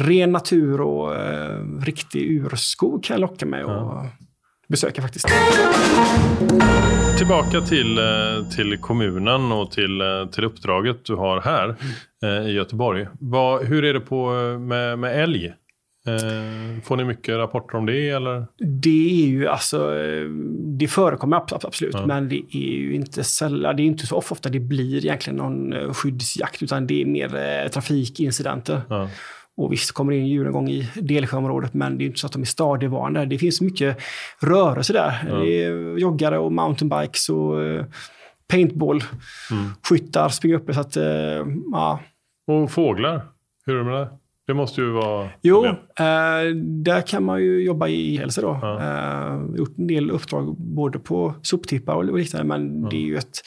ren 0.00 0.32
natur 0.32 0.80
och 0.80 1.14
eh, 1.14 1.58
riktig 1.84 2.30
urskog 2.30 3.04
kan 3.04 3.20
locka 3.20 3.46
mig 3.46 3.64
och 3.64 4.04
besöka 4.68 5.02
faktiskt. 5.02 5.26
Tillbaka 7.18 7.60
till, 7.60 7.98
eh, 7.98 8.04
till 8.56 8.78
kommunen 8.78 9.52
och 9.52 9.70
till, 9.70 10.00
eh, 10.00 10.26
till 10.32 10.44
uppdraget 10.44 11.04
du 11.04 11.14
har 11.14 11.40
här 11.40 11.76
eh, 12.24 12.46
i 12.48 12.52
Göteborg. 12.52 13.06
Vad, 13.20 13.64
hur 13.64 13.84
är 13.84 13.94
det 13.94 14.00
på, 14.00 14.30
med, 14.58 14.98
med 14.98 15.22
älg? 15.22 15.52
Får 16.84 16.96
ni 16.96 17.04
mycket 17.04 17.34
rapporter 17.36 17.78
om 17.78 17.86
det? 17.86 18.08
Eller? 18.08 18.46
Det 18.82 19.22
är 19.24 19.26
ju 19.28 19.46
alltså, 19.48 19.90
det 20.78 20.88
förekommer 20.88 21.36
abs- 21.36 21.66
absolut, 21.66 21.94
Ja. 21.94 22.06
men 22.06 22.28
det 22.28 22.42
är 22.56 22.78
ju 22.78 22.94
inte 22.94 23.24
sällan, 23.24 23.76
det 23.76 23.82
är 23.82 23.84
inte 23.84 24.06
så 24.06 24.16
ofta 24.16 24.48
det 24.48 24.60
blir 24.60 24.96
egentligen 24.96 25.36
någon 25.36 25.94
skyddsjakt, 25.94 26.62
utan 26.62 26.86
det 26.86 27.02
är 27.02 27.06
mer 27.06 27.68
trafikincidenter. 27.68 28.80
Ja. 28.88 29.08
Och 29.56 29.72
visst 29.72 29.92
kommer 29.92 30.12
det 30.12 30.18
in 30.18 30.26
djur 30.26 30.46
en 30.46 30.52
gång 30.52 30.68
i 30.70 30.88
Delsjöområdet, 30.94 31.74
men 31.74 31.98
det 31.98 32.04
är 32.04 32.06
inte 32.06 32.18
så 32.18 32.26
att 32.26 32.32
de 32.32 32.42
är 32.42 32.46
stadigvarande. 32.46 33.26
Det 33.26 33.38
finns 33.38 33.60
mycket 33.60 33.98
rörelse 34.40 34.92
där. 34.92 35.24
Ja. 35.28 35.34
Det 35.34 35.64
är 35.64 35.98
joggare 35.98 36.38
och 36.38 36.52
mountainbikes 36.52 37.28
och 37.28 37.62
eh, 37.62 37.84
paintball. 38.48 39.04
Mm. 39.50 39.70
Skyttar 39.88 40.28
springer 40.28 40.56
uppe. 40.56 40.74
Så 40.74 40.80
att, 40.80 40.96
eh, 40.96 41.04
ja. 41.72 42.00
Och 42.46 42.70
fåglar? 42.70 43.22
Hur 43.66 43.74
är 43.74 43.78
det 43.78 43.84
med 43.84 43.94
det? 43.94 44.08
Det 44.46 44.54
måste 44.54 44.80
ju 44.80 44.90
vara... 44.90 45.28
Jo, 45.42 45.64
eh, 45.64 45.74
där 46.84 47.06
kan 47.06 47.24
man 47.24 47.42
ju 47.42 47.64
jobba 47.64 47.88
i 47.88 48.16
hälsa 48.16 48.40
då. 48.40 48.58
Ja. 48.62 48.80
Eh, 48.80 49.40
gjort 49.56 49.78
en 49.78 49.86
del 49.86 50.10
uppdrag 50.10 50.56
både 50.58 50.98
på 50.98 51.34
soptippar 51.42 51.94
och 51.94 52.18
liknande, 52.18 52.46
men 52.46 52.88
det 52.88 52.96
är 52.96 53.06
ju 53.06 53.16
ett... 53.16 53.40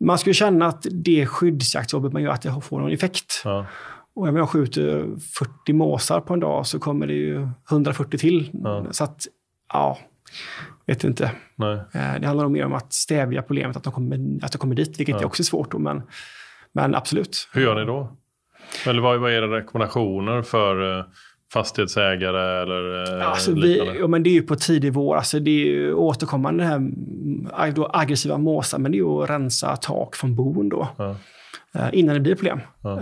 Man 0.00 0.18
skulle 0.18 0.34
känna 0.34 0.66
att 0.66 0.86
det 0.90 1.26
skyddsjaktsjobbet 1.26 2.12
man 2.12 2.22
gör, 2.22 2.30
att 2.30 2.42
det 2.42 2.60
får 2.62 2.80
någon 2.80 2.92
effekt. 2.92 3.42
Ja. 3.44 3.66
Och 4.16 4.28
om 4.28 4.36
jag 4.36 4.48
skjuter 4.48 5.06
40 5.64 5.72
måsar 5.72 6.20
på 6.20 6.34
en 6.34 6.40
dag 6.40 6.66
så 6.66 6.78
kommer 6.78 7.06
det 7.06 7.14
ju 7.14 7.48
140 7.70 8.18
till. 8.18 8.50
Ja. 8.64 8.86
Så 8.90 9.04
att, 9.04 9.26
ja, 9.72 9.98
vet 10.86 11.04
inte. 11.04 11.30
Nej. 11.56 11.74
Eh, 11.76 12.20
Det 12.20 12.26
handlar 12.26 12.42
nog 12.44 12.52
mer 12.52 12.64
om 12.64 12.72
att 12.72 12.92
stävja 12.92 13.42
problemet 13.42 13.76
att 13.76 13.82
de 13.84 13.92
kommer, 13.92 14.44
att 14.44 14.52
de 14.52 14.58
kommer 14.58 14.74
dit, 14.74 15.00
vilket 15.00 15.14
Ja. 15.14 15.20
är 15.20 15.24
också 15.26 15.42
svårt. 15.44 15.70
Då, 15.72 15.78
men, 15.78 16.02
men 16.72 16.94
absolut. 16.94 17.48
Hur 17.52 17.62
gör 17.62 17.74
ni 17.74 17.84
då? 17.84 18.16
Eller 18.86 19.02
vad, 19.02 19.20
vad 19.20 19.30
är 19.30 19.34
era 19.34 19.56
rekommendationer 19.58 20.42
för 20.42 20.98
eh, 20.98 21.04
fastighetsägare 21.52 22.62
eller 22.62 23.12
eh, 23.20 23.28
Alltså, 23.30 23.54
vi, 23.54 23.60
liknande? 23.60 24.00
ja, 24.00 24.06
men 24.06 24.22
det 24.22 24.30
är 24.30 24.34
ju 24.34 24.42
på 24.42 24.56
tidig 24.56 24.92
vår. 24.92 25.16
Alltså, 25.16 25.40
det 25.40 25.50
är 25.50 25.64
ju 25.66 25.94
återkommande 25.94 26.62
det 26.64 26.68
här 26.68 26.76
mm, 26.76 27.74
då 27.74 27.90
aggressiva 27.92 28.38
måsar, 28.38 28.78
men 28.78 28.92
det 28.92 28.96
är 28.96 29.00
ju 29.00 29.22
att 29.22 29.30
rensa 29.30 29.76
tak 29.76 30.16
från 30.16 30.36
bon 30.36 30.68
då, 30.68 30.88
Ja. 30.96 31.16
innan 31.92 32.14
det 32.14 32.20
blir 32.20 32.34
problem. 32.34 32.60
Ja. 32.82 33.00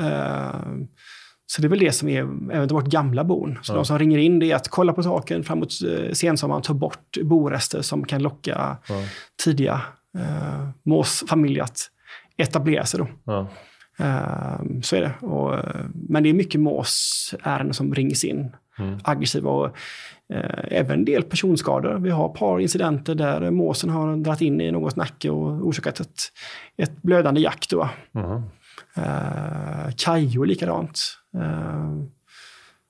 Så 1.56 1.62
det 1.62 1.66
är 1.66 1.70
väl 1.70 1.78
det 1.78 1.92
som 1.92 2.08
är 2.08 2.20
även 2.52 2.68
vårt 2.68 2.86
gamla 2.86 3.24
bon. 3.24 3.58
Så 3.62 3.72
Ja. 3.72 3.76
de 3.76 3.84
som 3.84 3.98
ringer 3.98 4.18
in 4.18 4.38
det 4.38 4.50
är 4.52 4.56
att 4.56 4.68
kolla 4.68 4.92
på 4.92 5.02
taken 5.02 5.44
framåt 5.44 5.68
eh, 5.88 6.12
sensommaren, 6.12 6.62
ta 6.62 6.74
bort 6.74 7.16
borester 7.22 7.82
som 7.82 8.04
kan 8.04 8.22
locka 8.22 8.76
Ja. 8.88 8.94
tidiga 9.44 9.80
eh, 10.18 10.68
måsfamiljer 10.82 11.62
att 11.62 11.78
etablera 12.36 12.84
sig. 12.84 13.00
Då. 13.00 13.06
Ja. 13.24 13.48
Eh, 13.98 14.80
så 14.82 14.96
är 14.96 15.00
det. 15.00 15.26
Och, 15.26 15.54
eh, 15.54 15.84
men 16.08 16.22
det 16.22 16.28
är 16.28 16.34
mycket 16.34 16.60
måsärenden 16.60 17.74
som 17.74 17.94
rings 17.94 18.24
in. 18.24 18.56
Mm. 18.78 18.98
Aggressiva 19.04 19.50
och 19.50 19.66
eh, 20.34 20.64
även 20.70 20.98
en 20.98 21.04
del 21.04 21.22
personskador. 21.22 21.94
Vi 21.98 22.10
har 22.10 22.28
ett 22.32 22.38
par 22.38 22.60
incidenter 22.60 23.14
där 23.14 23.50
måsen 23.50 23.90
har 23.90 24.16
dragit 24.16 24.40
in 24.40 24.60
i 24.60 24.70
någons 24.72 24.96
nacke 24.96 25.30
och 25.30 25.66
orsakat 25.66 26.00
ett, 26.00 26.18
ett 26.76 27.02
blödande 27.02 27.40
jack. 27.40 27.66
Då. 27.70 27.88
Mhm. 28.12 28.42
Eh, 28.96 29.90
Kajo 29.96 30.44
likadant. 30.44 31.00
Eh, 31.37 31.90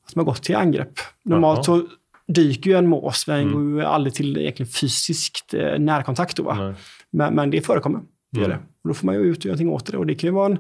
som 0.09 0.19
har 0.19 0.25
gått 0.25 0.43
till 0.43 0.57
angrepp. 0.57 0.93
Normalt 1.25 1.65
så 1.65 1.83
dyker 2.29 2.71
ju 2.71 2.77
en 2.77 2.87
mås, 2.87 3.27
men 3.27 3.41
Mm. 3.41 3.53
går 3.73 3.81
ju 3.81 3.87
aldrig 3.87 4.15
till 4.15 4.37
egentligen 4.39 4.71
fysiskt 4.73 5.55
eh, 5.55 5.79
närkontakt. 5.79 6.37
Då. 6.37 6.75
Men, 7.11 7.35
men 7.35 7.51
det 7.51 7.61
förekommer. 7.61 8.01
Det 8.33 8.41
gör 8.41 8.47
Mm. 8.47 8.59
det. 8.59 8.65
Och 8.83 8.89
då 8.89 8.95
får 8.95 9.07
man 9.07 9.15
ju 9.15 9.21
ut 9.21 9.39
och 9.39 9.45
göra 9.45 9.53
någonting 9.53 9.71
åt 9.73 9.87
det. 9.87 9.97
Och 9.97 10.07
det 10.07 10.15
kan 10.15 10.29
ju 10.29 10.35
vara 10.35 10.47
en 10.53 10.59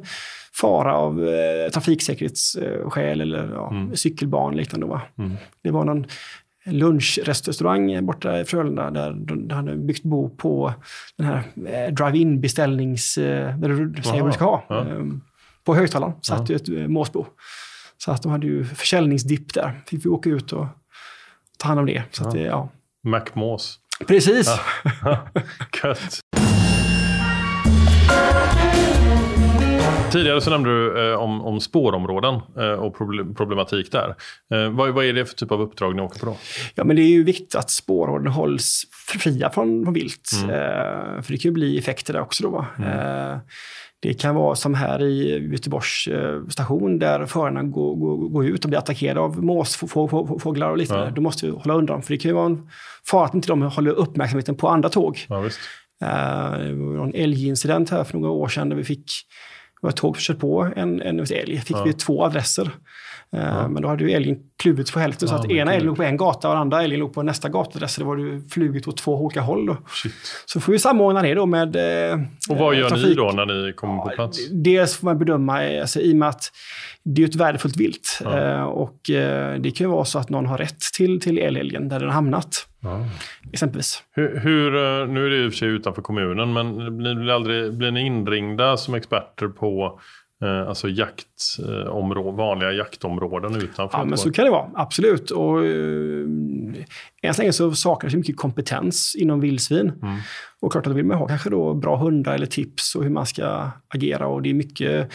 fara 0.61 0.94
av 0.96 1.24
eh, 1.28 1.70
trafiksäkerhetsskäl 1.72 3.20
eller 3.20 3.50
ja, 3.54 3.70
Mm. 3.70 3.96
cykelban 3.96 4.50
och 4.50 4.54
liknande. 4.57 4.87
Va? 4.87 5.02
Mm. 5.18 5.33
Det 5.62 5.70
var 5.70 5.85
någon 5.85 6.07
lunchrestaurang 6.66 8.07
borta 8.07 8.40
i 8.40 8.44
Frölunda 8.44 8.90
där 8.90 9.12
de 9.12 9.48
de 9.48 9.54
hade 9.54 9.76
byggt 9.76 10.02
bo 10.02 10.37
på 10.37 10.72
den 11.18 11.26
här 11.26 11.37
eh, 11.66 11.94
drive-in 11.94 12.40
beställnings... 12.40 13.18
Eh, 13.18 13.59
där 13.59 13.68
du 13.68 14.02
säger 14.02 14.20
vad 14.22 14.30
du 14.30 14.35
ska 14.35 14.44
ha. 14.44 14.64
Ja. 14.68 14.87
Eh, 15.64 15.66
på 15.66 15.74
högtalaren 15.74 16.12
satt 16.22 16.50
ju 16.50 16.57
ett 16.57 16.68
eh, 16.68 16.88
måsbo. 16.88 17.27
Så 17.98 18.11
att 18.11 18.22
de 18.22 18.33
hade 18.33 18.46
ju 18.46 18.64
försäljningsdipp 18.64 19.55
där. 19.55 19.83
Fick 19.87 20.05
vi 20.05 20.09
åka 20.11 20.31
ut 20.31 20.53
och 20.53 20.66
ta 21.59 21.68
hand 21.68 21.81
om 21.81 21.87
det. 21.87 22.03
Så 22.11 22.29
att 22.29 22.35
Ja. 22.35 22.68
Macmås. 23.05 23.79
Precis. 24.07 24.48
Gött. 25.83 26.20
Tidigare 30.14 30.40
så 30.40 30.50
nämnde 30.50 30.70
du 30.70 31.11
eh, 31.12 31.18
om, 31.18 31.40
om 31.40 31.61
spårområden 31.61 32.35
eh, 32.57 32.72
och 32.72 32.98
problematik 33.37 33.92
där. 33.92 34.14
Eh, 34.53 34.70
vad, 34.70 34.94
vad, 34.94 35.05
är 35.05 35.12
det 35.12 35.27
för 35.27 35.35
typ 35.35 35.53
av 35.53 35.61
uppdrag 35.61 35.96
ni 35.96 36.03
åker 36.03 36.20
på 36.20 36.27
då? 36.27 36.37
Ja, 36.74 36.85
men 36.85 36.96
det 36.96 37.03
är 37.03 37.09
ju 37.09 37.24
viktigt 37.24 37.55
att 37.55 37.70
spårområden 37.70 38.33
hålls 38.33 38.83
fria 39.20 39.50
från, 39.50 39.85
från 39.85 39.94
vilt. 39.94 40.31
Mm. 40.42 40.50
Eh, 40.50 41.22
för 41.22 41.33
det 41.33 41.38
kan 41.38 41.48
ju 41.48 41.50
bli 41.50 41.79
effekter 41.79 42.12
där 42.12 42.20
också. 42.20 42.42
Då, 42.42 42.66
mm. 42.79 43.38
Det 44.04 44.14
kan 44.14 44.34
vara 44.34 44.54
som 44.54 44.74
här 44.74 45.02
i 45.02 45.48
Göteborgs 45.52 46.08
eh, 46.08 46.46
station 46.48 46.98
där 46.98 47.26
förarna 47.26 47.62
går, 47.62 47.96
går, 47.96 48.16
går, 48.28 48.46
ut 48.46 48.64
och 48.64 48.68
blir 48.68 48.78
attackerade 48.78 49.20
av 49.20 49.44
måsfåglar 49.44 50.70
och 50.70 50.78
liknande. 50.78 51.04
Ja. 51.04 51.10
Då 51.10 51.20
måste 51.20 51.46
vi 51.46 51.52
hålla 51.52 51.74
undan, 51.74 52.02
för 52.02 52.14
det 52.14 52.18
kan 52.18 52.28
ju 52.28 52.34
vara 52.34 52.46
en 52.46 52.68
fara 53.06 53.24
att 53.24 53.34
inte 53.34 53.48
de 53.48 53.62
håller 53.62 53.90
uppmärksamheten 53.90 54.54
på 54.54 54.68
andra 54.68 54.88
tåg. 54.88 55.26
Ja, 55.28 55.40
visst. 55.40 55.60
det 56.00 56.74
var 56.74 57.04
en 57.04 57.14
älgincident 57.14 57.90
här 57.90 58.04
för 58.04 58.18
några 58.18 58.30
år 58.30 58.48
sedan 58.48 58.68
där 58.68 58.76
vi 58.76 58.84
fick 58.84 59.06
det 59.80 59.86
var 59.86 59.90
ett 59.90 59.96
tåg 59.96 60.16
som 60.16 60.34
kört 60.34 60.40
på 60.40 60.72
en, 60.76 61.02
en 61.02 61.20
älg. 61.20 61.60
fick 61.60 61.76
ja. 61.76 61.84
vi 61.84 61.92
två 61.92 62.24
adresser. 62.24 62.70
Eh, 63.34 63.44
ja. 63.44 63.68
Men 63.68 63.82
då 63.82 63.88
hade 63.88 64.04
ju 64.04 64.10
älgen 64.10 64.36
kluvits 64.62 64.92
på 64.92 64.98
hälften. 64.98 65.28
Ja, 65.30 65.36
så 65.36 65.42
att 65.44 65.50
ena 65.50 65.72
älgen 65.72 65.86
låg 65.86 65.96
på 65.96 66.02
en 66.02 66.16
gata 66.16 66.48
och 66.48 66.56
andra 66.58 66.82
älgen 66.82 67.00
låg 67.00 67.14
på 67.14 67.22
nästa 67.22 67.48
gatuadress. 67.48 67.96
Det 67.96 68.04
var 68.04 68.16
ju 68.16 68.40
flugit 68.48 68.88
åt 68.88 68.96
två 68.96 69.14
olika 69.24 69.40
håll. 69.40 69.66
Då. 69.66 69.76
Så 70.46 70.60
får 70.60 70.72
vi 70.72 70.78
samordna 70.78 71.22
det 71.22 71.34
då 71.34 71.46
med 71.46 71.76
eh, 72.10 72.18
Och 72.50 72.56
vad 72.56 72.74
gör 72.74 72.88
trafik. 72.88 73.06
ni 73.06 73.14
då 73.14 73.32
när 73.34 73.46
ni 73.46 73.72
kommer 73.72 74.02
på 74.02 74.08
plats? 74.08 74.50
Dels 74.50 74.96
får 74.96 75.04
man 75.06 75.18
bedöma, 75.18 75.80
alltså, 75.80 76.00
i 76.00 76.12
och 76.12 76.16
med 76.16 76.28
att 76.28 76.52
det 77.02 77.22
är 77.22 77.26
ett 77.28 77.36
värdefullt 77.36 77.76
vilt. 77.76 78.20
Eh, 78.24 78.62
och 78.62 79.10
eh, 79.10 79.60
det 79.60 79.70
kan 79.70 79.86
ju 79.86 79.90
vara 79.90 80.04
så 80.04 80.18
att 80.18 80.30
någon 80.30 80.46
har 80.46 80.58
rätt 80.58 80.80
till, 80.96 81.20
till 81.20 81.38
älgen 81.38 81.88
där 81.88 81.98
den 82.00 82.08
har 82.08 82.14
hamnat. 82.14 82.66
Ja. 82.80 83.06
Exempelvis. 83.52 84.02
Hur, 84.14 84.38
hur, 84.38 84.74
eh, 84.74 85.08
nu 85.08 85.26
är 85.26 85.30
det 85.30 85.44
i 85.44 85.48
och 85.48 85.52
för 85.52 85.58
sig 85.58 85.68
utanför 85.68 86.02
kommunen, 86.02 86.52
men 86.52 86.96
blir, 86.96 87.30
aldrig, 87.30 87.74
blir 87.74 87.90
ni 87.90 88.06
inringda 88.06 88.76
som 88.76 88.94
experter 88.94 89.48
på 89.48 89.84
eh, 89.86 90.00
alltså 90.68 90.88
jaktområden, 90.88 92.36
vanliga 92.36 92.72
jaktområden 92.72 93.56
utanför? 93.56 93.98
Ja, 93.98 94.04
men 94.04 94.18
så 94.18 94.32
kan 94.32 94.44
det 94.44 94.50
vara. 94.50 94.70
Absolut. 94.74 95.30
Och, 95.30 95.64
eh, 95.64 96.26
än 97.22 97.34
så 97.34 97.42
länge 97.42 97.52
så 97.52 97.72
saknas 97.72 98.14
mycket 98.14 98.36
kompetens 98.36 99.16
inom 99.18 99.40
vildsvin. 99.40 99.92
Mm. 100.02 100.18
Och 100.60 100.72
klart 100.72 100.86
att 100.86 100.92
då 100.92 100.96
vill 100.96 101.04
man 101.04 101.18
ha 101.18 101.28
kanske 101.28 101.50
då 101.50 101.74
bra 101.74 101.96
hundar 101.96 102.34
eller 102.34 102.46
tips 102.46 102.94
och 102.94 103.02
hur 103.02 103.10
man 103.10 103.26
ska 103.26 103.70
agera. 103.88 104.26
Och 104.26 104.42
det 104.42 104.50
är 104.50 104.54
mycket 104.54 105.12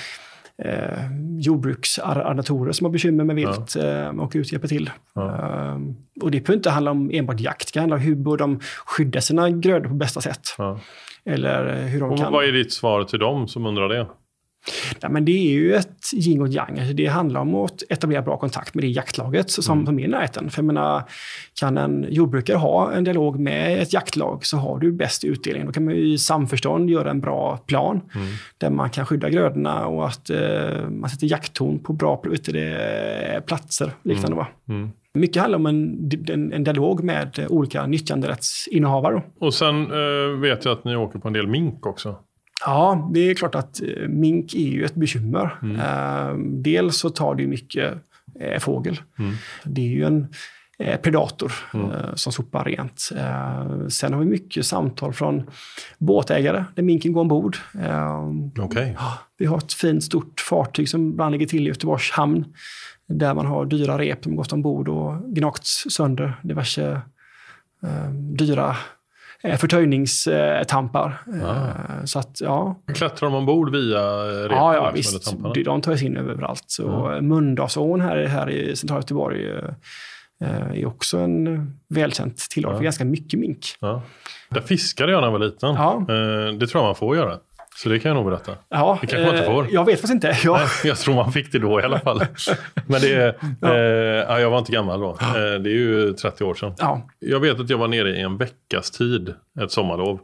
eh, 0.63 1.11
jordbruksarrendatorer 1.39 2.71
som 2.71 2.85
har 2.85 2.91
bekymmer 2.91 3.23
med 3.23 3.35
vilt 3.35 3.75
ja. 3.75 3.81
eh, 3.81 4.19
och 4.19 4.31
ut 4.35 4.47
och 4.47 4.53
hjälper 4.53 4.67
till. 4.67 4.89
Ja. 5.15 5.27
Eh, 5.27 5.77
och 6.21 6.31
det 6.31 6.39
behöver 6.39 6.53
inte 6.53 6.69
handla 6.69 6.91
om 6.91 7.09
enbart 7.13 7.39
jakt, 7.39 7.67
det 7.67 7.71
kan 7.71 7.81
handla 7.81 7.95
om 7.95 8.01
hur 8.01 8.15
bör 8.15 8.37
de 8.37 8.59
skydda 8.85 9.21
sina 9.21 9.49
grödor 9.49 9.89
på 9.89 9.95
bästa 9.95 10.21
sätt. 10.21 10.41
Ja. 10.57 10.79
Eller 11.25 11.87
hur 11.87 11.99
de 11.99 12.11
och 12.11 12.17
kan... 12.17 12.33
Vad 12.33 12.45
är 12.45 12.51
ditt 12.51 12.73
svar 12.73 13.03
till 13.03 13.19
dem 13.19 13.47
som 13.47 13.65
undrar 13.65 13.89
det? 13.89 14.07
Ja, 15.01 15.09
men 15.09 15.25
det 15.25 15.31
är 15.31 15.51
ju 15.51 15.75
ett 15.75 16.13
yin 16.13 16.41
och 16.41 16.47
yang. 16.47 16.79
Alltså 16.79 16.93
det 16.93 17.05
handlar 17.05 17.41
om 17.41 17.55
att 17.55 17.83
etablera 17.89 18.21
bra 18.21 18.37
kontakt 18.37 18.73
med 18.73 18.83
det 18.83 18.87
jaktlaget 18.87 19.51
som, 19.51 19.73
mm. 19.73 19.85
som 19.85 19.99
är 19.99 20.03
i 20.03 20.07
närheten. 20.07 20.49
För 20.49 20.59
jag 20.59 20.65
menar, 20.65 21.03
kan 21.59 21.77
en 21.77 22.05
jordbrukare 22.09 22.57
ha 22.57 22.91
en 22.91 23.03
dialog 23.03 23.39
med 23.39 23.81
ett 23.81 23.93
jaktlag 23.93 24.45
så 24.45 24.57
har 24.57 24.79
du 24.79 24.91
bäst 24.91 25.23
utdelning. 25.23 25.65
Då 25.65 25.71
kan 25.71 25.85
man 25.85 25.93
i 25.93 26.17
samförstånd 26.17 26.89
göra 26.89 27.09
en 27.09 27.21
bra 27.21 27.57
plan 27.57 28.01
mm. 28.15 28.27
där 28.57 28.69
man 28.69 28.89
kan 28.89 29.05
skydda 29.05 29.29
grödorna 29.29 29.85
och 29.85 30.07
att 30.07 30.29
eh, 30.29 30.89
man 30.89 31.09
sätter 31.09 31.27
jaktton 31.27 31.79
på 31.79 31.93
bra 31.93 32.21
det, 32.45 33.45
platser. 33.45 33.91
Liknande, 34.03 34.45
mm. 34.69 34.81
Mm. 34.81 34.91
Mycket 35.13 35.41
handlar 35.41 35.59
om 35.59 35.65
en, 35.65 36.09
en, 36.27 36.53
en, 36.53 36.63
dialog 36.63 37.03
med 37.03 37.45
olika 37.49 37.85
nyttjanderättsinnehavare. 37.85 39.23
Och 39.39 39.53
sen 39.53 39.81
eh, 39.91 40.39
vet 40.39 40.65
jag 40.65 40.71
att 40.71 40.83
ni 40.83 40.95
åker 40.95 41.19
på 41.19 41.27
en 41.27 41.33
del 41.33 41.47
mink 41.47 41.85
också. 41.85 42.15
Ja, 42.65 43.09
det 43.13 43.19
är 43.19 43.35
klart 43.35 43.55
att 43.55 43.81
eh, 43.81 44.07
mink 44.07 44.53
är 44.53 44.67
ju 44.67 44.85
ett 44.85 44.95
bekymmer. 44.95 45.59
Mm. 45.61 45.79
Eh, 45.79 46.61
dels 46.61 46.97
så 46.97 47.09
tar 47.09 47.35
det 47.35 47.47
mycket 47.47 47.93
eh, 48.39 48.59
fågel. 48.59 49.01
Mm. 49.19 49.33
Det 49.63 49.81
är 49.81 49.89
ju 49.89 50.05
en 50.05 50.27
predator 51.03 51.53
mm. 51.73 51.91
som 52.15 52.33
sopar 52.33 52.65
rent. 52.65 52.99
sen 53.91 54.13
har 54.13 54.19
vi 54.19 54.25
mycket 54.25 54.65
samtal 54.65 55.13
från 55.13 55.49
båtägare 55.97 56.65
där 56.75 56.83
minken 56.83 57.13
går 57.13 57.21
ombord. 57.21 57.57
Okay. 58.59 58.95
Vi 59.37 59.45
har 59.45 59.57
ett 59.57 59.73
fint 59.73 60.03
stort 60.03 60.41
fartyg 60.41 60.89
som 60.89 61.09
ibland 61.09 61.31
ligger 61.31 61.45
till 61.45 61.63
i 61.63 61.67
Göteborgs 61.69 62.11
hamn 62.11 62.45
där 63.07 63.33
man 63.33 63.45
har 63.45 63.65
dyra 63.65 63.97
rep 63.97 64.23
som 64.23 64.35
gått 64.35 64.53
ombord 64.53 64.89
och 64.89 65.35
gnagts 65.35 65.85
sönder. 65.89 66.39
Diverse 66.43 67.01
dyra 68.37 68.75
förtöjningstampar. 69.57 71.21
Ah. 71.43 72.05
Så 72.05 72.19
att, 72.19 72.41
ja. 72.41 72.81
Klättrar 72.93 73.29
de 73.29 73.35
ombord 73.35 73.71
via 73.71 74.01
repen? 74.43 74.57
Ja, 74.57 74.75
ja 74.75 74.91
visst. 74.95 75.35
De 75.65 75.81
tar 75.81 75.95
sig 75.95 76.07
in 76.07 76.17
överallt. 76.17 76.63
Så 76.67 77.07
mm. 77.07 77.27
Mölndalsån 77.27 78.01
här, 78.01 78.25
här 78.25 78.49
i 78.49 78.75
centrala 78.75 79.01
Göteborg 79.01 79.45
är 80.39 80.85
också 80.85 81.17
en 81.17 81.71
välkänt 81.89 82.37
tillhåll 82.37 82.75
för 82.75 82.83
ganska 82.83 83.05
mycket 83.05 83.39
mink. 83.39 83.65
Ja. 83.79 84.01
Där 84.49 84.61
fiskade 84.61 85.11
jag 85.11 85.21
när 85.21 85.27
jag 85.27 85.31
var 85.31 85.39
liten. 85.39 85.75
Ja. 85.75 86.05
Det 86.59 86.67
tror 86.67 86.81
jag 86.81 86.87
man 86.87 86.95
får 86.95 87.15
göra. 87.15 87.37
Så 87.83 87.89
det 87.89 87.99
kan 87.99 88.09
jag 88.09 88.15
nog 88.15 88.25
berätta. 88.25 88.55
Ja, 88.69 88.97
det 89.01 89.07
kanske 89.07 89.25
man 89.25 89.35
inte 89.35 89.45
får. 89.45 89.67
Jag 89.71 89.85
vet 89.85 90.01
faktiskt 90.01 90.13
inte. 90.13 90.37
Jag... 90.43 90.57
Nej, 90.59 90.67
jag 90.83 90.97
tror 90.97 91.15
man 91.15 91.31
fick 91.31 91.51
det 91.51 91.59
då 91.59 91.79
i 91.79 91.83
alla 91.83 91.99
fall. 91.99 92.25
Men 92.87 93.01
det, 93.01 93.35
ja. 93.61 93.75
eh, 93.75 94.41
jag 94.41 94.49
var 94.49 94.57
inte 94.59 94.71
gammal 94.71 94.99
då. 94.99 95.09
Eh, 95.09 95.15
det 95.35 95.69
är 95.69 95.73
ju 95.73 96.13
30 96.13 96.43
år 96.43 96.53
sedan. 96.53 96.73
Ja. 96.77 97.09
Jag 97.19 97.39
vet 97.39 97.59
att 97.59 97.69
jag 97.69 97.77
var 97.77 97.87
nere 97.87 98.09
i 98.09 98.21
en 98.21 98.37
veckas 98.37 98.91
tid, 98.91 99.33
ett 99.61 99.71
sommarlov. 99.71 100.19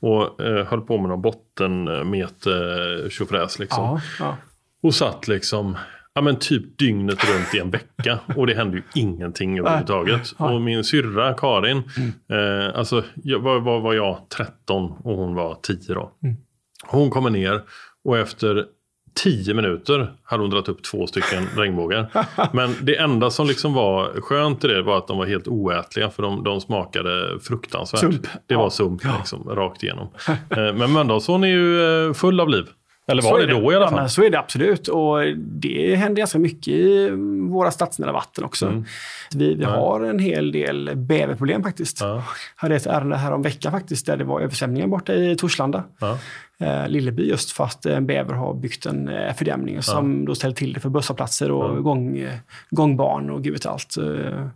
Och 0.00 0.40
eh, 0.44 0.66
höll 0.66 0.80
på 0.80 0.98
med 0.98 1.08
någon 1.08 1.22
bottenmeter 1.22 3.08
tjofräs 3.10 3.58
liksom. 3.58 3.84
Ja, 3.84 4.00
ja. 4.18 4.36
Och 4.82 4.94
satt 4.94 5.28
liksom 5.28 5.76
Ja 6.14 6.20
men 6.20 6.36
typ 6.36 6.78
dygnet 6.78 7.24
runt 7.24 7.54
i 7.54 7.58
en 7.58 7.70
vecka 7.70 8.18
och 8.36 8.46
det 8.46 8.54
hände 8.54 8.76
ju 8.76 8.82
ingenting 8.94 9.58
överhuvudtaget. 9.58 10.32
Och 10.36 10.60
min 10.60 10.84
syrra 10.84 11.34
Karin, 11.34 11.82
mm. 11.96 12.12
eh, 12.68 12.78
alltså 12.78 13.04
jag, 13.14 13.38
var, 13.38 13.60
var, 13.60 13.80
var 13.80 13.94
jag 13.94 14.18
13 14.28 14.92
och 15.04 15.16
hon 15.16 15.34
var 15.34 15.58
10 15.62 15.94
då. 15.94 16.12
Mm. 16.22 16.36
Hon 16.86 17.10
kommer 17.10 17.30
ner 17.30 17.62
och 18.04 18.18
efter 18.18 18.66
tio 19.14 19.54
minuter 19.54 20.12
hade 20.22 20.42
hon 20.42 20.50
dragit 20.50 20.68
upp 20.68 20.82
två 20.82 21.06
stycken 21.06 21.46
regnbågar. 21.56 22.10
Men 22.52 22.74
det 22.82 22.96
enda 22.96 23.30
som 23.30 23.46
liksom 23.46 23.74
var 23.74 24.20
skönt 24.20 24.64
i 24.64 24.68
det 24.68 24.82
var 24.82 24.98
att 24.98 25.08
de 25.08 25.18
var 25.18 25.26
helt 25.26 25.48
oätliga 25.48 26.10
för 26.10 26.22
de, 26.22 26.44
de 26.44 26.60
smakade 26.60 27.40
fruktansvärt. 27.40 28.00
Sump. 28.00 28.26
Det 28.46 28.56
var 28.56 28.70
sump 28.70 29.02
liksom, 29.18 29.48
rakt 29.48 29.82
igenom. 29.82 30.08
Eh, 30.50 30.72
men 30.74 30.92
Mölndalsån 30.92 31.44
är 31.44 31.48
ju 31.48 32.06
eh, 32.06 32.12
full 32.12 32.40
av 32.40 32.48
liv. 32.48 32.66
Eller 33.10 33.22
var 33.22 33.30
så 33.30 33.38
det, 33.38 33.46
det 33.46 33.60
då 33.60 33.72
i 33.72 33.76
alla 33.76 33.88
fall? 33.90 33.98
Ja, 33.98 34.08
så 34.08 34.22
är 34.22 34.30
det 34.30 34.38
absolut. 34.38 34.88
Och 34.88 35.36
det 35.36 35.94
händer 35.96 36.20
ganska 36.20 36.38
mycket 36.38 36.68
i 36.68 37.10
våra 37.50 37.70
stadsnära 37.70 38.12
vatten 38.12 38.44
också. 38.44 38.66
Mm. 38.66 38.84
Vi, 39.34 39.54
vi 39.54 39.62
ja. 39.62 39.70
har 39.70 40.00
en 40.00 40.18
hel 40.18 40.52
del 40.52 40.90
bäverproblem 40.96 41.62
faktiskt. 41.62 42.00
Ja. 42.00 42.14
Jag 42.14 42.22
hade 42.56 42.76
ett 42.76 42.86
ärende 42.86 43.16
här 43.16 43.32
om 43.32 43.42
veckan 43.42 43.72
faktiskt 43.72 44.06
där 44.06 44.16
det 44.16 44.24
var 44.24 44.40
översvämningar 44.40 44.86
borta 44.86 45.14
i 45.14 45.36
Torslanda. 45.36 45.84
Ja. 46.00 46.18
Eh, 46.60 46.88
Lilleby 46.88 47.28
just 47.28 47.50
för 47.50 47.64
att 47.64 47.86
en 47.86 48.06
bäver 48.06 48.34
har 48.34 48.54
byggt 48.54 48.86
en 48.86 49.08
eh, 49.08 49.34
fördämning 49.34 49.82
som 49.82 50.24
då 50.24 50.34
ställer 50.34 50.54
till 50.54 50.72
det 50.72 50.80
för 50.80 50.88
busshållplatser 50.88 51.50
och 51.50 51.76
ja. 51.76 51.80
gång, 51.80 52.18
eh, 52.18 52.38
gångbarn 52.70 53.30
och 53.30 53.42
gud 53.42 53.52
vet 53.52 53.66
allt. 53.66 53.96
Eh, 53.96 54.46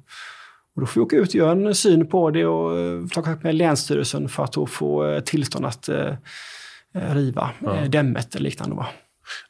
och 0.75 0.81
då 0.81 0.87
får 0.87 1.01
vi 1.01 1.05
åka 1.05 1.17
ut 1.17 1.29
och 1.29 1.35
göra 1.35 1.53
en 1.53 1.75
syn 1.75 2.07
på 2.07 2.31
det 2.31 2.47
och 2.47 2.79
eh, 2.79 3.07
ta 3.07 3.23
kontakt 3.23 3.43
med 3.43 3.55
Länsstyrelsen 3.55 4.29
för 4.29 4.45
att 4.45 4.71
få 4.71 5.21
tillstånd 5.25 5.67
att 5.67 5.89
Eh, 6.95 7.15
riva 7.15 7.51
ja. 7.59 7.77
Eh, 7.77 7.91
dämmet 7.91 8.35
eller 8.35 8.45
liknande. 8.45 8.87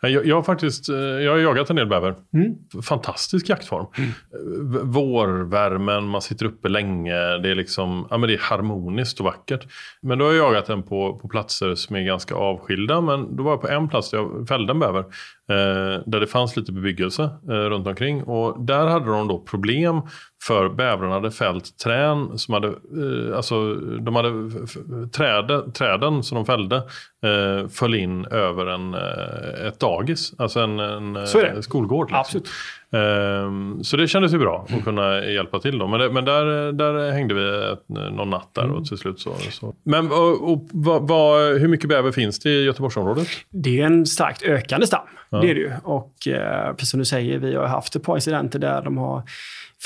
Jag, 0.01 0.27
jag, 0.27 0.37
har 0.37 0.43
faktiskt 0.43 0.89
eh, 0.89 0.97
jag 0.97 1.33
har 1.33 1.39
jagat 1.39 1.71
en 1.71 1.77
del 1.77 1.87
bäver. 1.87 2.15
Mm. 2.35 2.83
Fantastisk 2.83 3.49
jaktform. 3.49 3.87
Mm. 3.99 4.91
Vårvärmen, 4.91 6.05
man 6.05 6.23
sitter 6.23 6.47
uppe 6.47 6.69
länge. 6.69 7.15
Det 7.15 7.51
är, 7.51 7.55
liksom, 7.55 8.07
ja, 8.11 8.19
men 8.19 8.29
det 8.29 8.35
är 8.35 8.39
harmoniskt 8.39 9.21
och 9.21 9.25
vackert. 9.25 9.67
Men 10.03 10.19
då 10.19 10.25
har 10.25 10.33
jag 10.33 10.47
jagat 10.47 10.67
den 10.67 10.83
på, 10.83 11.19
på 11.19 11.29
platser 11.29 11.75
som 11.75 11.97
är 11.97 12.01
ganska 12.01 12.35
avskilda. 12.35 13.01
Men 13.01 13.37
då 13.37 13.43
var 13.43 13.51
jag 13.51 13.61
på 13.61 13.69
en 13.69 13.89
plats 13.89 14.11
där 14.11 14.19
jag 14.19 14.49
fällde 14.49 14.73
en 14.73 14.79
bäver. 14.79 15.05
Eh, 15.51 16.03
där 16.07 16.21
det 16.21 16.27
fanns 16.27 16.57
lite 16.57 16.73
bebyggelse 16.73 17.23
eh, 17.23 17.53
runt 17.53 17.87
omkring. 17.87 18.23
Och 18.23 18.65
där 18.65 18.87
hade 18.87 19.07
de 19.07 19.29
då 19.29 19.39
problem 19.39 20.01
för 20.43 20.69
bävrarna 20.69 21.15
hade 21.15 21.31
fällt 21.31 21.79
trän 21.79 22.39
som 22.39 22.55
hade, 22.55 22.69
eh, 22.69 23.37
alltså 23.37 23.75
de 23.75 24.17
hade 24.17 24.51
träde, 25.09 25.73
träden 25.73 26.23
som 26.23 26.37
de 26.37 26.47
fällde 26.47 26.77
eh, 26.77 27.69
föll 27.69 27.95
in 27.95 28.25
över 28.27 28.67
en, 28.67 28.95
ett 29.69 29.81
dagis, 29.81 30.35
alltså 30.39 30.61
en, 30.61 30.79
en 30.79 31.63
skolgård. 31.63 32.07
Liksom. 32.07 32.21
Absolut. 32.21 32.49
Ehm, 32.95 33.85
så 33.85 33.97
det 33.97 34.09
kändes 34.09 34.33
ju 34.33 34.39
bra 34.39 34.67
att 34.69 34.85
kunna 34.85 35.25
hjälpa 35.25 35.61
till 35.61 35.79
då. 35.79 35.87
Men, 35.87 36.01
det, 36.01 36.11
men 36.11 36.25
där, 36.25 36.73
där 36.73 37.13
hängde 37.13 37.35
vi 37.35 37.73
ett, 37.73 37.89
någon 37.89 38.31
natt 38.31 38.51
där 38.53 38.71
och 38.71 38.87
till 38.87 38.99
slut 38.99 39.21
så. 39.21 39.35
så. 39.51 39.75
Men 39.83 40.13
och, 40.13 40.53
och, 40.53 40.69
vad, 40.73 41.09
vad, 41.09 41.59
hur 41.59 41.69
mycket 41.69 41.89
bäver 41.89 42.13
finns 42.13 42.41
det 42.41 42.51
i 42.51 42.65
Göteborgsområdet? 42.65 43.29
Det 43.51 43.81
är 43.81 43.87
en 43.87 44.07
starkt 44.07 44.43
ökande 44.43 44.87
stam. 44.87 45.01
Ja. 45.31 45.39
Det 45.39 45.51
är 45.51 45.55
det 45.55 45.61
ju. 45.61 45.73
Och 45.85 46.29
eh, 46.29 46.73
precis 46.73 46.91
som 46.91 46.99
du 46.99 47.05
säger, 47.05 47.39
vi 47.39 47.55
har 47.55 47.67
haft 47.67 47.97
ett 47.97 48.03
par 48.03 48.15
incidenter 48.15 48.59
där 48.59 48.83
de 48.83 48.99
har 48.99 49.23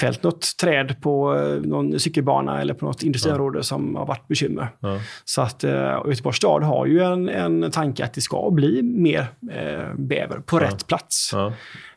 fällt 0.01 0.23
något 0.23 0.57
träd 0.61 1.01
på 1.01 1.37
eh, 1.37 1.69
någon 1.69 2.01
cykelbana 2.01 2.61
eller 2.61 2.75
på 2.75 2.85
något 2.85 3.03
industriområde 3.03 3.59
ja. 3.59 3.63
som 3.63 3.97
har 3.97 4.07
varit 4.07 4.29
bekymmer. 4.29 4.69
Ja. 4.81 5.01
Så 5.25 5.43
att 5.43 5.65
eh, 5.65 6.03
Göteborgs 6.07 6.37
stad 6.37 6.63
har 6.63 6.87
ju 6.87 7.01
en, 7.01 7.29
en 7.29 7.71
tanke 7.71 8.05
att 8.05 8.15
det 8.15 8.21
ska 8.21 8.51
bli 8.51 8.83
mer 8.83 9.27
eh, 9.53 9.95
bäver 9.95 10.39
på 10.39 10.57
ja. 10.57 10.65
rätt 10.65 10.87
plats. 10.87 11.35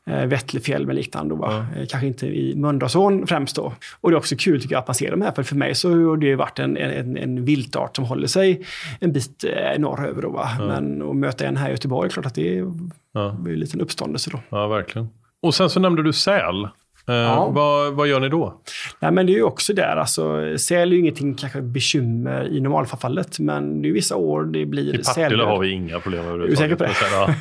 Eh, 0.07 0.25
Vättlefjäll 0.25 0.87
med 0.87 0.95
liknande. 0.95 1.35
Då, 1.35 1.45
eh, 1.45 1.85
Kanske 1.89 2.07
inte 2.07 2.27
i 2.27 2.55
Mölndalsån 2.55 3.27
främst 3.27 3.55
då. 3.55 3.73
Och 4.01 4.09
det 4.11 4.15
är 4.15 4.17
också 4.17 4.35
kul 4.39 4.61
tycker 4.61 4.75
jag 4.75 4.81
att 4.81 4.87
man 4.87 4.95
ser 4.95 5.11
de 5.11 5.21
här. 5.21 5.31
För, 5.31 5.43
för 5.43 5.55
mig 5.55 5.75
så 5.75 5.89
har 5.89 6.17
det 6.17 6.35
varit 6.35 6.59
en, 6.59 6.77
en, 6.77 7.17
en 7.17 7.45
viltart 7.45 7.95
som 7.95 8.05
håller 8.05 8.27
sig 8.27 8.65
en 8.99 9.11
bit 9.13 9.43
eh, 9.43 9.79
norröver. 9.79 10.21
Då, 10.21 10.29
va? 10.29 10.49
Men 10.59 11.01
att 11.01 11.15
möta 11.15 11.45
en 11.45 11.57
här 11.57 11.69
i 11.69 11.71
Göteborg, 11.71 12.09
klart 12.09 12.25
att 12.25 12.35
det 12.35 12.57
är, 12.57 12.73
ja. 13.13 13.29
är 13.45 13.49
en 13.49 13.59
liten 13.59 13.81
uppståndelse 13.81 14.29
då. 14.33 14.39
Ja, 14.49 14.67
verkligen. 14.67 15.09
Och 15.41 15.55
sen 15.55 15.69
så 15.69 15.79
nämnde 15.79 16.03
du 16.03 16.13
säl. 16.13 16.67
Eh, 17.07 17.15
ja. 17.15 17.49
vad, 17.49 17.93
vad 17.93 18.07
gör 18.07 18.19
ni 18.19 18.29
då? 18.29 18.61
Nej, 18.99 19.11
men 19.11 19.25
det 19.25 19.31
är 19.31 19.35
ju 19.35 19.43
också 19.43 19.73
där. 19.73 19.95
Alltså, 19.95 20.57
säl 20.57 20.91
är 20.91 20.95
ju 20.95 20.99
ingenting 20.99 21.35
kanske 21.35 21.61
bekymmer 21.61 22.47
i 22.47 22.61
normalfallet, 22.61 23.39
men 23.39 23.81
det 23.81 23.89
är 23.89 23.93
vissa 23.93 24.15
år 24.15 24.43
det 24.43 24.65
blir 24.65 24.95
I 24.95 25.03
Partille 25.03 25.43
har 25.43 25.59
vi 25.59 25.71
inga 25.71 25.99
problem 25.99 26.25
överhuvudtaget. 26.25 26.81
Är 26.81 26.87
du 26.87 26.93
säker 26.93 27.25
på 27.25 27.33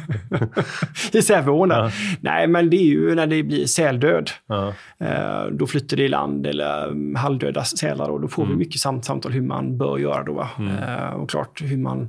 det? 1.13 1.19
I 1.19 1.23
Säveån? 1.23 1.71
Ja. 1.71 1.91
Nej, 2.21 2.47
men 2.47 2.71
det 2.71 2.77
är 2.77 2.87
ju 2.87 3.15
när 3.15 3.27
det 3.27 3.43
blir 3.43 3.67
säldöd. 3.67 4.31
Ja. 4.47 4.75
Eh, 5.01 5.47
då 5.53 5.67
flyttar 5.67 5.97
det 5.97 6.03
i 6.03 6.09
land 6.09 6.47
eller 6.47 6.85
mm, 6.85 7.15
halvdöda 7.15 7.65
sälar 7.65 8.09
och 8.09 8.21
då 8.21 8.29
får 8.29 8.43
mm. 8.43 8.59
vi 8.59 8.65
mycket 8.65 8.81
samt 8.81 9.05
samtal 9.05 9.33
hur 9.33 9.43
man 9.43 9.79
bör 9.79 9.99
göra 9.99 10.23
då. 10.23 10.49
Mm. 10.59 10.77
Eh, 10.77 11.11
och 11.11 11.31
klart 11.31 11.63
hur 11.63 11.77
man 11.77 12.09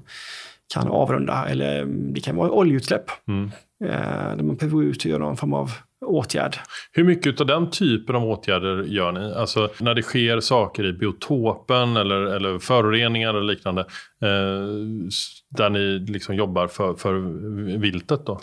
kan 0.74 0.88
avrunda, 0.88 1.46
eller 1.50 1.82
mm, 1.82 2.14
det 2.14 2.20
kan 2.20 2.36
vara 2.36 2.52
oljeutsläpp. 2.52 3.06
Mm. 3.28 3.52
Där 4.38 4.44
man 4.44 4.56
behöver 4.56 4.84
ut 4.84 4.98
och 4.98 5.06
göra 5.06 5.24
någon 5.24 5.38
form 5.38 5.54
av 5.54 5.72
åtgärd. 6.06 6.56
Hur 6.92 7.04
mycket 7.04 7.42
av 7.42 7.48
den 7.48 7.70
typen 7.70 8.16
av 8.16 8.24
åtgärder 8.24 8.84
gör 8.84 9.12
ni? 9.12 9.34
Alltså 9.34 9.70
när 9.80 9.96
det 9.96 10.02
sker 10.02 10.40
saker 10.40 10.86
i 10.86 10.94
biotopen 10.94 11.98
eller, 11.98 12.22
eller 12.22 12.60
föroreningar 12.60 13.30
eller 13.30 13.54
liknande. 13.54 13.82
Eh, 14.22 14.66
där 15.52 15.70
ni 15.70 16.00
liksom 16.00 16.36
jobbar 16.36 16.68
för, 16.68 16.94
för 16.94 17.14
viltet 17.78 18.26
då? 18.26 18.40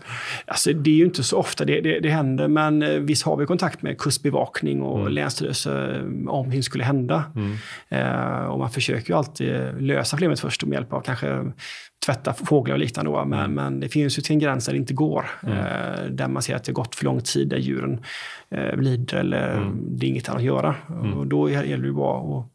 Alltså 0.46 0.72
det 0.72 0.90
är 0.90 0.94
ju 0.94 1.04
inte 1.04 1.22
så 1.22 1.38
ofta 1.38 1.64
det, 1.64 1.80
det, 1.80 2.00
det 2.00 2.10
händer, 2.10 2.48
men 2.48 2.82
eh, 2.82 2.88
visst 2.88 3.22
har 3.22 3.36
vi 3.36 3.46
kontakt 3.46 3.82
med 3.82 3.98
kustbevakning 3.98 4.82
och 4.82 5.00
mm. 5.00 5.12
länsstyrelse 5.12 5.96
eh, 5.96 6.28
om 6.28 6.50
det 6.50 6.62
skulle 6.62 6.84
hända. 6.84 7.24
Mm. 7.34 7.56
Eh, 7.88 8.46
och 8.46 8.58
man 8.58 8.70
försöker 8.70 9.10
ju 9.10 9.18
alltid 9.18 9.52
lösa 9.80 10.16
problemet 10.16 10.40
först 10.40 10.64
med 10.64 10.72
hjälp 10.72 10.92
av 10.92 11.00
kanske 11.00 11.52
tvätta 12.06 12.34
fåglar 12.34 12.74
och 12.74 12.80
liknande. 12.80 13.10
Då. 13.10 13.24
Men, 13.24 13.38
mm. 13.38 13.54
men 13.54 13.80
det 13.80 13.88
finns 13.88 14.18
ju 14.18 14.22
till 14.22 14.32
en 14.32 14.38
gräns 14.38 14.66
där 14.66 14.72
det 14.72 14.78
inte 14.78 14.94
går. 14.94 15.26
Mm. 15.42 15.58
Eh, 15.58 16.04
där 16.10 16.28
man 16.28 16.42
ser 16.42 16.56
att 16.56 16.64
det 16.64 16.72
gått 16.72 16.94
för 16.94 17.04
lång 17.04 17.20
tid, 17.20 17.48
där 17.48 17.58
djuren 17.58 18.00
eh, 18.50 18.76
lider 18.76 19.16
eller 19.16 19.56
mm. 19.56 19.98
det 19.98 20.06
är 20.06 20.08
inget 20.08 20.28
annat 20.28 20.38
att 20.38 20.44
göra. 20.44 20.74
Mm. 20.88 21.14
Och 21.14 21.26
då 21.26 21.50
gäller 21.50 21.76
det 21.76 21.86
ju 21.86 21.92
bara 21.92 22.38
att 22.38 22.46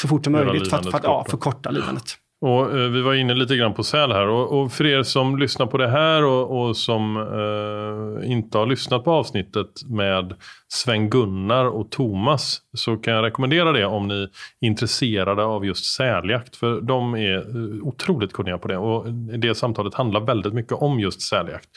så 0.00 0.08
fort 0.08 0.24
som 0.24 0.32
möjligt 0.32 0.70
för 0.70 0.76
att, 0.76 0.90
för 0.90 0.98
att 0.98 1.04
ja, 1.04 1.26
förkorta 1.28 1.70
lidandet. 1.70 2.18
Och, 2.42 2.78
eh, 2.78 2.90
vi 2.90 3.02
var 3.02 3.14
inne 3.14 3.34
lite 3.34 3.56
grann 3.56 3.74
på 3.74 3.84
säl 3.84 4.12
här 4.12 4.28
och, 4.28 4.60
och 4.60 4.72
för 4.72 4.86
er 4.86 5.02
som 5.02 5.38
lyssnar 5.38 5.66
på 5.66 5.78
det 5.78 5.88
här 5.88 6.24
och, 6.24 6.60
och 6.60 6.76
som 6.76 7.16
eh, 7.16 8.30
inte 8.32 8.58
har 8.58 8.66
lyssnat 8.66 9.04
på 9.04 9.12
avsnittet 9.12 9.68
med 9.88 10.34
Sven-Gunnar 10.68 11.64
och 11.64 11.90
Thomas 11.90 12.60
så 12.72 12.96
kan 12.96 13.14
jag 13.14 13.24
rekommendera 13.24 13.72
det 13.72 13.86
om 13.86 14.08
ni 14.08 14.22
är 14.22 14.28
intresserade 14.60 15.44
av 15.44 15.66
just 15.66 15.84
säljakt. 15.84 16.56
För 16.56 16.80
de 16.80 17.14
är 17.14 17.36
eh, 17.36 17.82
otroligt 17.82 18.32
kunniga 18.32 18.58
på 18.58 18.68
det 18.68 18.76
och 18.76 19.12
det 19.38 19.54
samtalet 19.54 19.94
handlar 19.94 20.20
väldigt 20.20 20.52
mycket 20.52 20.72
om 20.72 21.00
just 21.00 21.20
säljakt. 21.20 21.68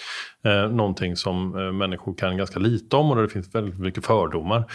Eh, 0.45 0.71
någonting 0.71 1.15
som 1.15 1.59
eh, 1.59 1.71
människor 1.71 2.15
kan 2.17 2.37
ganska 2.37 2.59
lite 2.59 2.95
om 2.95 3.09
och 3.09 3.15
där 3.15 3.23
det 3.23 3.29
finns 3.29 3.55
väldigt 3.55 3.79
mycket 3.79 4.05
fördomar. 4.05 4.65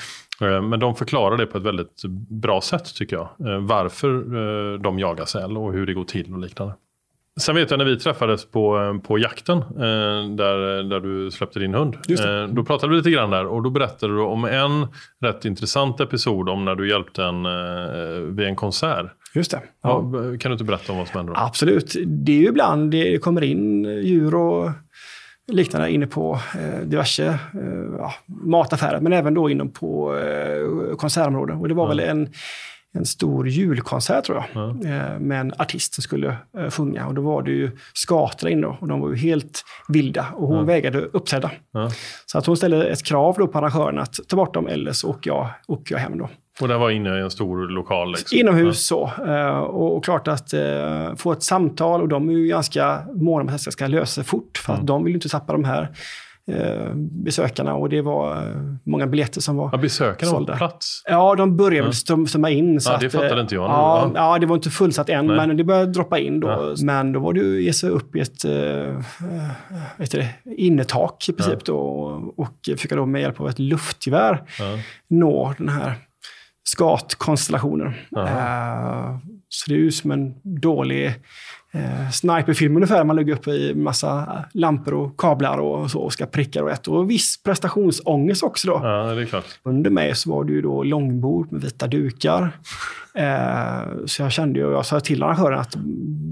Eh, 0.41 0.63
men 0.63 0.81
de 0.81 0.95
förklarar 0.95 1.37
det 1.37 1.47
på 1.47 1.59
ett 1.59 1.65
väldigt 1.65 2.03
bra 2.29 2.61
sätt 2.61 2.95
tycker 2.95 3.17
jag. 3.17 3.49
Eh, 3.49 3.61
varför 3.61 4.09
eh, 4.15 4.81
de 4.81 4.99
jagar 4.99 5.25
säl 5.25 5.57
och 5.57 5.73
hur 5.73 5.87
det 5.87 5.95
går 5.95 6.05
till 6.05 6.33
och 6.33 6.39
liknande. 6.39 6.75
Sen 7.41 7.55
vet 7.55 7.71
jag 7.71 7.79
när 7.79 7.85
vi 7.85 7.99
träffades 7.99 8.45
på, 8.45 9.01
på 9.05 9.19
jakten 9.19 9.61
där, 10.37 10.83
där 10.83 11.01
du 11.01 11.31
släppte 11.31 11.59
din 11.59 11.75
hund. 11.75 11.97
Då 12.51 12.65
pratade 12.65 12.91
vi 12.91 12.97
lite 12.97 13.11
grann 13.11 13.31
där 13.31 13.47
och 13.47 13.63
då 13.63 13.71
berättade 13.71 14.13
du 14.13 14.21
om 14.21 14.45
en 14.45 14.87
rätt 15.21 15.45
intressant 15.45 16.01
episod 16.01 16.49
om 16.49 16.65
när 16.65 16.75
du 16.75 16.89
hjälpte 16.89 17.25
en 17.25 17.43
vid 18.37 18.47
en 18.47 18.57
konsert. 18.57 19.07
Just 19.35 19.51
det. 19.51 19.63
Ja. 19.83 20.01
Kan 20.41 20.51
du 20.51 20.53
inte 20.53 20.65
berätta 20.65 20.93
om 20.93 20.99
vad 20.99 21.09
som 21.09 21.17
hände 21.17 21.33
då? 21.33 21.39
Absolut. 21.39 21.97
Det 22.07 22.33
är 22.33 22.37
ju 22.37 22.49
ibland 22.49 22.91
det 22.91 23.23
kommer 23.23 23.45
in 23.45 23.85
djur 23.85 24.35
och 24.35 24.71
liknande 25.53 25.91
inne 25.91 26.07
på 26.07 26.39
eh, 26.55 26.81
diverse 26.81 27.27
eh, 27.27 27.39
ja, 27.99 28.15
mataffärer, 28.27 29.01
men 29.01 29.13
även 29.13 29.35
då 29.35 29.51
inom 29.51 29.73
på 29.73 30.17
eh, 30.17 30.97
konsertområden. 30.97 31.57
Och 31.57 31.69
det 31.69 31.75
var 31.75 31.93
mm. 31.93 31.97
väl 31.97 32.09
en, 32.09 32.29
en 32.95 33.07
stor 33.07 33.49
julkonsert 33.49 34.25
tror 34.25 34.45
jag, 34.55 34.71
mm. 34.71 35.29
med 35.29 35.41
en 35.41 35.53
artist 35.59 35.95
som 35.95 36.03
skulle 36.03 36.37
eh, 36.59 36.71
sjunga. 36.71 37.07
Och 37.07 37.15
då 37.15 37.23
var 37.23 37.43
det 37.43 37.51
ju 37.51 37.71
skator 37.95 38.51
inne 38.51 38.67
och 38.67 38.89
de 38.89 39.01
var 39.01 39.11
ju 39.11 39.17
helt 39.17 39.65
vilda 39.89 40.27
och 40.35 40.47
hon 40.47 40.57
mm. 40.57 40.67
vägrade 40.67 40.99
uppträda. 40.99 41.51
Så 42.27 42.39
att 42.39 42.47
hon 42.47 42.57
ställde 42.57 42.87
ett 42.87 43.05
krav 43.05 43.35
då 43.39 43.47
på 43.47 43.59
arrangören 43.59 43.99
att 43.99 44.21
ta 44.29 44.37
bort 44.37 44.55
dem 44.55 44.67
eller 44.67 44.93
så 44.93 45.11
åker 45.11 45.31
jag, 45.31 45.49
åker 45.69 45.95
jag 45.95 46.01
hem 46.01 46.19
då. 46.19 46.29
Och 46.61 46.69
det 46.69 46.79
var 46.79 46.91
inne 46.91 47.19
i 47.19 47.21
en 47.21 47.31
stor 47.31 47.69
lokal? 47.69 48.11
Liksom. 48.11 48.39
Inomhus 48.39 48.91
ja. 48.91 49.13
så. 49.17 49.25
Uh, 49.25 49.59
och, 49.59 49.97
och, 49.97 50.05
klart 50.05 50.29
att 50.29 50.55
uh, 50.55 51.15
få 51.17 51.33
ett 51.33 51.43
samtal 51.43 52.03
och 52.03 52.09
de 52.09 52.29
är 52.29 52.33
ju 52.33 52.47
ganska 52.47 53.03
måna 53.15 53.43
om 53.43 53.49
att 53.49 53.65
det 53.65 53.73
ska 53.73 53.87
lösa 53.87 54.07
sig 54.07 54.25
fort. 54.25 54.59
För 54.59 54.73
mm. 54.73 54.81
att 54.81 54.87
de 54.87 55.05
vill 55.05 55.11
ju 55.11 55.17
inte 55.17 55.29
tappa 55.29 55.53
de 55.53 55.65
här 55.65 55.89
uh, 56.51 56.95
besökarna 56.95 57.75
och 57.75 57.89
det 57.89 58.03
var 58.03 58.55
många 58.85 59.07
biljetter 59.07 59.41
som 59.41 59.57
var 59.57 59.69
ja, 59.73 59.79
Besökarna 59.79 60.31
sålda. 60.33 60.53
var 60.53 60.59
på 60.59 60.59
plats? 60.59 61.03
Ja, 61.09 61.35
de 61.35 61.57
började 61.57 61.89
väl 61.89 61.95
ja. 62.09 62.27
strömma 62.27 62.51
in. 62.51 62.81
Så 62.81 62.93
ja, 62.93 62.99
det 63.01 63.07
att, 63.07 63.13
fattade 63.13 63.41
inte 63.41 63.55
jag. 63.55 63.65
Ja, 63.65 64.11
ja, 64.15 64.39
det 64.39 64.47
var 64.47 64.57
inte 64.57 64.71
fullsatt 64.71 65.09
än, 65.09 65.27
Nej. 65.27 65.37
men 65.37 65.57
det 65.57 65.65
började 65.65 65.93
droppa 65.93 66.19
in 66.19 66.41
då. 66.41 66.75
Men 66.83 67.13
då 67.13 67.21
var 67.21 67.33
det 67.33 67.41
ju 67.41 67.63
ge 67.63 67.73
sig 67.73 67.91
upp 67.91 68.17
i 68.17 68.21
ett 68.21 68.45
vet 69.97 70.11
det, 70.11 70.29
innetak 70.57 71.29
i 71.29 71.33
princip 71.33 71.65
då, 71.65 71.77
och, 71.79 72.39
och 72.39 72.57
försöka 72.77 72.97
då 72.97 73.07
med 73.07 73.21
hjälp 73.21 73.41
av 73.41 73.49
ett 73.49 73.59
luftgevär 73.59 74.43
nå 75.09 75.55
den 75.59 75.69
här 75.69 75.95
skatkonstellationer. 76.65 78.07
Uh, 78.17 79.19
så 79.49 79.71
det 79.71 79.75
är 79.75 79.79
ju 79.79 79.91
som 79.91 80.11
en 80.11 80.35
dålig 80.43 81.15
eh, 81.73 82.11
sniperfilm 82.11 82.77
ungefär. 82.77 83.05
Man 83.05 83.17
lägger 83.17 83.33
upp 83.33 83.49
i 83.49 83.75
massa 83.75 84.45
lampor 84.53 84.95
och 84.95 85.21
kablar 85.21 85.59
och 85.59 85.91
så 85.91 86.01
och 86.01 86.13
ska 86.13 86.27
pricka 86.27 86.63
rätt. 86.63 86.89
Och 86.89 87.11
viss 87.11 87.43
prestationsångest 87.43 88.43
också 88.43 88.69
då. 88.69 88.81
Ja, 88.83 89.15
det 89.15 89.23
är 89.23 89.27
klart. 89.27 89.45
Under 89.63 89.91
mig 89.91 90.15
så 90.15 90.31
var 90.31 90.45
det 90.45 90.53
ju 90.53 90.63
då 90.63 90.83
långbord 90.83 91.53
med 91.53 91.61
vita 91.61 91.87
dukar. 91.87 92.51
Eh, 93.15 94.05
så 94.07 94.23
jag 94.23 94.33
kände 94.33 94.59
ju, 94.59 94.71
jag 94.71 94.87
sa 94.87 95.01
till 95.01 95.23
arrangören 95.23 95.59
att 95.59 95.77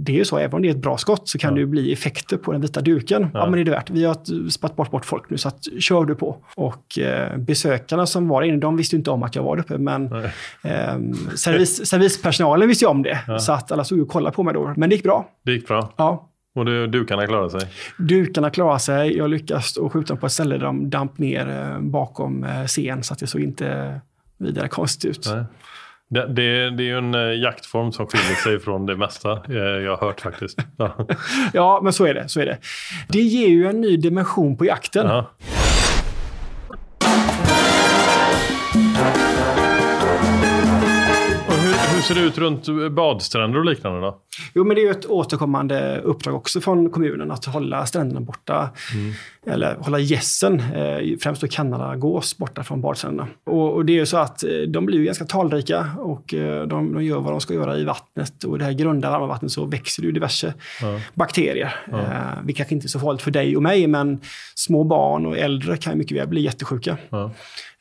det 0.09 0.13
är 0.13 0.19
ju 0.19 0.25
så, 0.25 0.39
även 0.39 0.55
om 0.55 0.63
det 0.63 0.69
är 0.69 0.71
ett 0.71 0.83
bra 0.83 0.99
skott 0.99 1.29
så 1.29 1.39
kan 1.39 1.51
ja. 1.51 1.55
det 1.55 1.61
ju 1.61 1.67
bli 1.67 1.93
effekter 1.93 2.37
på 2.37 2.53
den 2.53 2.61
vita 2.61 2.81
duken. 2.81 3.23
Ja. 3.23 3.29
ja. 3.35 3.45
men 3.45 3.53
det 3.53 3.61
är 3.61 3.65
det 3.65 3.71
värt. 3.71 3.91
Vi 3.91 4.05
har 4.05 4.49
spatt 4.51 4.77
bort, 4.77 4.91
bort 4.91 5.05
folk 5.05 5.31
nu 5.31 5.39
så 5.39 5.49
att, 5.49 5.65
kör 5.81 6.05
du 6.05 6.15
på. 6.15 6.37
Och 6.55 6.99
eh, 6.99 7.37
besökarna 7.37 8.07
som 8.07 8.29
var 8.29 8.43
inne, 8.43 8.57
de 8.57 8.77
visste 8.77 8.97
inte 8.97 9.11
om 9.11 9.23
att 9.23 9.35
jag 9.35 9.43
var 9.43 9.57
där 9.57 9.63
uppe 9.63 9.79
men 9.79 10.13
eh, 10.13 10.99
servis, 11.35 11.87
servispersonalen 11.89 12.69
visste 12.69 12.85
ju 12.85 12.89
om 12.89 13.03
det. 13.03 13.19
Ja. 13.27 13.39
Så 13.39 13.53
att 13.53 13.73
alla 13.73 13.85
stod 13.85 14.01
och 14.01 14.09
kollade 14.09 14.37
på 14.37 14.43
mig 14.43 14.55
då. 14.55 14.75
Men 14.77 14.89
det 14.91 14.97
gick 14.97 15.05
bra. 15.05 15.29
Det 15.45 15.53
gick 15.53 15.69
bra? 15.69 15.93
Ja. 15.97 16.31
Och 16.55 16.65
det, 16.65 16.87
dukarna 16.87 17.27
klarade 17.27 17.51
sig? 17.51 17.71
Dukarna 17.99 18.51
klarade 18.51 18.81
sig. 18.81 19.17
Jag 19.17 19.31
lyckades 19.31 19.79
skjuta 19.93 20.09
dem 20.09 20.19
på 20.19 20.27
ett 20.27 20.33
ställe 20.33 20.57
där 20.57 20.65
de 20.65 20.91
damp 20.91 21.19
ner 21.19 21.49
eh, 21.49 21.81
bakom 21.81 22.45
eh, 22.45 22.65
scen 22.65 23.03
så 23.03 23.13
att 23.13 23.19
det 23.19 23.27
såg 23.27 23.41
inte 23.41 24.01
vidare 24.39 24.69
konstigt 24.69 25.11
ut. 25.11 25.29
Nej. 25.35 25.45
Det, 26.11 26.27
det, 26.27 26.71
det, 26.71 26.83
är 26.83 26.87
ju 26.87 26.99
en 26.99 27.15
eh, 27.15 27.41
jaktform 27.43 27.93
som 27.93 28.07
skiljer 28.07 28.37
sig 28.37 28.59
från 28.59 28.87
det 28.87 28.97
mesta 28.97 29.33
eh, 29.33 29.57
jag 29.57 29.97
har 29.97 30.07
hört 30.07 30.21
faktiskt. 30.21 30.59
Ja. 30.77 31.07
ja, 31.53 31.81
men 31.83 31.93
så 31.93 32.07
är 32.07 32.15
det. 32.15 32.29
Så 32.29 32.41
är 32.41 32.47
det. 32.47 32.59
Det 33.09 33.21
ger 33.21 33.49
ju 33.49 33.67
en 33.67 33.81
ny 33.81 33.97
dimension 33.97 34.57
på 34.57 34.65
jakten. 34.65 35.07
Ja. 35.07 35.31
Ser 42.09 42.15
det 42.15 42.21
ut 42.21 42.39
runt 42.39 42.93
badstränder 42.93 43.59
och 43.59 43.65
liknande 43.65 44.01
då? 44.01 44.21
Jo, 44.55 44.65
men 44.65 44.75
det 44.75 44.81
är 44.81 44.85
ju 44.85 44.91
ett 44.91 45.07
återkommande 45.07 46.01
uppdrag 46.05 46.35
också 46.35 46.61
från 46.61 46.91
kommunen 46.91 47.31
att 47.31 47.45
hålla 47.45 47.87
stränderna 47.87 48.21
borta. 48.21 48.71
Mm. 48.95 49.13
Eller 49.47 49.75
hålla 49.75 49.99
gässen, 49.99 50.61
eh, 50.61 51.19
främst 51.21 51.41
då 51.41 51.49
Kanadagås, 51.49 52.39
borta 52.39 52.65
från 52.65 52.81
badstränderna. 52.81 53.29
Och, 53.47 53.73
och, 53.73 53.85
det 53.85 53.93
är 53.93 53.95
ju 53.95 54.07
så 54.07 54.17
att 54.17 54.45
eh, 54.45 54.51
de 54.69 54.87
blir 54.87 54.99
ju 54.99 55.05
ganska 55.05 55.25
talrika 55.25 55.91
och 55.99 56.35
eh, 56.35 56.67
de, 56.67 56.93
de, 56.93 57.05
gör 57.05 57.21
vad 57.21 57.33
de 57.33 57.41
ska 57.41 57.55
göra 57.55 57.77
i 57.77 57.85
vattnet. 57.85 58.45
Och 58.45 58.57
i 58.57 58.59
det 58.59 58.65
här 58.65 58.73
grunda 58.73 59.11
varma 59.11 59.27
vattnet 59.27 59.53
så 59.53 59.65
växer 59.65 60.03
det 60.03 60.07
ju 60.07 60.13
diverse 60.13 60.55
ja. 60.83 61.01
bakterier. 61.15 61.75
Ja. 61.91 61.99
Eh, 61.99 62.43
vilket 62.45 62.57
kanske 62.57 62.75
inte 62.75 62.87
är 62.87 62.89
så 62.89 63.01
farligt 63.01 63.23
för 63.23 63.31
dig 63.31 63.57
och 63.57 63.63
mig, 63.63 63.87
men 63.87 64.21
små 64.55 64.85
barn 64.85 65.27
och 65.27 65.39
äldre 65.39 65.77
kan 65.77 65.99
mycket 65.99 66.17
väl 66.17 66.29
bli 66.29 66.41
jättesjuka. 66.41 66.97
Ja. 67.11 67.31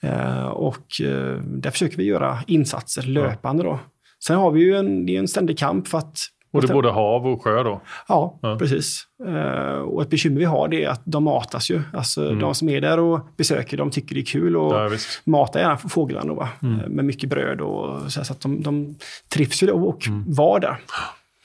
Eh, 0.01 0.47
och 0.47 1.01
eh, 1.01 1.41
där 1.43 1.71
försöker 1.71 1.97
vi 1.97 2.03
göra 2.03 2.39
insatser 2.47 3.01
löpande 3.01 3.63
då. 3.63 3.79
Sen 4.27 4.37
har 4.37 4.51
vi 4.51 4.61
ju 4.61 4.75
en, 4.75 5.05
det 5.05 5.15
är 5.15 5.19
en 5.19 5.27
ständig 5.27 5.57
kamp 5.57 5.87
för 5.87 5.97
att 5.97 6.17
och 6.51 6.61
det 6.61 6.69
är 6.71 6.73
både 6.73 6.91
hav 6.91 7.27
och 7.27 7.43
sjö 7.43 7.63
då? 7.63 7.81
Ja, 8.07 8.39
ja. 8.41 8.57
precis. 8.59 9.03
Uh, 9.27 9.79
och 9.79 10.01
ett 10.01 10.09
bekymmer 10.09 10.39
vi 10.39 10.45
har 10.45 10.67
det 10.67 10.83
är 10.83 10.89
att 10.89 11.01
de 11.05 11.23
matas 11.23 11.69
ju. 11.71 11.81
Alltså 11.93 12.25
mm. 12.25 12.39
de 12.39 12.55
som 12.55 12.69
är 12.69 12.81
där 12.81 12.99
och 12.99 13.27
besöker, 13.37 13.77
de 13.77 13.91
tycker 13.91 14.15
det 14.15 14.21
är 14.21 14.25
kul 14.25 14.57
och 14.57 14.73
ja, 14.73 14.89
matar 15.23 15.59
gärna 15.59 15.77
fåglarna 15.77 16.33
då, 16.33 16.47
mm. 16.63 16.91
med 16.91 17.05
mycket 17.05 17.29
bröd 17.29 17.61
och 17.61 18.11
så, 18.11 18.23
så 18.23 18.33
att 18.33 18.41
de, 18.41 18.61
de 18.61 18.95
trivs 19.29 19.63
ju 19.63 19.71
och 19.71 20.07
mm. 20.07 20.23
var 20.27 20.59
där. 20.59 20.77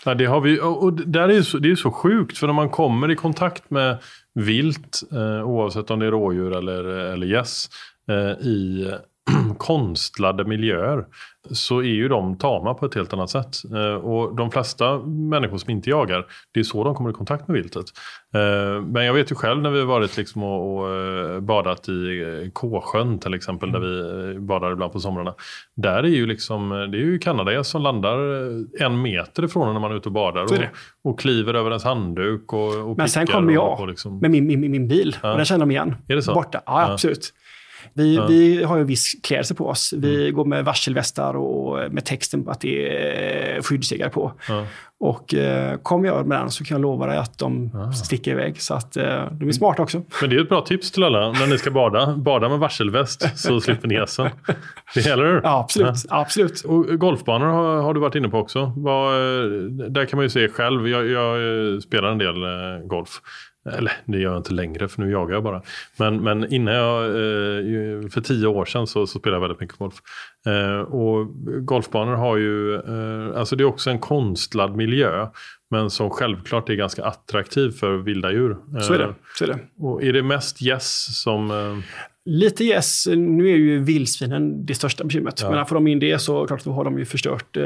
Ja, 0.05 0.14
det 0.14 0.24
har 0.24 0.41
vi, 0.41 0.61
och 0.61 0.93
där 0.93 1.28
är 1.28 1.43
så, 1.43 1.59
det 1.59 1.70
är 1.70 1.76
så 1.76 1.91
sjukt, 1.91 2.39
för 2.39 2.47
när 2.47 2.55
man 2.55 2.68
kommer 2.68 3.11
i 3.11 3.16
kontakt 3.16 3.70
med 3.70 3.99
vilt, 4.35 5.03
eh, 5.12 5.49
oavsett 5.49 5.91
om 5.91 5.99
det 5.99 6.07
är 6.07 6.11
rådjur 6.11 6.57
eller, 6.57 6.85
eller 6.85 7.26
gäss, 7.26 7.68
eh, 8.09 8.47
i 8.47 8.91
konstlade 9.55 10.44
miljöer 10.44 11.05
så 11.50 11.78
är 11.78 11.84
ju 11.84 12.09
de 12.09 12.38
tama 12.38 12.74
på 12.74 12.86
ett 12.86 12.94
helt 12.94 13.12
annat 13.12 13.30
sätt. 13.30 13.57
Eh, 13.74 13.94
och 13.94 14.36
de 14.36 14.50
flesta 14.50 14.98
människor 15.07 15.59
som 15.59 15.70
inte 15.70 15.90
jagar, 15.90 16.26
det 16.53 16.61
är 16.61 16.64
så 16.64 16.84
de 16.84 16.94
kommer 16.94 17.11
i 17.11 17.12
kontakt 17.12 17.48
med 17.48 17.55
viltet. 17.55 17.86
Eh, 18.34 18.82
men 18.82 19.05
jag 19.05 19.14
vet 19.14 19.30
ju 19.30 19.34
själv 19.34 19.62
när 19.62 19.70
vi 19.70 19.78
har 19.78 19.86
varit 19.86 20.16
liksom 20.16 20.42
och, 20.42 20.78
och 20.78 20.94
eh, 20.94 21.40
badat 21.40 21.88
i 21.88 22.50
Kåsjön 22.53 23.18
till 23.18 23.34
exempel, 23.34 23.68
mm. 23.68 23.80
där 23.80 23.88
vi 23.88 24.38
badar 24.38 24.72
ibland 24.72 24.92
på 24.92 25.00
somrarna. 25.00 25.34
Där 25.74 26.03
är 26.03 26.09
ju 26.09 26.26
liksom, 26.26 26.68
det 26.68 26.98
är 26.98 27.03
ju 27.03 27.18
kanadagäss 27.18 27.68
som 27.68 27.82
landar 27.82 28.18
en 28.82 29.03
meter 29.03 29.44
ifrån 29.44 29.72
när 29.72 29.80
man 29.80 29.92
är 29.92 29.96
ute 29.96 30.09
och 30.09 30.12
badar. 30.12 30.42
Och, 30.42 31.11
och 31.11 31.20
kliver 31.20 31.55
över 31.55 31.70
ens 31.70 31.84
handduk 31.84 32.53
och, 32.53 32.90
och 32.90 32.96
Men 32.96 33.09
sen 33.09 33.26
kommer 33.26 33.53
jag 33.53 33.78
på, 33.78 33.86
liksom. 33.86 34.18
med 34.18 34.30
min, 34.30 34.46
min, 34.46 34.70
min 34.70 34.88
bil 34.88 35.16
ja. 35.22 35.30
och 35.30 35.36
den 35.36 35.44
känner 35.44 35.61
de 35.61 35.70
igen. 35.70 35.96
Är 36.09 36.16
det 36.16 36.22
så? 36.22 36.34
Borta. 36.34 36.61
Ja, 36.66 36.92
absolut. 36.92 37.32
Vi, 37.95 38.16
ja. 38.16 38.26
vi 38.26 38.62
har 38.62 38.76
ju 38.76 38.85
viss 38.85 39.12
klädsel 39.22 39.57
på 39.57 39.68
oss. 39.68 39.95
Vi 39.97 40.22
mm. 40.22 40.35
går 40.35 40.45
med 40.45 40.64
varselvästar 40.64 41.37
och 41.37 41.93
med 41.93 42.05
texten 42.05 42.49
att 42.49 42.61
det 42.61 42.89
är 43.57 43.62
skyddsjägare 43.62 44.11
på. 44.11 44.33
Ja. 44.49 44.66
Och 45.05 45.35
eh, 45.35 45.78
kommer 45.78 46.09
jag 46.09 46.26
med 46.26 46.41
den 46.41 46.51
så 46.51 46.64
kan 46.64 46.74
jag 46.74 46.83
lova 46.83 47.07
dig 47.07 47.18
att 47.18 47.39
de 47.39 47.70
ah. 47.74 47.93
sticker 47.93 48.30
iväg. 48.30 48.61
Så 48.61 48.74
att 48.74 48.97
eh, 48.97 49.33
de 49.33 49.49
är 49.49 49.53
smarta 49.53 49.83
också. 49.83 50.03
Men 50.20 50.30
det 50.30 50.37
är 50.37 50.41
ett 50.41 50.49
bra 50.49 50.61
tips 50.61 50.91
till 50.91 51.05
alla 51.05 51.33
när 51.33 51.47
ni 51.47 51.59
ska 51.59 51.70
bada. 51.70 52.16
Bada 52.16 52.49
med 52.49 52.59
varselväst 52.59 53.39
så 53.39 53.61
slipper 53.61 53.89
ni 53.89 53.95
gässen. 53.95 54.30
Det 54.95 55.01
gäller 55.01 55.41
Ja, 55.45 55.61
absolut. 55.61 56.05
Ja. 56.09 56.20
absolut. 56.20 56.61
Och 56.61 57.01
golfbanor 57.01 57.47
har, 57.47 57.83
har, 57.83 57.95
du 57.95 58.01
varit 58.01 58.14
inne 58.14 58.28
på 58.28 58.39
också. 58.39 58.72
Var, 58.76 59.12
där 59.89 60.05
kan 60.05 60.16
man 60.16 60.24
ju 60.24 60.30
se 60.30 60.49
själv. 60.49 60.89
Jag, 60.89 61.09
jag 61.09 61.83
spelar 61.83 62.09
en 62.09 62.18
del 62.18 62.43
eh, 62.43 62.87
golf. 62.87 63.20
Eller 63.70 63.92
det 64.04 64.18
gör 64.18 64.30
jag 64.30 64.40
inte 64.40 64.54
längre 64.54 64.88
för 64.88 65.02
nu 65.02 65.10
jagar 65.10 65.34
jag 65.34 65.42
bara. 65.42 65.62
Men, 65.96 66.22
men 66.22 66.52
innan 66.52 66.74
jag, 66.74 67.04
eh, 67.04 68.08
för 68.08 68.20
tio 68.20 68.46
år 68.46 68.64
sedan 68.64 68.86
så, 68.86 69.06
så 69.06 69.18
spelade 69.18 69.36
jag 69.36 69.40
väldigt 69.40 69.60
mycket 69.60 69.78
golf. 69.78 69.94
Eh, 70.46 70.80
och 70.80 71.26
golfbanor 71.66 72.14
har 72.14 72.36
ju, 72.36 72.74
eh, 72.74 73.38
alltså 73.38 73.56
det 73.56 73.62
är 73.62 73.66
också 73.66 73.90
en 73.90 73.98
konstlad 73.98 74.76
miljö. 74.76 75.26
Men 75.70 75.90
som 75.90 76.10
självklart 76.10 76.68
är 76.68 76.74
ganska 76.74 77.04
attraktiv 77.04 77.70
för 77.70 77.96
vilda 77.96 78.32
djur. 78.32 78.56
Så 78.80 78.92
är 78.92 78.98
det. 78.98 79.14
Så 79.38 79.44
är 79.44 79.48
det. 79.48 79.58
Och 79.78 80.02
är 80.02 80.12
det 80.12 80.22
mest 80.22 80.62
gäss 80.62 81.22
som... 81.22 81.82
Lite 82.24 82.64
gäss. 82.64 83.06
Nu 83.06 83.50
är 83.50 83.56
ju 83.56 83.78
vildsvinen 83.78 84.66
det 84.66 84.74
största 84.74 85.04
bekymret. 85.04 85.40
Ja. 85.42 85.50
Men 85.50 85.66
får 85.66 85.74
de 85.74 85.86
in 85.86 85.98
det 85.98 86.18
så 86.18 86.46
klart 86.46 86.64
då 86.64 86.72
har 86.72 86.84
de 86.84 86.98
ju 86.98 87.04
förstört 87.04 87.56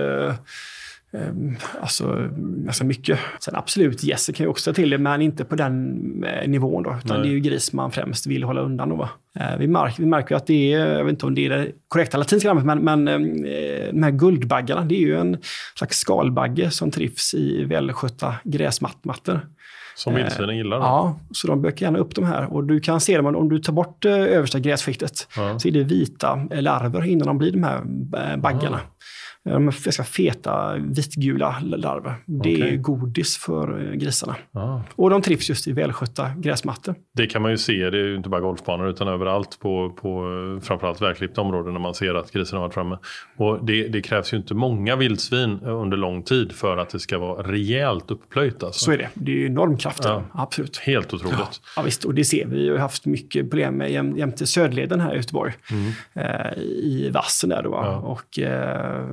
alltså, 1.80 2.28
ganska 2.38 2.84
mycket. 2.84 3.18
Sen 3.40 3.56
absolut, 3.56 4.04
gässen 4.04 4.34
kan 4.34 4.44
ju 4.44 4.50
också 4.50 4.72
till 4.72 4.90
det, 4.90 4.98
men 4.98 5.22
inte 5.22 5.44
på 5.44 5.56
den 5.56 6.24
eh, 6.24 6.48
nivån. 6.48 6.82
Då, 6.82 6.96
utan 7.04 7.16
Nej. 7.16 7.28
det 7.28 7.32
är 7.32 7.34
ju 7.34 7.40
gris 7.40 7.72
man 7.72 7.90
främst 7.92 8.26
vill 8.26 8.42
hålla 8.42 8.60
undan. 8.60 8.88
Då, 8.88 8.96
va? 8.96 9.08
Eh, 9.40 9.56
vi, 9.58 9.66
märker, 9.66 10.02
vi 10.02 10.08
märker 10.08 10.34
att 10.34 10.46
det 10.46 10.72
är, 10.72 10.86
jag 10.86 11.04
vet 11.04 11.10
inte 11.10 11.26
om 11.26 11.34
det 11.34 11.46
är 11.46 11.50
det 11.50 11.72
korrekta 11.88 12.18
latinska 12.18 12.54
namnet, 12.54 12.82
men, 12.82 13.04
men 13.04 13.28
eh, 13.44 13.92
de 13.92 14.02
här 14.02 14.10
guldbaggarna, 14.10 14.84
det 14.84 14.94
är 14.94 15.06
ju 15.06 15.16
en 15.16 15.38
slags 15.74 15.98
skalbagge 15.98 16.70
som 16.70 16.90
trivs 16.90 17.34
i 17.34 17.64
välskötta 17.64 18.34
gräsmattor. 18.44 19.40
Som 19.96 20.14
vildsvinen 20.14 20.56
gillar? 20.56 20.76
Då. 20.76 20.82
Ja, 20.82 21.20
så 21.32 21.46
de 21.46 21.62
bökar 21.62 21.86
gärna 21.86 21.98
upp 21.98 22.14
de 22.14 22.24
här. 22.24 22.52
Och 22.52 22.64
du 22.64 22.80
kan 22.80 23.00
se 23.00 23.16
dem, 23.16 23.36
om 23.36 23.48
du 23.48 23.58
tar 23.58 23.72
bort 23.72 24.04
översta 24.04 24.58
grässkiktet, 24.58 25.28
ja. 25.36 25.58
så 25.58 25.68
är 25.68 25.72
det 25.72 25.84
vita 25.84 26.34
larver 26.50 27.04
innan 27.04 27.26
de 27.26 27.38
blir 27.38 27.52
de 27.52 27.62
här 27.62 27.82
baggarna. 28.36 28.80
Ja. 28.82 28.96
De 29.50 29.68
är 29.68 29.84
ganska 29.84 30.04
feta 30.04 30.76
vitgula 30.78 31.56
larver. 31.60 32.14
Det 32.26 32.54
okay. 32.54 32.74
är 32.74 32.76
godis 32.76 33.36
för 33.36 33.90
eh, 33.90 33.92
grisarna. 33.92 34.36
Ah. 34.52 34.80
Och 34.96 35.10
de 35.10 35.22
trivs 35.22 35.48
just 35.48 35.68
i 35.68 35.72
välskötta 35.72 36.30
gräsmattor. 36.36 36.94
Det 37.14 37.26
kan 37.26 37.42
man 37.42 37.50
ju 37.50 37.56
se, 37.56 37.90
det 37.90 37.98
är 37.98 38.04
ju 38.04 38.16
inte 38.16 38.28
bara 38.28 38.40
golfbanor 38.40 38.88
utan 38.88 39.08
överallt 39.08 39.58
på, 39.60 39.90
på 39.90 40.26
framförallt 40.62 41.02
välklippta 41.02 41.40
områden 41.40 41.72
när 41.72 41.80
man 41.80 41.94
ser 41.94 42.14
att 42.14 42.32
grisarna 42.32 42.60
har 42.60 42.66
varit 42.66 42.74
framme. 42.74 42.98
Och 43.36 43.64
det, 43.66 43.88
det, 43.88 44.02
krävs 44.02 44.32
ju 44.32 44.36
inte 44.36 44.54
många 44.54 44.96
vildsvin 44.96 45.60
under 45.60 45.96
lång 45.96 46.22
tid 46.22 46.52
för 46.52 46.76
att 46.76 46.90
det 46.90 46.98
ska 46.98 47.18
vara 47.18 47.42
rejält 47.52 48.10
upplöjt. 48.10 48.62
Alltså. 48.62 48.84
Så 48.84 48.92
är 48.92 48.98
det. 48.98 49.08
Det 49.14 49.42
är 49.42 49.46
enorm 49.46 49.76
kraft 49.76 50.04
ja. 50.04 50.22
Absolut. 50.32 50.76
Helt 50.76 51.14
otroligt. 51.14 51.38
Ja. 51.38 51.48
ja, 51.76 51.82
visst. 51.82 52.04
Och 52.04 52.14
det 52.14 52.24
ser 52.24 52.46
vi. 52.46 52.56
Vi 52.56 52.68
har 52.68 52.78
haft 52.78 53.06
mycket 53.06 53.50
problem 53.50 53.74
med 53.74 53.92
jäm, 53.92 54.16
jämte 54.16 54.46
Söderleden 54.46 55.00
här 55.00 55.14
i 55.14 55.16
Göteborg. 55.16 55.52
Mm. 55.70 55.92
Eh, 56.14 56.58
I 56.62 57.10
vassen 57.14 57.50
där 57.50 57.62
då. 57.62 57.70
Ja. 57.70 57.96
Och 57.96 58.38
eh, 58.38 59.06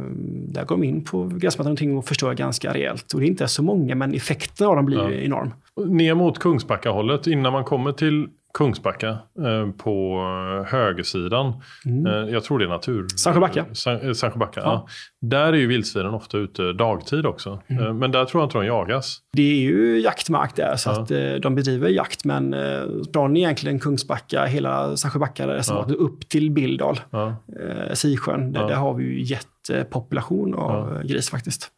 där 0.54 0.66
går 0.66 0.76
de 0.76 0.84
in 0.84 1.04
på 1.04 1.28
gräsmattan 1.28 1.98
och 1.98 2.06
förstör 2.06 2.34
ganska 2.34 2.74
rejält. 2.74 3.14
Och 3.14 3.20
det 3.20 3.26
är 3.26 3.28
inte 3.28 3.48
så 3.48 3.64
många, 3.64 3.96
men 3.96 4.14
effekten 4.14 4.68
av 4.68 4.76
dem 4.76 4.86
blir 4.86 4.98
ja. 4.98 5.12
enorm. 5.12 5.54
Ner 5.88 6.16
mot 6.16 6.40
Kungsbacka-hållet, 6.40 7.28
innan 7.28 7.54
man 7.54 7.64
kommer 7.64 7.92
till 7.92 8.28
Kungsbacka 8.54 9.10
eh, 9.10 9.72
på 9.78 10.20
högersidan. 10.68 11.54
Mm. 11.86 12.06
Eh, 12.06 12.34
jag 12.34 12.44
tror 12.44 12.60
det 12.60 12.66
är 12.66 12.70
natur... 12.70 13.08
Sandsjöbacka. 13.16 13.66
Sandsjöbacka, 13.74 14.60
ja. 14.60 14.64
ja. 14.64 14.88
Där 15.22 15.54
är 15.54 15.58
ju 15.58 15.68
vildsvinen 15.68 16.14
ofta 16.14 16.38
ute 16.38 16.74
dagtid 16.74 17.26
också. 17.26 17.60
Mm. 17.68 17.84
Eh, 17.84 17.94
men 17.94 18.12
där 18.12 18.26
tror 18.26 18.42
jag 18.42 18.46
inte 18.46 18.58
de 18.58 18.66
jagas. 18.66 19.20
Det 19.34 19.52
är 19.52 19.56
ju 19.56 20.00
jaktmark 20.00 20.56
där, 20.56 20.76
så 20.76 20.90
ja. 20.90 21.02
att 21.02 21.12
eh, 21.12 21.34
de 21.34 21.56
bedriver 21.56 21.90
jakt. 21.90 22.26
Men 22.26 22.54
eh, 22.54 22.82
från 23.14 23.38
egentligen 23.38 23.80
Kungsbacka, 23.80 24.46
hela 24.46 24.98
Sandsjöbacka, 24.98 25.62
ja. 25.68 25.86
upp 25.98 26.30
till 26.30 26.52
Bildal, 26.52 27.00
ja. 27.10 27.28
eh, 27.28 27.94
Sisjön, 27.94 28.52
där, 28.52 28.68
där, 28.68 28.76
har 28.76 28.94
vi 28.94 29.04
ju 29.04 29.24
jättepopulation 29.24 30.56
av 30.56 31.04
gris 31.04 31.30
faktiskt. 31.30 31.72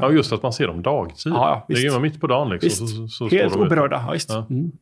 Ja, 0.00 0.10
just 0.10 0.32
att 0.32 0.42
man 0.42 0.52
ser 0.52 0.66
dem 0.66 0.82
dagtid. 0.82 1.32
Ja, 1.32 1.64
ja, 1.68 1.74
det 1.74 1.74
är 1.74 1.92
ju 1.92 1.98
mitt 1.98 2.20
på 2.20 2.26
dagen. 2.26 2.50
Liksom, 2.50 2.88
så, 2.88 3.08
så 3.08 3.28
Helt 3.28 3.56
oberörda, 3.56 4.04
ja, 4.06 4.12
visst. 4.12 4.30
Ja. 4.30 4.46
Mm. 4.50 4.72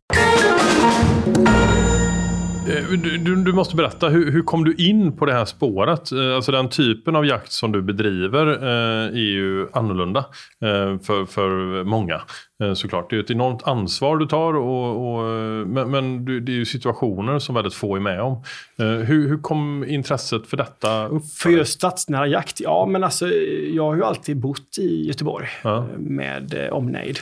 Eh, 2.70 2.90
du, 2.98 3.36
du, 3.36 3.52
måste 3.52 3.76
berätta, 3.76 4.08
hur, 4.08 4.32
hur, 4.32 4.42
kom 4.42 4.64
du 4.64 4.74
in 4.74 5.16
på 5.16 5.26
det 5.26 5.32
här 5.32 5.44
spåret? 5.44 6.12
Eh, 6.12 6.36
alltså 6.36 6.52
den 6.52 6.68
typen 6.68 7.16
av 7.16 7.26
jakt 7.26 7.52
som 7.52 7.72
du 7.72 7.82
bedriver 7.82 8.46
eh, 8.46 9.06
är 9.06 9.30
ju 9.30 9.68
annorlunda 9.72 10.18
eh, 10.60 10.98
för, 10.98 11.26
för 11.26 11.84
många. 11.84 12.20
Eh, 12.62 12.72
såklart, 12.72 13.10
det 13.10 13.16
är 13.16 13.20
ett 13.20 13.30
enormt 13.30 13.62
ansvar 13.62 14.16
du 14.16 14.26
tar 14.26 14.54
och, 14.54 15.14
och 15.14 15.24
men, 15.66 15.90
men 15.90 16.24
du, 16.24 16.40
det 16.40 16.52
är 16.52 16.56
ju 16.56 16.64
situationer 16.64 17.38
som 17.38 17.54
väldigt 17.54 17.74
få 17.74 17.96
är 17.96 18.00
med 18.00 18.20
om. 18.20 18.42
Hur, 18.78 19.28
hur 19.28 19.38
kom 19.38 19.84
intresset 19.88 20.46
för 20.46 20.56
detta 20.56 21.06
upp? 21.06 21.26
För 21.26 21.50
just 21.50 21.72
stadsnära 21.72 22.26
jakt? 22.26 22.60
Ja, 22.60 22.86
men 22.86 23.04
alltså 23.04 23.28
jag 23.74 23.84
har 23.84 23.96
ju 23.96 24.04
alltid 24.04 24.36
bott 24.36 24.78
i 24.78 25.06
Göteborg 25.06 25.48
ja. 25.62 25.86
med 25.98 26.68
omnejd. 26.72 27.18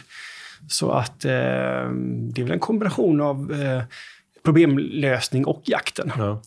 Så 0.69 0.91
att 0.91 1.21
det 1.21 2.41
är 2.41 2.43
väl 2.43 2.53
en 2.53 2.59
kombination 2.59 3.21
av 3.21 3.53
problemlösning 4.45 5.47
och 5.47 5.63
jakten. 5.65 6.13
Ja. 6.19 6.43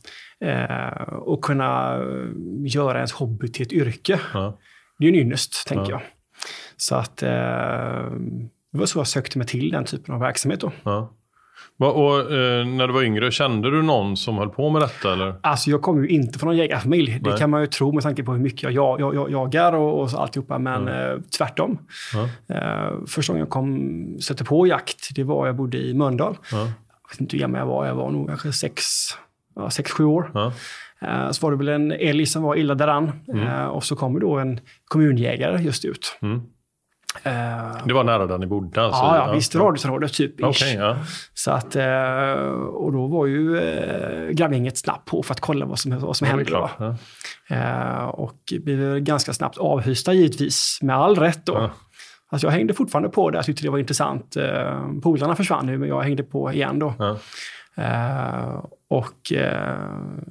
Eh, 0.47 1.13
och 1.13 1.43
kunna 1.43 1.99
göra 2.65 2.97
ens 2.97 3.11
hobby 3.11 3.51
till 3.51 3.65
ett 3.65 3.73
yrke. 3.73 4.19
Ja. 4.33 4.57
Det 4.99 5.05
är 5.05 5.09
en 5.09 5.15
ynnest, 5.15 5.67
tänker 5.67 5.91
ja. 5.91 5.91
jag. 5.91 6.01
Så 6.77 6.95
att 6.95 7.23
eh, 7.23 7.29
det 8.71 8.77
var 8.77 8.85
så 8.85 8.99
jag 8.99 9.07
sökte 9.07 9.37
mig 9.37 9.47
till 9.47 9.71
den 9.71 9.85
typen 9.85 10.13
av 10.13 10.19
verksamhet. 10.21 10.59
Då. 10.59 10.71
Ja. 10.83 11.13
Och, 11.87 12.19
eh, 12.19 12.65
när 12.65 12.87
du 12.87 12.93
var 12.93 13.03
yngre, 13.03 13.31
kände 13.31 13.71
du 13.71 13.81
någon 13.81 14.17
som 14.17 14.37
höll 14.37 14.49
på 14.49 14.69
med 14.69 14.81
detta? 14.81 15.13
Eller? 15.13 15.35
Alltså 15.41 15.69
jag 15.69 15.81
kommer 15.81 16.01
ju 16.01 16.07
inte 16.07 16.39
från 16.39 16.47
någon 16.47 16.57
jägarfamilj. 16.57 17.19
Det 17.23 17.37
kan 17.37 17.49
man 17.49 17.61
ju 17.61 17.67
tro 17.67 17.91
med 17.91 18.03
tanke 18.03 18.23
på 18.23 18.31
hur 18.31 18.39
mycket 18.39 18.73
jag, 18.73 18.99
jag, 18.99 19.15
jag 19.15 19.31
jagar 19.31 19.73
och, 19.73 20.01
och 20.01 20.09
alltihopa. 20.21 20.59
Men 20.59 20.87
mm. 20.87 21.11
eh, 21.11 21.21
tvärtom. 21.37 21.77
Mm. 22.13 22.29
Eh, 22.49 23.05
första 23.07 23.33
gången 23.33 23.39
jag 23.39 23.49
kom, 23.49 24.17
sätter 24.21 24.45
på 24.45 24.67
jakt, 24.67 25.15
det 25.15 25.23
var 25.23 25.47
jag 25.47 25.55
bodde 25.55 25.77
i 25.77 25.93
Mölndal. 25.93 26.37
Mm 26.53 26.67
vet 27.11 27.21
inte 27.21 27.37
hur 27.37 27.41
gammal 27.41 27.59
jag 27.59 27.65
var. 27.65 27.87
Jag 27.87 27.95
var 27.95 28.11
nog 28.11 28.27
kanske 28.27 28.53
sex, 28.53 28.83
ja, 29.55 29.67
6-7 29.67 30.03
år. 30.03 30.31
Ja. 30.33 30.53
Eh, 31.01 31.31
så 31.31 31.45
var 31.45 31.51
det 31.51 31.57
väl 31.57 31.67
en 31.67 31.91
älg 31.91 32.25
som 32.25 32.43
var 32.43 32.55
illa 32.55 32.75
däran. 32.75 33.11
Mm. 33.27 33.47
Eh, 33.47 33.65
och 33.65 33.83
så 33.83 33.95
kommer 33.95 34.19
då 34.19 34.37
en 34.37 34.59
kommunjägare 34.85 35.61
just 35.61 35.85
ut. 35.85 36.17
Eh, 37.23 37.85
Det 37.85 37.93
var 37.93 38.03
nära 38.03 38.25
där 38.27 38.37
ni 38.37 38.47
bodde? 38.47 38.81
Alltså. 38.83 39.01
ja, 39.01 39.15
ja, 39.27 39.33
visst 39.33 39.55
radhusområdet 39.55 40.13
typ. 40.13 40.43
Okej, 40.43 40.73
ja. 40.75 40.97
Så 41.33 41.51
att, 41.51 41.75
eh, 41.75 42.31
och 42.73 42.91
då 42.91 43.07
var 43.07 43.25
ju 43.25 43.57
eh, 43.57 44.29
granngänget 44.29 44.77
snabbt 44.77 45.05
på 45.09 45.23
för 45.23 45.33
att 45.33 45.39
kolla 45.39 45.65
vad 45.65 45.79
som, 45.79 45.99
vad 45.99 46.15
som 46.17 46.27
Ja, 46.27 46.35
hände. 46.35 46.51
Då. 46.51 46.69
Ja. 47.49 48.07
Och 48.07 48.53
blev 48.61 48.99
ganska 48.99 49.33
snabbt 49.33 49.57
avhysta 49.57 50.13
givetvis, 50.13 50.79
med 50.81 50.95
all 50.95 51.15
rätt. 51.15 51.45
Då. 51.45 51.53
Ja. 51.53 51.69
Alltså 52.31 52.47
jag 52.47 52.51
hängde 52.51 52.73
fortfarande 52.73 53.09
på 53.09 53.29
det, 53.29 53.37
jag 53.37 53.45
tyckte 53.45 53.63
det 53.63 53.69
var 53.69 53.77
intressant. 53.79 54.37
Polarna 55.03 55.35
försvann 55.35 55.65
nu, 55.65 55.77
men 55.77 55.89
jag 55.89 56.01
hängde 56.01 56.23
på 56.23 56.51
igen 56.53 56.79
då. 56.79 56.93
Eh, 57.81 58.65
och 58.87 59.33
eh, 59.33 59.77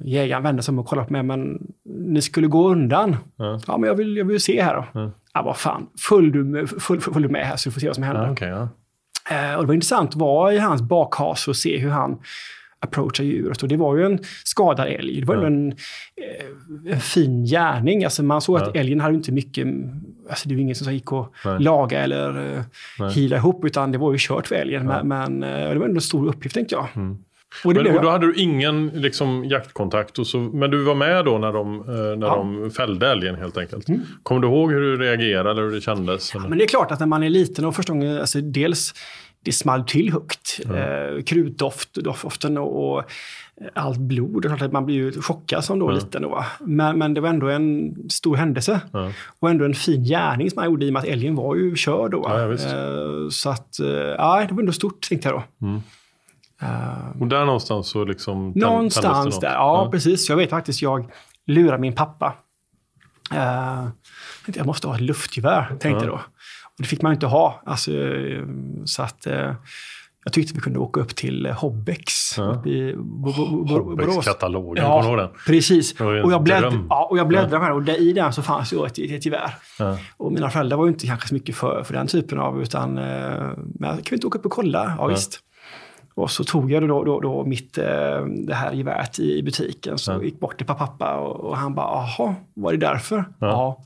jägaren 0.01 0.43
vände 0.43 0.63
sig 0.63 0.71
om 0.71 0.79
och 0.79 0.87
kollade 0.87 1.07
på 1.07 1.13
mig, 1.13 1.23
men 1.23 1.67
ni 1.85 2.21
skulle 2.21 2.47
gå 2.47 2.69
undan. 2.69 3.15
Ja. 3.35 3.59
Ja, 3.67 3.77
men 3.77 3.87
jag 3.87 3.95
vill, 3.95 4.17
jag 4.17 4.25
vill 4.25 4.41
se 4.41 4.61
här 4.61 4.75
då. 4.75 4.85
Ja. 4.99 5.11
Ja, 5.33 5.41
vad 5.41 5.57
fan, 5.57 5.87
följ 6.09 6.31
du 6.31 6.43
med, 6.43 6.69
följ, 6.69 7.01
följ 7.01 7.27
du 7.27 7.29
med 7.29 7.47
här 7.47 7.55
så 7.55 7.69
du 7.69 7.73
får 7.73 7.79
se 7.81 7.87
vad 7.87 7.95
som 7.95 8.03
händer. 8.03 8.25
Ja, 8.25 8.31
okej, 8.31 8.49
ja. 8.49 8.69
Eh, 9.29 9.55
och 9.55 9.63
det 9.63 9.67
var 9.67 9.73
intressant 9.73 10.09
att 10.09 10.15
vara 10.15 10.53
i 10.53 10.57
hans 10.59 10.81
bakhas 10.81 11.47
och 11.47 11.55
se 11.55 11.77
hur 11.77 11.89
han 11.89 12.19
approachar 12.79 13.23
djuret. 13.23 13.63
Och 13.63 13.69
det 13.69 13.77
var 13.77 13.97
ju 13.97 14.05
en 14.05 14.19
skadad 14.43 14.87
älg. 14.87 15.19
Det 15.19 15.27
var 15.27 15.35
ju 15.35 15.45
en, 15.45 15.71
eh, 15.71 16.93
en 16.93 16.99
fin 16.99 17.45
gärning. 17.45 18.03
Alltså 18.03 18.23
man 18.23 18.41
såg 18.41 18.57
att 18.57 18.75
älgen 18.75 18.99
hade 18.99 19.15
inte 19.15 19.31
mycket... 19.31 19.67
Alltså 20.29 20.49
det 20.49 20.55
var 20.55 20.61
ingen 20.61 20.75
som 20.75 20.93
gick 20.93 21.11
och 21.11 21.33
Nej. 21.45 21.59
laga 21.59 21.99
eller 22.03 22.55
eh, 22.55 22.61
Nej. 22.99 23.13
hila 23.13 23.35
ihop, 23.35 23.65
utan 23.65 23.91
det 23.91 23.97
var 23.97 24.11
ju 24.11 24.17
kört 24.19 24.47
för 24.47 24.55
älgen. 24.55 24.85
Men, 24.85 25.07
men 25.07 25.39
det 25.39 25.79
var 25.79 25.85
ändå 25.85 25.95
en 25.95 26.01
stor 26.01 26.27
uppgift, 26.27 26.55
tänkte 26.55 26.75
jag. 26.75 26.87
Mm. 27.65 27.77
Och 27.77 27.83
Men, 27.83 27.95
och 27.97 28.01
då 28.03 28.09
hade 28.09 28.27
du 28.27 28.33
ingen 28.35 28.87
liksom, 28.87 29.45
jaktkontakt, 29.45 30.19
och 30.19 30.27
så, 30.27 30.37
men 30.37 30.71
du 30.71 30.83
var 30.83 30.95
med 30.95 31.25
då 31.25 31.37
när 31.37 31.51
de, 31.53 31.79
eh, 31.79 32.17
när 32.17 32.27
Ja. 32.27 32.35
de 32.35 32.71
fällde 32.71 33.07
älgen 33.11 33.35
helt 33.35 33.57
enkelt. 33.57 33.89
Mm. 33.89 34.01
Kommer 34.23 34.41
du 34.41 34.47
ihåg 34.47 34.71
hur 34.71 34.81
du 34.81 34.97
reagerade 34.97 35.51
eller 35.51 35.61
hur 35.61 35.71
det 35.71 35.81
kändes? 35.81 36.35
eller? 36.35 36.47
Men 36.49 36.57
det 36.57 36.63
är 36.63 36.67
klart 36.67 36.91
att 36.91 36.99
när 36.99 37.07
man 37.07 37.23
är 37.23 37.29
liten 37.29 37.65
och 37.65 37.75
första 37.75 37.93
gången, 37.93 38.17
alltså 38.19 38.41
dels 38.41 38.93
det 39.43 39.51
small 39.51 39.83
till 39.83 40.11
högt. 40.11 40.59
Eh, 40.65 41.23
krutdoft, 41.23 41.93
doften 41.93 42.57
och, 42.57 42.93
och 42.97 43.03
allt 43.73 43.97
blod. 43.97 44.59
Det 44.59 44.71
man 44.71 44.85
blir 44.85 44.95
ju 44.95 45.11
chockad 45.21 45.63
som 45.63 45.79
då 45.79 45.91
Ja. 45.91 45.95
liten. 45.95 46.21
Då, 46.21 46.45
men, 46.59 46.97
men 46.97 47.13
det 47.13 47.21
var 47.21 47.29
ändå 47.29 47.49
en 47.49 47.95
stor 48.09 48.35
händelse. 48.35 48.81
Ja. 48.91 49.11
Och 49.39 49.49
ändå 49.49 49.65
en 49.65 49.73
fin 49.73 50.03
gärning 50.03 50.49
som 50.49 50.55
man 50.55 50.65
gjorde 50.65 50.85
i 50.85 50.89
och 50.89 50.93
med 50.93 50.99
att 50.99 51.07
älgen 51.07 51.35
var 51.35 51.55
ju 51.55 51.75
körd 51.75 52.11
då. 52.11 52.21
Ja, 52.27 52.39
ja. 52.39 52.51
Eh, 52.53 53.29
så 53.31 53.49
att, 53.49 53.79
eh, 53.79 53.87
ja, 53.87 54.45
det 54.49 54.53
var 54.53 54.61
ändå 54.61 54.71
stort 54.73 55.09
tänkte 55.09 55.29
jag 55.29 55.43
då. 55.59 55.67
Mm. 55.67 55.81
Eh, 56.61 57.21
Och 57.21 57.27
där 57.27 57.45
någonstans 57.45 57.87
så 57.89 58.03
liksom... 58.05 58.51
någonstans 58.55 59.39
där, 59.39 59.53
ja, 59.53 59.89
precis. 59.91 60.29
Jag 60.29 60.35
vet 60.35 60.49
faktiskt, 60.49 60.81
jag 60.81 61.11
lurade 61.47 61.77
min 61.81 61.95
pappa. 61.95 62.33
Tänkte, 64.45 64.59
jag 64.59 64.65
måste 64.67 64.87
ha 64.87 64.95
ett 64.95 65.01
luftgevär, 65.01 65.65
tänkte 65.69 65.89
Ja. 65.89 65.97
jag 65.99 66.07
då. 66.07 66.13
Och 66.65 66.77
det 66.77 66.83
fick 66.83 67.01
man 67.01 67.13
inte 67.13 67.27
ha. 67.27 67.61
Alltså, 67.65 67.91
eh, 67.91 68.43
så 68.85 69.03
att, 69.03 69.27
eh, 69.27 69.53
jag 70.23 70.33
tyckte 70.33 70.53
vi 70.53 70.59
kunde 70.61 70.79
åka 70.79 70.99
upp 70.99 71.15
till 71.15 71.45
Hobbex 71.47 72.13
Ja. 72.37 72.65
i 72.65 72.93
Borås. 72.97 73.69
Hobbits-katalogen, 73.71 74.83
Ja. 74.83 75.01
kommer 75.01 75.17
du 75.17 75.23
den? 75.23 75.31
Precis. 75.47 75.99
Och 76.01 76.15
jag, 76.31 76.43
bläddr 76.43 76.61
dröm. 76.61 76.85
ja, 76.89 77.07
och 77.11 77.17
jag 77.17 77.27
bläddrade 77.27 77.63
här 77.65 77.71
och 77.73 77.83
där, 77.83 78.01
i 78.01 78.13
den 78.13 78.33
så 78.33 78.41
fanns 78.41 78.73
ju 78.73 78.85
ett, 78.85 78.97
ett 78.99 79.25
gevär. 79.25 79.53
Ja. 79.79 79.97
Och 80.17 80.31
mina 80.31 80.49
föräldrar 80.49 80.77
var 80.77 80.85
ju 80.85 80.91
inte 80.91 81.07
kanske 81.07 81.27
så 81.27 81.33
mycket 81.33 81.55
för, 81.55 81.83
för 81.83 81.93
den 81.93 82.07
typen 82.07 82.39
av, 82.39 82.61
utan 82.61 82.93
men 82.93 83.95
kan 83.95 84.03
vi 84.09 84.15
inte 84.15 84.27
åka 84.27 84.39
upp 84.39 84.45
och 84.45 84.51
kolla? 84.51 84.95
Ja, 84.97 85.05
visst. 85.07 85.39
Och 86.21 86.31
så 86.31 86.43
tog 86.43 86.71
jag 86.71 86.87
då, 86.87 87.03
då, 87.03 87.19
då 87.19 87.45
mitt, 87.45 87.77
eh, 87.77 88.25
det 88.47 88.53
här 88.53 88.73
geväret 88.73 89.19
i, 89.19 89.37
i 89.37 89.43
butiken. 89.43 89.97
Så 89.97 90.11
Ja. 90.11 90.23
gick 90.23 90.39
bort 90.39 90.57
till 90.57 90.65
pappa 90.65 91.15
och, 91.17 91.35
och 91.49 91.57
han 91.57 91.75
bara, 91.75 91.87
jaha, 92.17 92.35
var 92.53 92.71
det 92.71 92.77
därför? 92.77 93.17
Ja. 93.17 93.47
Ja. 93.47 93.83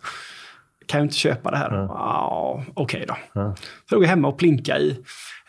Kan 0.88 0.98
jag 1.00 1.06
inte 1.06 1.16
köpa 1.16 1.52
det 1.52 1.58
här? 1.58 1.72
Ja. 1.72 2.64
Okej 2.74 3.06
då. 3.08 3.16
Ja. 3.34 3.56
Så 3.90 3.96
låg 3.96 4.04
jag 4.04 4.10
hemma 4.10 4.28
och 4.28 4.38
plinka 4.38 4.78
i 4.80 4.90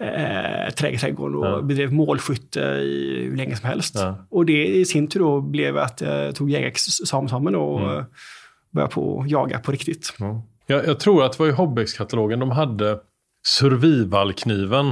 eh, 0.01 0.72
trä- 0.74 0.99
trädgården 0.99 1.37
och 1.37 1.47
Ja. 1.47 1.62
bedrev 1.62 1.93
målskytte 1.93 2.61
i 2.61 3.24
hur 3.30 3.37
länge 3.37 3.57
som 3.57 3.68
helst. 3.68 3.97
Och 4.30 4.47
det 4.47 4.66
i 4.66 4.84
sin 4.84 5.09
tur 5.09 5.20
då 5.20 5.41
blev 5.41 5.78
att 5.78 6.01
jag 6.01 6.34
tog 6.34 6.51
jägarexamen 6.51 7.55
och 7.55 7.80
Mm. 7.80 7.97
eh, 7.99 8.05
började 8.70 8.93
på 8.95 9.24
jaga 9.28 9.59
på 9.59 9.72
riktigt. 9.72 10.14
Ja. 10.18 10.43
Jag, 10.66 10.87
jag 10.87 11.01
tror 11.01 11.24
att 11.24 11.32
det 11.32 11.39
var 11.39 11.47
i 11.47 11.53
Hobbex-katalogen 11.53 12.39
de 12.41 12.51
hade 12.51 12.99
survivalkniven. 13.47 14.87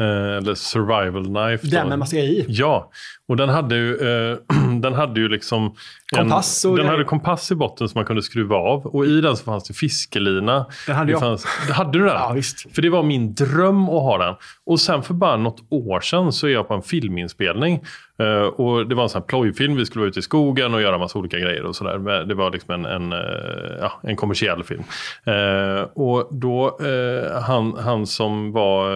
Eh, 0.00 0.36
eller 0.36 0.54
survival 0.54 1.24
knife. 1.24 1.66
då. 1.66 1.76
Den 1.76 1.88
med 1.88 1.98
massa 1.98 2.16
i. 2.16 2.44
Ja, 2.48 2.90
och 3.28 3.36
den 3.36 3.48
hade 3.48 3.76
ju, 3.76 3.96
eh, 3.96 4.38
den 4.80 4.94
hade 4.94 5.20
ju 5.20 5.28
liksom... 5.28 5.74
Kompass 6.16 6.64
en, 6.64 6.70
och 6.70 6.76
Den 6.76 6.84
grejer. 6.86 6.98
hade 6.98 7.04
kompass 7.04 7.50
i 7.50 7.54
botten 7.54 7.88
som 7.88 7.98
man 7.98 8.04
kunde 8.06 8.22
skruva 8.22 8.56
av. 8.56 8.86
Och 8.86 9.06
i 9.06 9.20
den 9.20 9.36
så 9.36 9.44
fanns 9.44 9.64
det 9.68 9.74
fiskelina. 9.74 10.66
Den 10.86 10.96
hade 10.96 11.06
det 11.06 11.12
jag. 11.12 11.20
Fanns, 11.20 11.44
hade 11.70 11.98
du 11.98 12.04
den? 12.04 12.14
Ja, 12.14 12.32
visst. 12.32 12.74
För 12.74 12.82
det 12.82 12.90
var 12.90 13.02
min 13.02 13.34
dröm 13.34 13.84
att 13.84 14.02
ha 14.02 14.18
den. 14.18 14.34
Och 14.66 14.80
sen 14.80 15.02
för 15.02 15.14
bara 15.14 15.36
något 15.36 15.62
år 15.70 16.00
sedan 16.00 16.32
så 16.32 16.46
är 16.46 16.50
jag 16.50 16.68
på 16.68 16.74
en 16.74 16.82
filminspelning. 16.82 17.80
Eh, 18.18 18.46
och 18.46 18.86
det 18.88 18.94
var 18.94 19.02
en 19.02 19.08
sån 19.08 19.20
här 19.20 19.26
plojfilm. 19.26 19.76
Vi 19.76 19.86
skulle 19.86 20.00
vara 20.00 20.08
ute 20.08 20.18
i 20.18 20.22
skogen 20.22 20.74
och 20.74 20.82
göra 20.82 20.98
massa 20.98 21.18
olika 21.18 21.38
grejer 21.38 21.64
och 21.64 21.76
sådär. 21.76 22.24
Det 22.24 22.34
var 22.34 22.50
liksom 22.50 22.74
en, 22.74 22.84
en, 22.84 23.12
eh, 23.12 23.18
ja, 23.80 23.92
en 24.02 24.16
kommersiell 24.16 24.64
film. 24.64 24.82
Eh, 25.24 25.82
och 25.94 26.28
då, 26.30 26.78
han, 27.42 27.76
han 27.78 28.06
som 28.06 28.52
var 28.52 28.90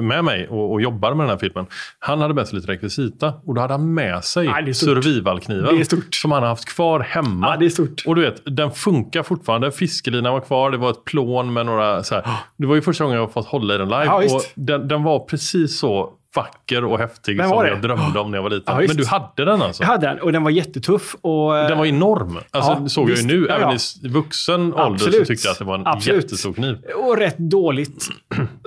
med 0.00 0.24
mig 0.26 0.48
och, 0.48 0.72
och 0.72 0.80
jobbade 0.82 1.16
med 1.16 1.24
den 1.24 1.30
här 1.30 1.38
filmen. 1.38 1.66
Han 1.98 2.20
hade 2.20 2.34
med 2.34 2.48
sig 2.48 2.56
lite 2.58 2.72
rekvisita. 2.72 3.32
Och 3.44 3.54
då 3.54 3.60
hade 3.60 3.74
han 3.74 3.94
med 3.94 4.24
sig 4.24 4.74
stort. 4.74 4.74
survivalkniven. 4.74 5.84
Som 6.10 6.32
han 6.32 6.42
har 6.42 6.48
haft 6.48 6.64
kvar 6.64 7.00
hemma. 7.00 7.48
Ja, 7.48 7.56
det 7.56 7.64
är 7.66 7.70
stort. 7.70 8.02
Och 8.06 8.14
du 8.14 8.22
vet, 8.22 8.42
den 8.56 8.70
funkar 8.70 9.22
fortfarande. 9.22 9.72
Fiskelinan 9.72 10.32
var 10.32 10.40
kvar, 10.40 10.70
det 10.70 10.76
var 10.76 10.90
ett 10.90 11.04
plån 11.04 11.52
med 11.52 11.66
några 11.66 12.02
så 12.02 12.14
här. 12.14 12.24
Det 12.56 12.66
var 12.66 12.74
ju 12.74 12.82
första 12.82 13.04
gången 13.04 13.18
jag 13.18 13.32
fått 13.32 13.46
hålla 13.46 13.74
i 13.74 13.78
den 13.78 13.88
live. 13.88 14.04
Ja, 14.04 14.34
och 14.34 14.42
den, 14.54 14.88
den 14.88 15.02
var 15.02 15.18
precis 15.18 15.78
så 15.78 16.12
vacker 16.36 16.84
och 16.84 16.98
häftig 16.98 17.40
som 17.40 17.66
jag 17.66 17.82
drömde 17.82 18.18
om 18.20 18.30
när 18.30 18.38
jag 18.38 18.42
var 18.42 18.50
liten. 18.50 18.74
Ja. 18.80 18.84
Men 18.88 18.96
du 18.96 19.06
hade 19.06 19.44
den 19.44 19.62
alltså? 19.62 19.82
Jag 19.82 19.88
hade 19.88 20.06
den 20.06 20.20
och 20.20 20.32
den 20.32 20.42
var 20.44 20.50
jättetuff. 20.50 21.16
Och, 21.20 21.58
eh, 21.58 21.68
Den 21.68 21.78
var 21.78 21.86
enorm. 21.86 22.38
Alltså, 22.50 22.70
Ja, 22.82 22.88
såg 22.88 23.06
visst. 23.10 23.22
jag 23.22 23.32
ju 23.32 23.40
nu. 23.40 23.46
Ja, 23.48 23.54
Även 23.56 23.78
i 24.04 24.08
vuxen 24.08 24.60
ålder 24.74 24.98
så 24.98 25.04
Absolut. 25.06 25.26
tyckte 25.28 25.46
jag 25.48 25.52
att 25.52 25.58
det 25.58 25.64
var 25.64 25.74
en 25.74 25.86
Absolut. 25.86 26.22
jättestor 26.22 26.52
kniv. 26.52 26.78
Och 26.96 27.16
rätt 27.16 27.38
dåligt 27.38 28.08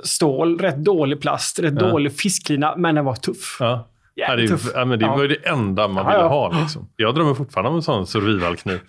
stål, 0.04 0.58
rätt 0.58 0.76
dålig 0.84 1.20
plast, 1.20 1.58
rätt 1.58 1.78
dålig 1.78 2.16
fisklina, 2.20 2.76
men 2.76 2.94
den 2.94 3.04
var 3.04 3.14
tuff. 3.14 3.58
Ja. 4.28 4.36
Det, 4.36 4.48
tuff. 4.48 4.70
ja, 4.74 4.84
men 4.84 4.98
det 4.98 5.06
var 5.06 5.22
ju 5.22 5.28
det 5.28 5.48
enda 5.48 5.88
man 5.88 6.06
ville 6.06 6.18
ha. 6.28 6.60
Liksom. 6.60 6.88
Jag 6.96 7.14
drömmer 7.14 7.34
fortfarande 7.34 7.70
om 7.70 7.76
en 7.76 7.82
sån 7.82 8.06
survivalkniv. 8.06 8.80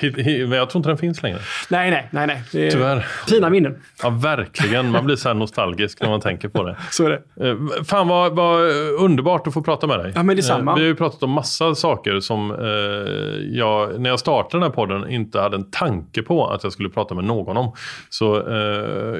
Men 0.22 0.52
jag 0.52 0.70
tror 0.70 0.78
inte 0.78 0.88
den 0.88 0.98
finns 0.98 1.22
längre. 1.22 1.38
Nej, 1.70 1.90
nej, 1.90 2.08
nej. 2.10 2.26
nej. 2.26 2.42
Det 2.52 2.66
är 2.66 2.70
Tyvärr. 2.70 3.06
Fina 3.28 3.50
minnen. 3.50 3.76
Ja, 4.02 4.10
verkligen. 4.10 4.90
Man 4.90 5.04
blir 5.06 5.16
så 5.16 5.28
här 5.28 5.34
nostalgisk 5.34 6.00
när 6.00 6.08
man 6.08 6.20
tänker 6.20 6.48
på 6.48 6.62
det. 6.62 6.76
Så 6.90 7.04
är 7.06 7.10
det. 7.10 7.48
Eh, 7.48 7.56
Fan 7.84 8.08
vad, 8.08 8.36
vad 8.36 8.60
underbart 9.00 9.46
att 9.46 9.54
få 9.54 9.62
prata 9.62 9.86
med 9.86 9.98
dig. 9.98 10.12
Ja, 10.14 10.22
men 10.22 10.36
detsamma. 10.36 10.70
Eh, 10.70 10.74
Vi 10.74 10.80
har 10.82 10.88
ju 10.88 10.94
pratat 10.96 11.22
om 11.22 11.30
massa 11.30 11.74
saker 11.74 12.20
som 12.20 12.50
eh, 12.50 12.56
jag, 13.58 14.00
när 14.00 14.10
jag 14.10 14.20
startade 14.20 14.56
den 14.64 14.70
här 14.70 14.76
podden, 14.76 15.10
inte 15.10 15.40
hade 15.40 15.56
en 15.56 15.70
tanke 15.70 16.22
på 16.22 16.46
att 16.46 16.62
jag 16.64 16.72
skulle 16.72 16.88
prata 16.88 17.14
med 17.14 17.24
någon 17.24 17.56
om. 17.56 17.72
Så 18.10 18.34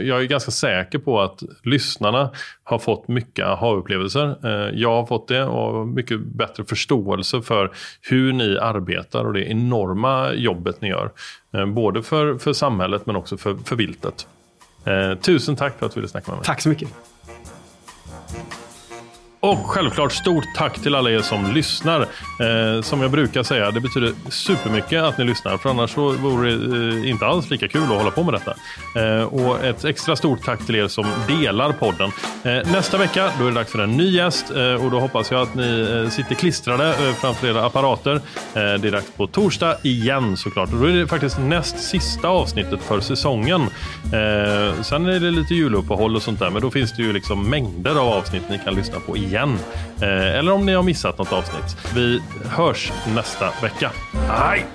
jag 0.02 0.20
är 0.20 0.24
ganska 0.24 0.50
säker 0.50 0.98
på 0.98 1.20
att 1.20 1.42
lyssnarna 1.64 2.30
har 2.64 2.78
fått 2.78 3.08
mycket 3.08 3.46
aha-upplevelser. 3.46 4.36
Jag 4.74 4.90
har 4.90 5.06
fått 5.06 5.28
det 5.28 5.44
och 5.60 5.88
mycket 5.88 6.20
bättre 6.20 6.64
förståelse 6.64 7.42
för 7.42 7.70
hur 8.00 8.32
ni 8.32 8.58
arbetar 8.58 9.24
och 9.24 9.32
det 9.32 9.44
enorma 9.50 10.32
jobbet 10.32 10.80
ni 10.80 10.88
gör. 10.88 11.10
Eh, 11.54 11.66
både 11.66 12.02
för, 12.02 12.38
för 12.38 12.52
samhället 12.52 13.06
men 13.06 13.16
också 13.16 13.36
för, 13.36 13.56
för 13.64 13.76
viltet. 13.76 14.26
Eh, 14.84 15.14
tusen 15.14 15.56
tack 15.56 15.78
för 15.78 15.86
att 15.86 15.94
du 15.94 16.00
ville 16.00 16.08
snacka 16.08 16.30
med 16.30 16.38
mig. 16.38 16.46
Tack 16.46 16.60
så 16.60 16.68
mycket. 16.68 16.88
Och 19.42 19.66
självklart 19.66 20.12
stort 20.12 20.44
tack 20.56 20.82
till 20.82 20.94
alla 20.94 21.10
er 21.10 21.20
som 21.20 21.52
lyssnar. 21.54 22.00
Eh, 22.00 22.82
som 22.82 23.02
jag 23.02 23.10
brukar 23.10 23.42
säga, 23.42 23.70
det 23.70 23.80
betyder 23.80 24.12
supermycket 24.28 25.02
att 25.02 25.18
ni 25.18 25.24
lyssnar. 25.24 25.56
För 25.56 25.70
annars 25.70 25.90
så 25.90 26.12
vore 26.12 26.50
det 26.50 26.96
eh, 26.98 27.10
inte 27.10 27.26
alls 27.26 27.50
lika 27.50 27.68
kul 27.68 27.82
att 27.82 27.88
hålla 27.88 28.10
på 28.10 28.22
med 28.22 28.34
detta. 28.34 28.54
Eh, 29.00 29.22
och 29.22 29.64
ett 29.64 29.84
extra 29.84 30.16
stort 30.16 30.44
tack 30.44 30.66
till 30.66 30.74
er 30.74 30.88
som 30.88 31.06
delar 31.28 31.72
podden. 31.72 32.10
Eh, 32.42 32.72
nästa 32.72 32.98
vecka 32.98 33.30
då 33.38 33.44
är 33.44 33.48
det 33.48 33.54
dags 33.54 33.72
för 33.72 33.78
en 33.78 33.96
ny 33.96 34.10
gäst. 34.16 34.50
Eh, 34.50 34.84
och 34.84 34.90
då 34.90 35.00
hoppas 35.00 35.30
jag 35.30 35.42
att 35.42 35.54
ni 35.54 36.00
eh, 36.04 36.10
sitter 36.10 36.34
klistrade 36.34 36.88
eh, 36.88 37.14
framför 37.14 37.46
era 37.48 37.66
apparater. 37.66 38.14
Eh, 38.14 38.20
det 38.54 38.88
är 38.88 38.92
dags 38.92 39.10
på 39.16 39.26
torsdag 39.26 39.76
igen 39.82 40.36
såklart. 40.36 40.72
Och 40.72 40.78
då 40.78 40.84
är 40.84 40.92
det 40.92 41.06
faktiskt 41.06 41.38
näst 41.38 41.78
sista 41.78 42.28
avsnittet 42.28 42.82
för 42.82 43.00
säsongen. 43.00 43.60
Eh, 44.04 44.82
sen 44.82 45.06
är 45.06 45.20
det 45.20 45.30
lite 45.30 45.54
juluppehåll 45.54 46.16
och 46.16 46.22
sånt 46.22 46.38
där. 46.38 46.50
Men 46.50 46.62
då 46.62 46.70
finns 46.70 46.92
det 46.92 47.02
ju 47.02 47.12
liksom 47.12 47.50
mängder 47.50 47.90
av 47.90 48.08
avsnitt 48.08 48.42
ni 48.50 48.58
kan 48.64 48.74
lyssna 48.74 49.00
på 49.06 49.16
igen 49.16 49.29
igen. 49.30 49.58
Eh, 50.00 50.38
eller 50.38 50.52
om 50.52 50.66
ni 50.66 50.72
har 50.72 50.82
missat 50.82 51.18
något 51.18 51.32
avsnitt. 51.32 51.76
Vi 51.94 52.22
hörs 52.50 52.92
nästa 53.14 53.50
vecka. 53.62 53.90
Hej! 54.28 54.66